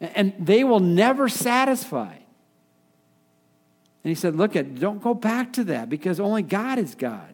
And 0.00 0.34
they 0.38 0.64
will 0.64 0.80
never 0.80 1.28
satisfy. 1.28 2.12
And 2.12 4.10
he 4.10 4.14
said, 4.14 4.36
Look 4.36 4.54
at, 4.54 4.78
don't 4.78 5.02
go 5.02 5.14
back 5.14 5.54
to 5.54 5.64
that 5.64 5.88
because 5.88 6.20
only 6.20 6.42
God 6.42 6.78
is 6.78 6.94
God. 6.94 7.33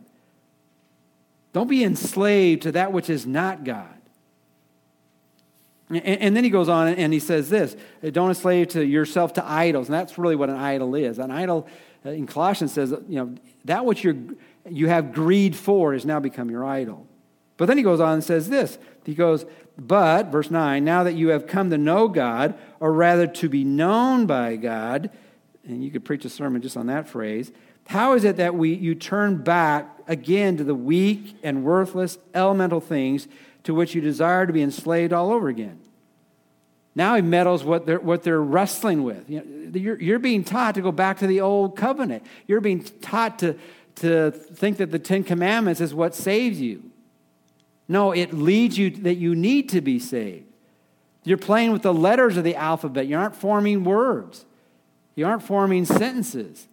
Don't 1.52 1.68
be 1.68 1.82
enslaved 1.82 2.62
to 2.62 2.72
that 2.72 2.92
which 2.92 3.10
is 3.10 3.26
not 3.26 3.64
God. 3.64 3.94
And, 5.90 6.36
then 6.36 6.44
he 6.44 6.50
goes 6.50 6.68
on 6.68 6.86
and 6.86 7.12
he 7.12 7.18
says 7.18 7.50
this 7.50 7.74
don't 8.12 8.28
enslave 8.28 8.68
to 8.68 8.84
yourself 8.84 9.32
to 9.34 9.44
idols. 9.44 9.88
And 9.88 9.94
that's 9.94 10.18
really 10.18 10.36
what 10.36 10.48
an 10.48 10.56
idol 10.56 10.94
is. 10.94 11.18
An 11.18 11.32
idol 11.32 11.66
uh, 12.06 12.10
in 12.10 12.26
Colossians 12.28 12.72
says, 12.72 12.90
you 13.08 13.16
know, 13.16 13.34
that 13.64 13.84
which 13.84 14.04
you're, 14.04 14.16
you 14.68 14.88
have 14.88 15.12
greed 15.12 15.56
for 15.56 15.92
has 15.92 16.06
now 16.06 16.20
become 16.20 16.48
your 16.48 16.64
idol. 16.64 17.08
But 17.56 17.66
then 17.66 17.76
he 17.76 17.82
goes 17.82 18.00
on 18.00 18.14
and 18.14 18.24
says 18.24 18.48
this. 18.48 18.78
He 19.04 19.14
goes, 19.14 19.44
but, 19.76 20.26
verse 20.26 20.50
9, 20.50 20.84
now 20.84 21.04
that 21.04 21.14
you 21.14 21.28
have 21.28 21.46
come 21.46 21.70
to 21.70 21.78
know 21.78 22.06
God, 22.08 22.54
or 22.80 22.92
rather 22.92 23.26
to 23.26 23.48
be 23.48 23.64
known 23.64 24.26
by 24.26 24.56
God, 24.56 25.10
and 25.64 25.82
you 25.82 25.90
could 25.90 26.04
preach 26.04 26.24
a 26.24 26.30
sermon 26.30 26.62
just 26.62 26.76
on 26.76 26.86
that 26.86 27.08
phrase, 27.08 27.50
how 27.86 28.14
is 28.14 28.24
it 28.24 28.36
that 28.36 28.54
we, 28.54 28.74
you 28.74 28.94
turn 28.94 29.38
back 29.38 29.88
again 30.06 30.56
to 30.56 30.64
the 30.64 30.74
weak 30.74 31.36
and 31.42 31.64
worthless 31.64 32.18
elemental 32.34 32.80
things 32.80 33.26
to 33.64 33.74
which 33.74 33.94
you 33.94 34.00
desire 34.00 34.46
to 34.46 34.52
be 34.52 34.62
enslaved 34.62 35.12
all 35.12 35.32
over 35.32 35.48
again? 35.48 35.80
Now 36.94 37.14
he 37.14 37.22
meddles 37.22 37.64
what 37.64 37.86
they're, 37.86 38.00
what 38.00 38.22
they're 38.22 38.40
wrestling 38.40 39.04
with. 39.04 39.28
You 39.30 39.40
know, 39.40 39.78
you're, 39.78 40.00
you're 40.00 40.18
being 40.18 40.44
taught 40.44 40.74
to 40.74 40.82
go 40.82 40.92
back 40.92 41.18
to 41.18 41.26
the 41.26 41.40
old 41.40 41.76
covenant. 41.76 42.24
You're 42.46 42.60
being 42.60 42.82
taught 42.82 43.38
to, 43.40 43.56
to 43.96 44.30
think 44.30 44.78
that 44.78 44.90
the 44.90 44.98
Ten 44.98 45.22
Commandments 45.22 45.80
is 45.80 45.94
what 45.94 46.14
saves 46.14 46.60
you. 46.60 46.82
No, 47.88 48.12
it 48.12 48.32
leads 48.32 48.78
you 48.78 48.90
that 48.90 49.16
you 49.16 49.34
need 49.34 49.68
to 49.70 49.80
be 49.80 49.98
saved. 49.98 50.46
You're 51.24 51.38
playing 51.38 51.72
with 51.72 51.82
the 51.82 51.94
letters 51.94 52.36
of 52.36 52.44
the 52.44 52.56
alphabet. 52.56 53.06
You 53.06 53.18
aren't 53.18 53.36
forming 53.36 53.84
words. 53.84 54.44
You 55.14 55.26
aren't 55.26 55.42
forming 55.42 55.84
sentences. 55.84 56.66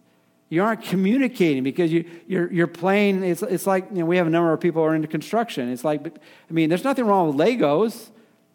You 0.50 0.62
aren't 0.62 0.82
communicating 0.82 1.62
because 1.62 1.92
you, 1.92 2.08
you're, 2.26 2.50
you're 2.50 2.66
playing. 2.66 3.22
It's, 3.22 3.42
it's 3.42 3.66
like, 3.66 3.86
you 3.90 3.98
know, 3.98 4.06
we 4.06 4.16
have 4.16 4.26
a 4.26 4.30
number 4.30 4.52
of 4.52 4.60
people 4.60 4.82
who 4.82 4.88
are 4.88 4.94
into 4.94 5.08
construction. 5.08 5.70
It's 5.70 5.84
like, 5.84 6.06
I 6.06 6.52
mean, 6.52 6.70
there's 6.70 6.84
nothing 6.84 7.04
wrong 7.04 7.28
with 7.28 7.36
Legos. 7.36 8.10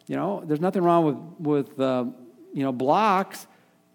You 0.06 0.16
know, 0.16 0.42
there's 0.44 0.60
nothing 0.60 0.82
wrong 0.82 1.04
with, 1.38 1.66
with 1.68 1.80
uh, 1.80 2.04
you 2.52 2.62
know, 2.62 2.72
blocks, 2.72 3.46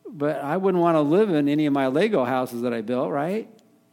but 0.07 0.41
I 0.41 0.57
wouldn't 0.57 0.81
want 0.81 0.95
to 0.95 1.01
live 1.01 1.29
in 1.29 1.47
any 1.47 1.65
of 1.65 1.73
my 1.73 1.87
Lego 1.87 2.23
houses 2.23 2.61
that 2.61 2.73
I 2.73 2.81
built, 2.81 3.11
right? 3.11 3.49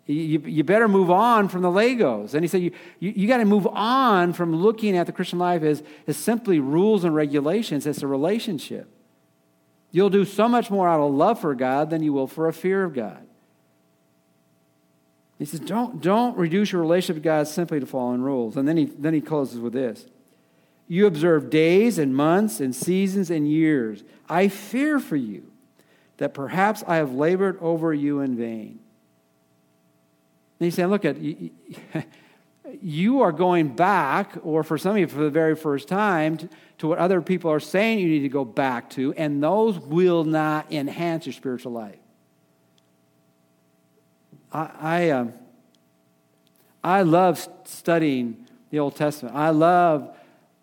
You, 0.06 0.38
you 0.38 0.62
better 0.62 0.86
move 0.86 1.10
on 1.10 1.48
from 1.48 1.62
the 1.62 1.68
Legos. 1.68 2.32
And 2.32 2.44
he 2.44 2.48
said, 2.48 2.62
you, 2.62 2.70
you, 3.00 3.12
you 3.14 3.28
got 3.28 3.38
to 3.38 3.44
move 3.44 3.66
on 3.66 4.32
from 4.32 4.54
looking 4.54 4.96
at 4.96 5.06
the 5.06 5.12
Christian 5.12 5.40
life 5.40 5.62
as, 5.64 5.82
as 6.06 6.16
simply 6.16 6.60
rules 6.60 7.02
and 7.02 7.12
regulations. 7.12 7.86
It's 7.86 8.02
a 8.02 8.06
relationship. 8.06 8.88
You'll 9.90 10.10
do 10.10 10.24
so 10.24 10.48
much 10.48 10.70
more 10.70 10.88
out 10.88 11.00
of 11.00 11.12
love 11.12 11.40
for 11.40 11.56
God 11.56 11.90
than 11.90 12.04
you 12.04 12.12
will 12.12 12.28
for 12.28 12.46
a 12.46 12.52
fear 12.52 12.84
of 12.84 12.94
God. 12.94 13.25
He 15.38 15.44
says, 15.44 15.60
don't, 15.60 16.00
don't 16.00 16.36
reduce 16.36 16.72
your 16.72 16.80
relationship 16.80 17.16
with 17.16 17.24
God 17.24 17.46
simply 17.46 17.78
to 17.80 17.86
following 17.86 18.22
rules. 18.22 18.56
And 18.56 18.66
then 18.66 18.76
he, 18.76 18.84
then 18.86 19.12
he 19.12 19.20
closes 19.20 19.58
with 19.58 19.74
this 19.74 20.06
You 20.88 21.06
observe 21.06 21.50
days 21.50 21.98
and 21.98 22.14
months 22.14 22.60
and 22.60 22.74
seasons 22.74 23.30
and 23.30 23.48
years. 23.48 24.02
I 24.28 24.48
fear 24.48 24.98
for 24.98 25.16
you 25.16 25.52
that 26.16 26.32
perhaps 26.32 26.82
I 26.86 26.96
have 26.96 27.12
labored 27.12 27.58
over 27.60 27.92
you 27.92 28.20
in 28.20 28.36
vain. 28.36 28.80
And 30.58 30.64
he's 30.64 30.74
saying, 30.74 30.88
Look, 30.88 31.04
at 31.04 31.18
you, 31.18 31.50
you 32.80 33.20
are 33.20 33.32
going 33.32 33.76
back, 33.76 34.38
or 34.42 34.62
for 34.62 34.78
some 34.78 34.92
of 34.92 34.98
you 34.98 35.06
for 35.06 35.20
the 35.20 35.30
very 35.30 35.54
first 35.54 35.86
time, 35.86 36.38
to, 36.38 36.48
to 36.78 36.88
what 36.88 36.98
other 36.98 37.20
people 37.20 37.50
are 37.50 37.60
saying 37.60 37.98
you 37.98 38.08
need 38.08 38.22
to 38.22 38.30
go 38.30 38.44
back 38.44 38.88
to, 38.90 39.12
and 39.14 39.42
those 39.42 39.78
will 39.78 40.24
not 40.24 40.72
enhance 40.72 41.26
your 41.26 41.34
spiritual 41.34 41.72
life. 41.72 41.98
I, 44.52 44.70
I, 44.80 45.10
um, 45.10 45.32
I 46.82 47.02
love 47.02 47.46
studying 47.64 48.46
the 48.70 48.78
Old 48.78 48.96
Testament. 48.96 49.34
I 49.34 49.50
love 49.50 50.16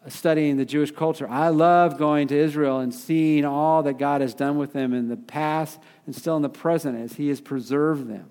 studying 0.08 0.58
the 0.58 0.66
Jewish 0.66 0.92
culture. 0.92 1.28
I 1.30 1.50
love 1.50 1.98
going 1.98 2.28
to 2.30 2.36
Israel 2.36 2.80
and 2.80 2.94
seeing 2.94 3.46
all 3.46 3.84
that 3.84 3.98
God 3.98 4.22
has 4.22 4.34
done 4.34 4.58
with 4.58 4.74
them 4.74 4.94
in 4.94 5.08
the 5.08 5.18
past 5.18 5.80
and 6.06 6.16
still 6.16 6.36
in 6.36 6.42
the 6.42 6.50
present 6.50 7.00
as 7.00 7.14
He 7.14 7.30
has 7.30 7.40
preserved 7.40 8.10
them. 8.10 8.30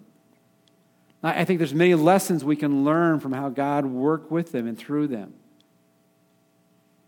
I 1.22 1.44
think 1.44 1.58
there's 1.58 1.74
many 1.74 1.94
lessons 1.94 2.44
we 2.44 2.56
can 2.56 2.84
learn 2.84 3.20
from 3.20 3.32
how 3.32 3.48
God 3.48 3.86
worked 3.86 4.32
with 4.32 4.50
them 4.50 4.66
and 4.66 4.76
through 4.76 5.06
them. 5.06 5.34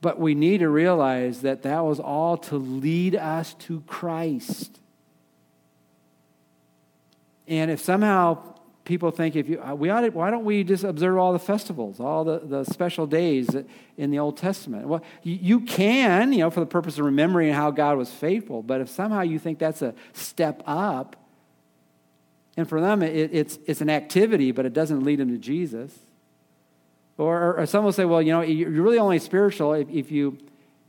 But 0.01 0.21
we 0.21 0.35
need 0.35 0.59
to 0.59 0.69
realize 0.69 1.41
that 1.41 1.63
that 1.63 1.85
was 1.85 1.99
all 1.99 2.37
to 2.37 2.57
lead 2.57 3.17
us 3.17 3.55
to 3.55 3.81
Christ. 3.83 4.79
And 7.47 7.71
if 7.71 7.81
somehow 7.81 8.55
people 8.85 9.11
think 9.11 9.37
if 9.37 9.49
you 9.49 9.61
uh, 9.63 9.75
we 9.75 9.91
ought 9.91 10.03
to, 10.03 10.11
why 10.11 10.31
don't 10.31 10.45
we 10.45 10.63
just 10.63 10.85
observe 10.85 11.17
all 11.17 11.33
the 11.33 11.39
festivals 11.39 12.01
all 12.01 12.23
the, 12.23 12.41
the 12.41 12.65
special 12.65 13.07
days 13.07 13.49
in 13.97 14.11
the 14.11 14.19
old 14.19 14.37
testament 14.37 14.87
well 14.87 15.03
you, 15.23 15.39
you, 15.41 15.61
can 15.61 16.35
you 16.35 16.41
know 16.41 16.51
for 16.51 16.61
the 16.61 16.67
purpose 16.67 16.99
of 16.99 17.05
remembering 17.07 17.51
how 17.51 17.71
god 17.71 17.97
was 17.97 18.11
faithful 18.11 18.63
but 18.63 18.83
if 18.83 18.91
somehow 18.91 19.23
you 19.23 19.39
think 19.39 19.59
that's 19.59 19.81
a 19.81 19.95
step 20.13 20.63
up 20.67 21.17
and 22.57 22.69
for 22.69 22.81
them, 22.81 23.03
it, 23.03 23.31
it's, 23.33 23.59
it's 23.67 23.81
an 23.81 23.91
activity, 23.91 24.53
but 24.53 24.65
it 24.65 24.73
doesn't 24.73 25.03
lead 25.03 25.19
them 25.19 25.31
to 25.31 25.39
Jesus. 25.39 25.93
Or, 27.19 27.59
or 27.59 27.67
some 27.67 27.85
will 27.85 27.93
say, 27.93 28.05
well, 28.05 28.23
you 28.23 28.33
know, 28.33 28.43
you're 28.43 28.71
really 28.71 28.99
only 28.99 29.19
spiritual 29.19 29.73
if, 29.75 29.89
if, 29.91 30.11
you, 30.11 30.39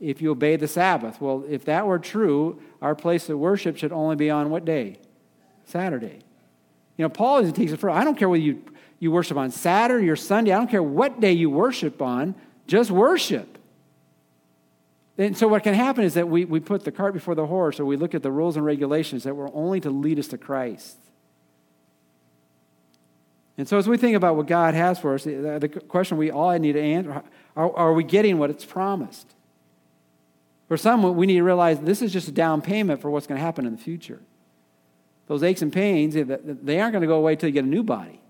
if 0.00 0.22
you 0.22 0.30
obey 0.30 0.56
the 0.56 0.68
Sabbath. 0.68 1.20
Well, 1.20 1.44
if 1.48 1.64
that 1.64 1.86
were 1.86 1.98
true, 1.98 2.60
our 2.82 2.94
place 2.94 3.28
of 3.28 3.38
worship 3.38 3.76
should 3.76 3.92
only 3.92 4.16
be 4.16 4.30
on 4.30 4.50
what 4.50 4.64
day? 4.64 4.96
Saturday. 5.64 6.20
You 6.96 7.04
know, 7.04 7.08
Paul 7.08 7.40
even 7.40 7.52
takes 7.52 7.72
it 7.72 7.78
further. 7.78 7.96
I 7.96 8.04
don't 8.04 8.16
care 8.16 8.28
whether 8.28 8.42
you, 8.42 8.62
you 8.98 9.10
worship 9.10 9.36
on 9.36 9.50
Saturday 9.50 10.08
or 10.08 10.16
Sunday. 10.16 10.52
I 10.52 10.56
don't 10.56 10.70
care 10.70 10.82
what 10.82 11.20
day 11.20 11.32
you 11.32 11.50
worship 11.50 12.00
on. 12.00 12.34
Just 12.66 12.90
worship. 12.90 13.58
And 15.18 15.36
so 15.36 15.48
what 15.48 15.62
can 15.62 15.74
happen 15.74 16.04
is 16.04 16.14
that 16.14 16.28
we, 16.28 16.44
we 16.44 16.60
put 16.60 16.84
the 16.84 16.92
cart 16.92 17.14
before 17.14 17.34
the 17.34 17.46
horse, 17.46 17.80
or 17.80 17.84
we 17.84 17.96
look 17.96 18.14
at 18.14 18.22
the 18.22 18.30
rules 18.30 18.56
and 18.56 18.64
regulations 18.64 19.24
that 19.24 19.34
were 19.34 19.50
only 19.54 19.80
to 19.80 19.90
lead 19.90 20.18
us 20.18 20.28
to 20.28 20.38
Christ. 20.38 20.98
And 23.58 23.66
so, 23.66 23.78
as 23.78 23.88
we 23.88 23.96
think 23.96 24.14
about 24.16 24.36
what 24.36 24.46
God 24.46 24.74
has 24.74 24.98
for 24.98 25.14
us, 25.14 25.24
the 25.24 25.82
question 25.88 26.18
we 26.18 26.30
all 26.30 26.56
need 26.58 26.72
to 26.72 26.82
answer 26.82 27.22
are, 27.56 27.74
are 27.74 27.92
we 27.94 28.04
getting 28.04 28.38
what 28.38 28.50
it's 28.50 28.66
promised? 28.66 29.34
For 30.68 30.76
some, 30.76 31.16
we 31.16 31.26
need 31.26 31.36
to 31.36 31.42
realize 31.42 31.78
this 31.80 32.02
is 32.02 32.12
just 32.12 32.28
a 32.28 32.32
down 32.32 32.60
payment 32.60 33.00
for 33.00 33.10
what's 33.10 33.26
going 33.26 33.38
to 33.38 33.44
happen 33.44 33.64
in 33.64 33.72
the 33.72 33.80
future. 33.80 34.20
Those 35.26 35.42
aches 35.42 35.62
and 35.62 35.72
pains, 35.72 36.14
they 36.14 36.80
aren't 36.80 36.92
going 36.92 37.02
to 37.02 37.06
go 37.06 37.16
away 37.16 37.32
until 37.32 37.48
you 37.48 37.52
get 37.52 37.64
a 37.64 37.68
new 37.68 37.82
body. 37.82 38.20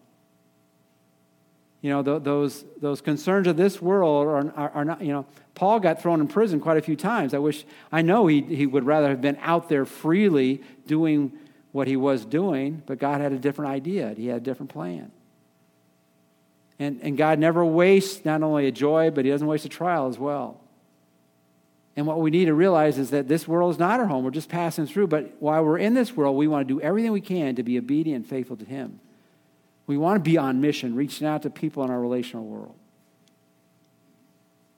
You 1.83 1.91
know, 1.91 2.19
those, 2.19 2.65
those 2.81 3.01
concerns 3.01 3.47
of 3.47 3.57
this 3.57 3.81
world 3.81 4.27
are, 4.27 4.53
are, 4.57 4.71
are, 4.71 4.85
not, 4.85 5.03
you 5.03 5.13
know, 5.13 5.27
Paul 5.55 5.79
got 5.79 6.03
thrown 6.03 6.21
in 6.21 6.27
prison 6.27 6.59
quite 6.59 6.79
a 6.79 6.83
few 6.83 6.97
times. 6.97 7.35
I 7.35 7.39
wish, 7.39 7.65
I 7.93 8.03
know 8.03 8.27
he, 8.27 8.41
he 8.41 8.67
would 8.67 8.85
rather 8.85 9.09
have 9.09 9.21
been 9.21 9.39
out 9.41 9.69
there 9.69 9.85
freely 9.85 10.63
doing 10.87 11.33
what 11.73 11.87
he 11.87 11.97
was 11.97 12.25
doing, 12.25 12.83
but 12.87 12.99
God 12.99 13.21
had 13.21 13.33
a 13.33 13.39
different 13.39 13.71
idea. 13.71 14.15
He 14.17 14.27
had 14.29 14.39
a 14.39 14.41
different 14.41 14.73
plan. 14.73 15.13
And, 16.79 17.01
and 17.03 17.17
God 17.17 17.39
never 17.39 17.65
wastes 17.65 18.25
not 18.25 18.43
only 18.43 18.67
a 18.67 18.73
joy, 18.73 19.11
but 19.11 19.25
He 19.25 19.31
doesn't 19.31 19.47
waste 19.47 19.65
a 19.65 19.69
trial 19.69 20.09
as 20.09 20.19
well. 20.19 20.61
And 21.97 22.07
what 22.07 22.21
we 22.21 22.31
need 22.31 22.45
to 22.45 22.55
realize 22.55 22.99
is 22.99 23.11
that 23.11 23.27
this 23.27 23.49
world 23.49 23.73
is 23.73 23.79
not 23.79 24.01
our 24.01 24.07
home. 24.07 24.23
We're 24.23 24.31
just 24.31 24.51
passing 24.51 24.87
through. 24.87 25.07
But 25.07 25.35
while 25.41 25.65
we're 25.65 25.79
in 25.79 25.95
this 25.95 26.15
world, 26.15 26.37
we 26.37 26.47
want 26.47 26.69
to 26.69 26.75
do 26.75 26.81
everything 26.81 27.11
we 27.11 27.23
can 27.23 27.57
to 27.57 27.63
be 27.63 27.79
obedient 27.79 28.17
and 28.17 28.27
faithful 28.27 28.57
to 28.57 28.67
Him. 28.67 29.01
We 29.87 29.97
want 29.97 30.17
to 30.23 30.31
be 30.31 30.37
on 30.37 30.61
mission, 30.61 30.95
reaching 30.95 31.27
out 31.27 31.43
to 31.43 31.51
people 31.51 31.83
in 31.85 31.91
our 31.91 32.01
relational 32.01 32.45
world. 32.45 32.75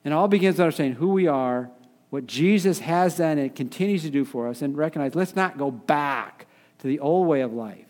And 0.05 0.13
all 0.13 0.29
begins 0.29 0.53
with 0.53 0.61
understanding 0.61 0.95
who 0.95 1.09
we 1.09 1.27
are, 1.27 1.69
what 2.09 2.25
Jesus 2.25 2.79
has 2.79 3.17
done 3.17 3.37
and 3.37 3.53
continues 3.53 4.03
to 4.03 4.09
do 4.09 4.23
for 4.23 4.47
us, 4.47 4.61
and 4.61 4.77
recognize 4.77 5.13
let's 5.13 5.35
not 5.35 5.57
go 5.57 5.71
back 5.71 6.47
to 6.79 6.87
the 6.87 6.99
old 6.99 7.27
way 7.27 7.41
of 7.41 7.51
life. 7.51 7.85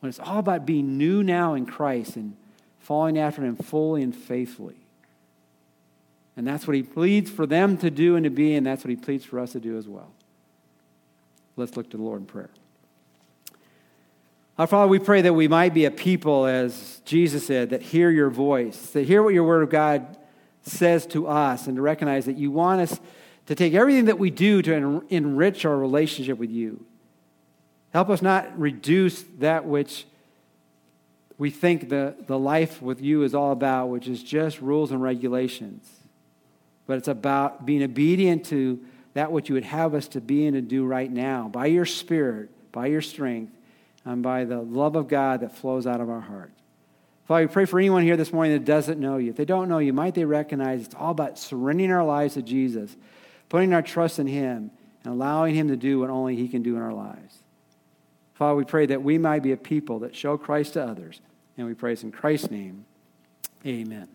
When 0.00 0.08
it's 0.08 0.20
all 0.20 0.38
about 0.38 0.66
being 0.66 0.96
new 0.96 1.24
now 1.24 1.54
in 1.54 1.66
Christ 1.66 2.16
and 2.16 2.36
following 2.78 3.18
after 3.18 3.42
him 3.42 3.56
fully 3.56 4.02
and 4.02 4.14
faithfully. 4.14 4.85
And 6.36 6.46
that's 6.46 6.66
what 6.66 6.76
he 6.76 6.82
pleads 6.82 7.30
for 7.30 7.46
them 7.46 7.78
to 7.78 7.90
do 7.90 8.14
and 8.14 8.24
to 8.24 8.30
be, 8.30 8.54
and 8.54 8.66
that's 8.66 8.84
what 8.84 8.90
he 8.90 8.96
pleads 8.96 9.24
for 9.24 9.40
us 9.40 9.52
to 9.52 9.60
do 9.60 9.78
as 9.78 9.88
well. 9.88 10.12
Let's 11.56 11.76
look 11.76 11.90
to 11.90 11.96
the 11.96 12.02
Lord 12.02 12.20
in 12.20 12.26
prayer. 12.26 12.50
Our 14.58 14.66
Father, 14.66 14.88
we 14.88 14.98
pray 14.98 15.22
that 15.22 15.34
we 15.34 15.48
might 15.48 15.74
be 15.74 15.86
a 15.86 15.90
people, 15.90 16.46
as 16.46 17.00
Jesus 17.04 17.46
said, 17.46 17.70
that 17.70 17.82
hear 17.82 18.10
your 18.10 18.30
voice, 18.30 18.90
that 18.90 19.06
hear 19.06 19.22
what 19.22 19.34
your 19.34 19.44
word 19.44 19.62
of 19.62 19.70
God 19.70 20.16
says 20.62 21.06
to 21.08 21.26
us, 21.26 21.66
and 21.66 21.76
to 21.76 21.82
recognize 21.82 22.26
that 22.26 22.36
you 22.36 22.50
want 22.50 22.80
us 22.80 23.00
to 23.46 23.54
take 23.54 23.74
everything 23.74 24.06
that 24.06 24.18
we 24.18 24.30
do 24.30 24.60
to 24.62 25.04
enrich 25.08 25.64
our 25.64 25.76
relationship 25.76 26.38
with 26.38 26.50
you. 26.50 26.84
Help 27.92 28.10
us 28.10 28.20
not 28.20 28.58
reduce 28.58 29.22
that 29.38 29.64
which 29.64 30.06
we 31.38 31.50
think 31.50 31.88
the, 31.88 32.14
the 32.26 32.38
life 32.38 32.82
with 32.82 33.00
you 33.00 33.22
is 33.22 33.34
all 33.34 33.52
about, 33.52 33.88
which 33.88 34.08
is 34.08 34.22
just 34.22 34.60
rules 34.60 34.90
and 34.90 35.02
regulations. 35.02 35.95
But 36.86 36.98
it's 36.98 37.08
about 37.08 37.66
being 37.66 37.82
obedient 37.82 38.46
to 38.46 38.80
that 39.14 39.32
which 39.32 39.48
you 39.48 39.54
would 39.54 39.64
have 39.64 39.94
us 39.94 40.08
to 40.08 40.20
be 40.20 40.46
and 40.46 40.54
to 40.54 40.60
do 40.60 40.84
right 40.84 41.10
now 41.10 41.48
by 41.48 41.66
your 41.66 41.86
Spirit, 41.86 42.50
by 42.70 42.86
your 42.86 43.00
strength, 43.00 43.52
and 44.04 44.22
by 44.22 44.44
the 44.44 44.60
love 44.60 44.94
of 44.94 45.08
God 45.08 45.40
that 45.40 45.56
flows 45.56 45.86
out 45.86 46.00
of 46.00 46.10
our 46.10 46.20
heart. 46.20 46.52
Father, 47.26 47.46
we 47.46 47.52
pray 47.52 47.64
for 47.64 47.80
anyone 47.80 48.04
here 48.04 48.16
this 48.16 48.32
morning 48.32 48.52
that 48.52 48.64
doesn't 48.64 49.00
know 49.00 49.16
you. 49.16 49.30
If 49.30 49.36
they 49.36 49.44
don't 49.44 49.68
know 49.68 49.78
you, 49.78 49.92
might 49.92 50.14
they 50.14 50.24
recognize 50.24 50.84
it's 50.84 50.94
all 50.94 51.10
about 51.10 51.38
surrendering 51.38 51.90
our 51.90 52.04
lives 52.04 52.34
to 52.34 52.42
Jesus, 52.42 52.94
putting 53.48 53.72
our 53.72 53.82
trust 53.82 54.20
in 54.20 54.28
Him, 54.28 54.70
and 55.02 55.12
allowing 55.12 55.54
Him 55.54 55.68
to 55.68 55.76
do 55.76 55.98
what 55.98 56.10
only 56.10 56.36
He 56.36 56.46
can 56.46 56.62
do 56.62 56.76
in 56.76 56.82
our 56.82 56.92
lives. 56.92 57.38
Father, 58.34 58.54
we 58.54 58.64
pray 58.64 58.86
that 58.86 59.02
we 59.02 59.18
might 59.18 59.42
be 59.42 59.52
a 59.52 59.56
people 59.56 60.00
that 60.00 60.14
show 60.14 60.36
Christ 60.36 60.74
to 60.74 60.84
others. 60.84 61.20
And 61.56 61.66
we 61.66 61.74
praise 61.74 62.02
in 62.02 62.12
Christ's 62.12 62.50
name. 62.50 62.84
Amen. 63.64 64.08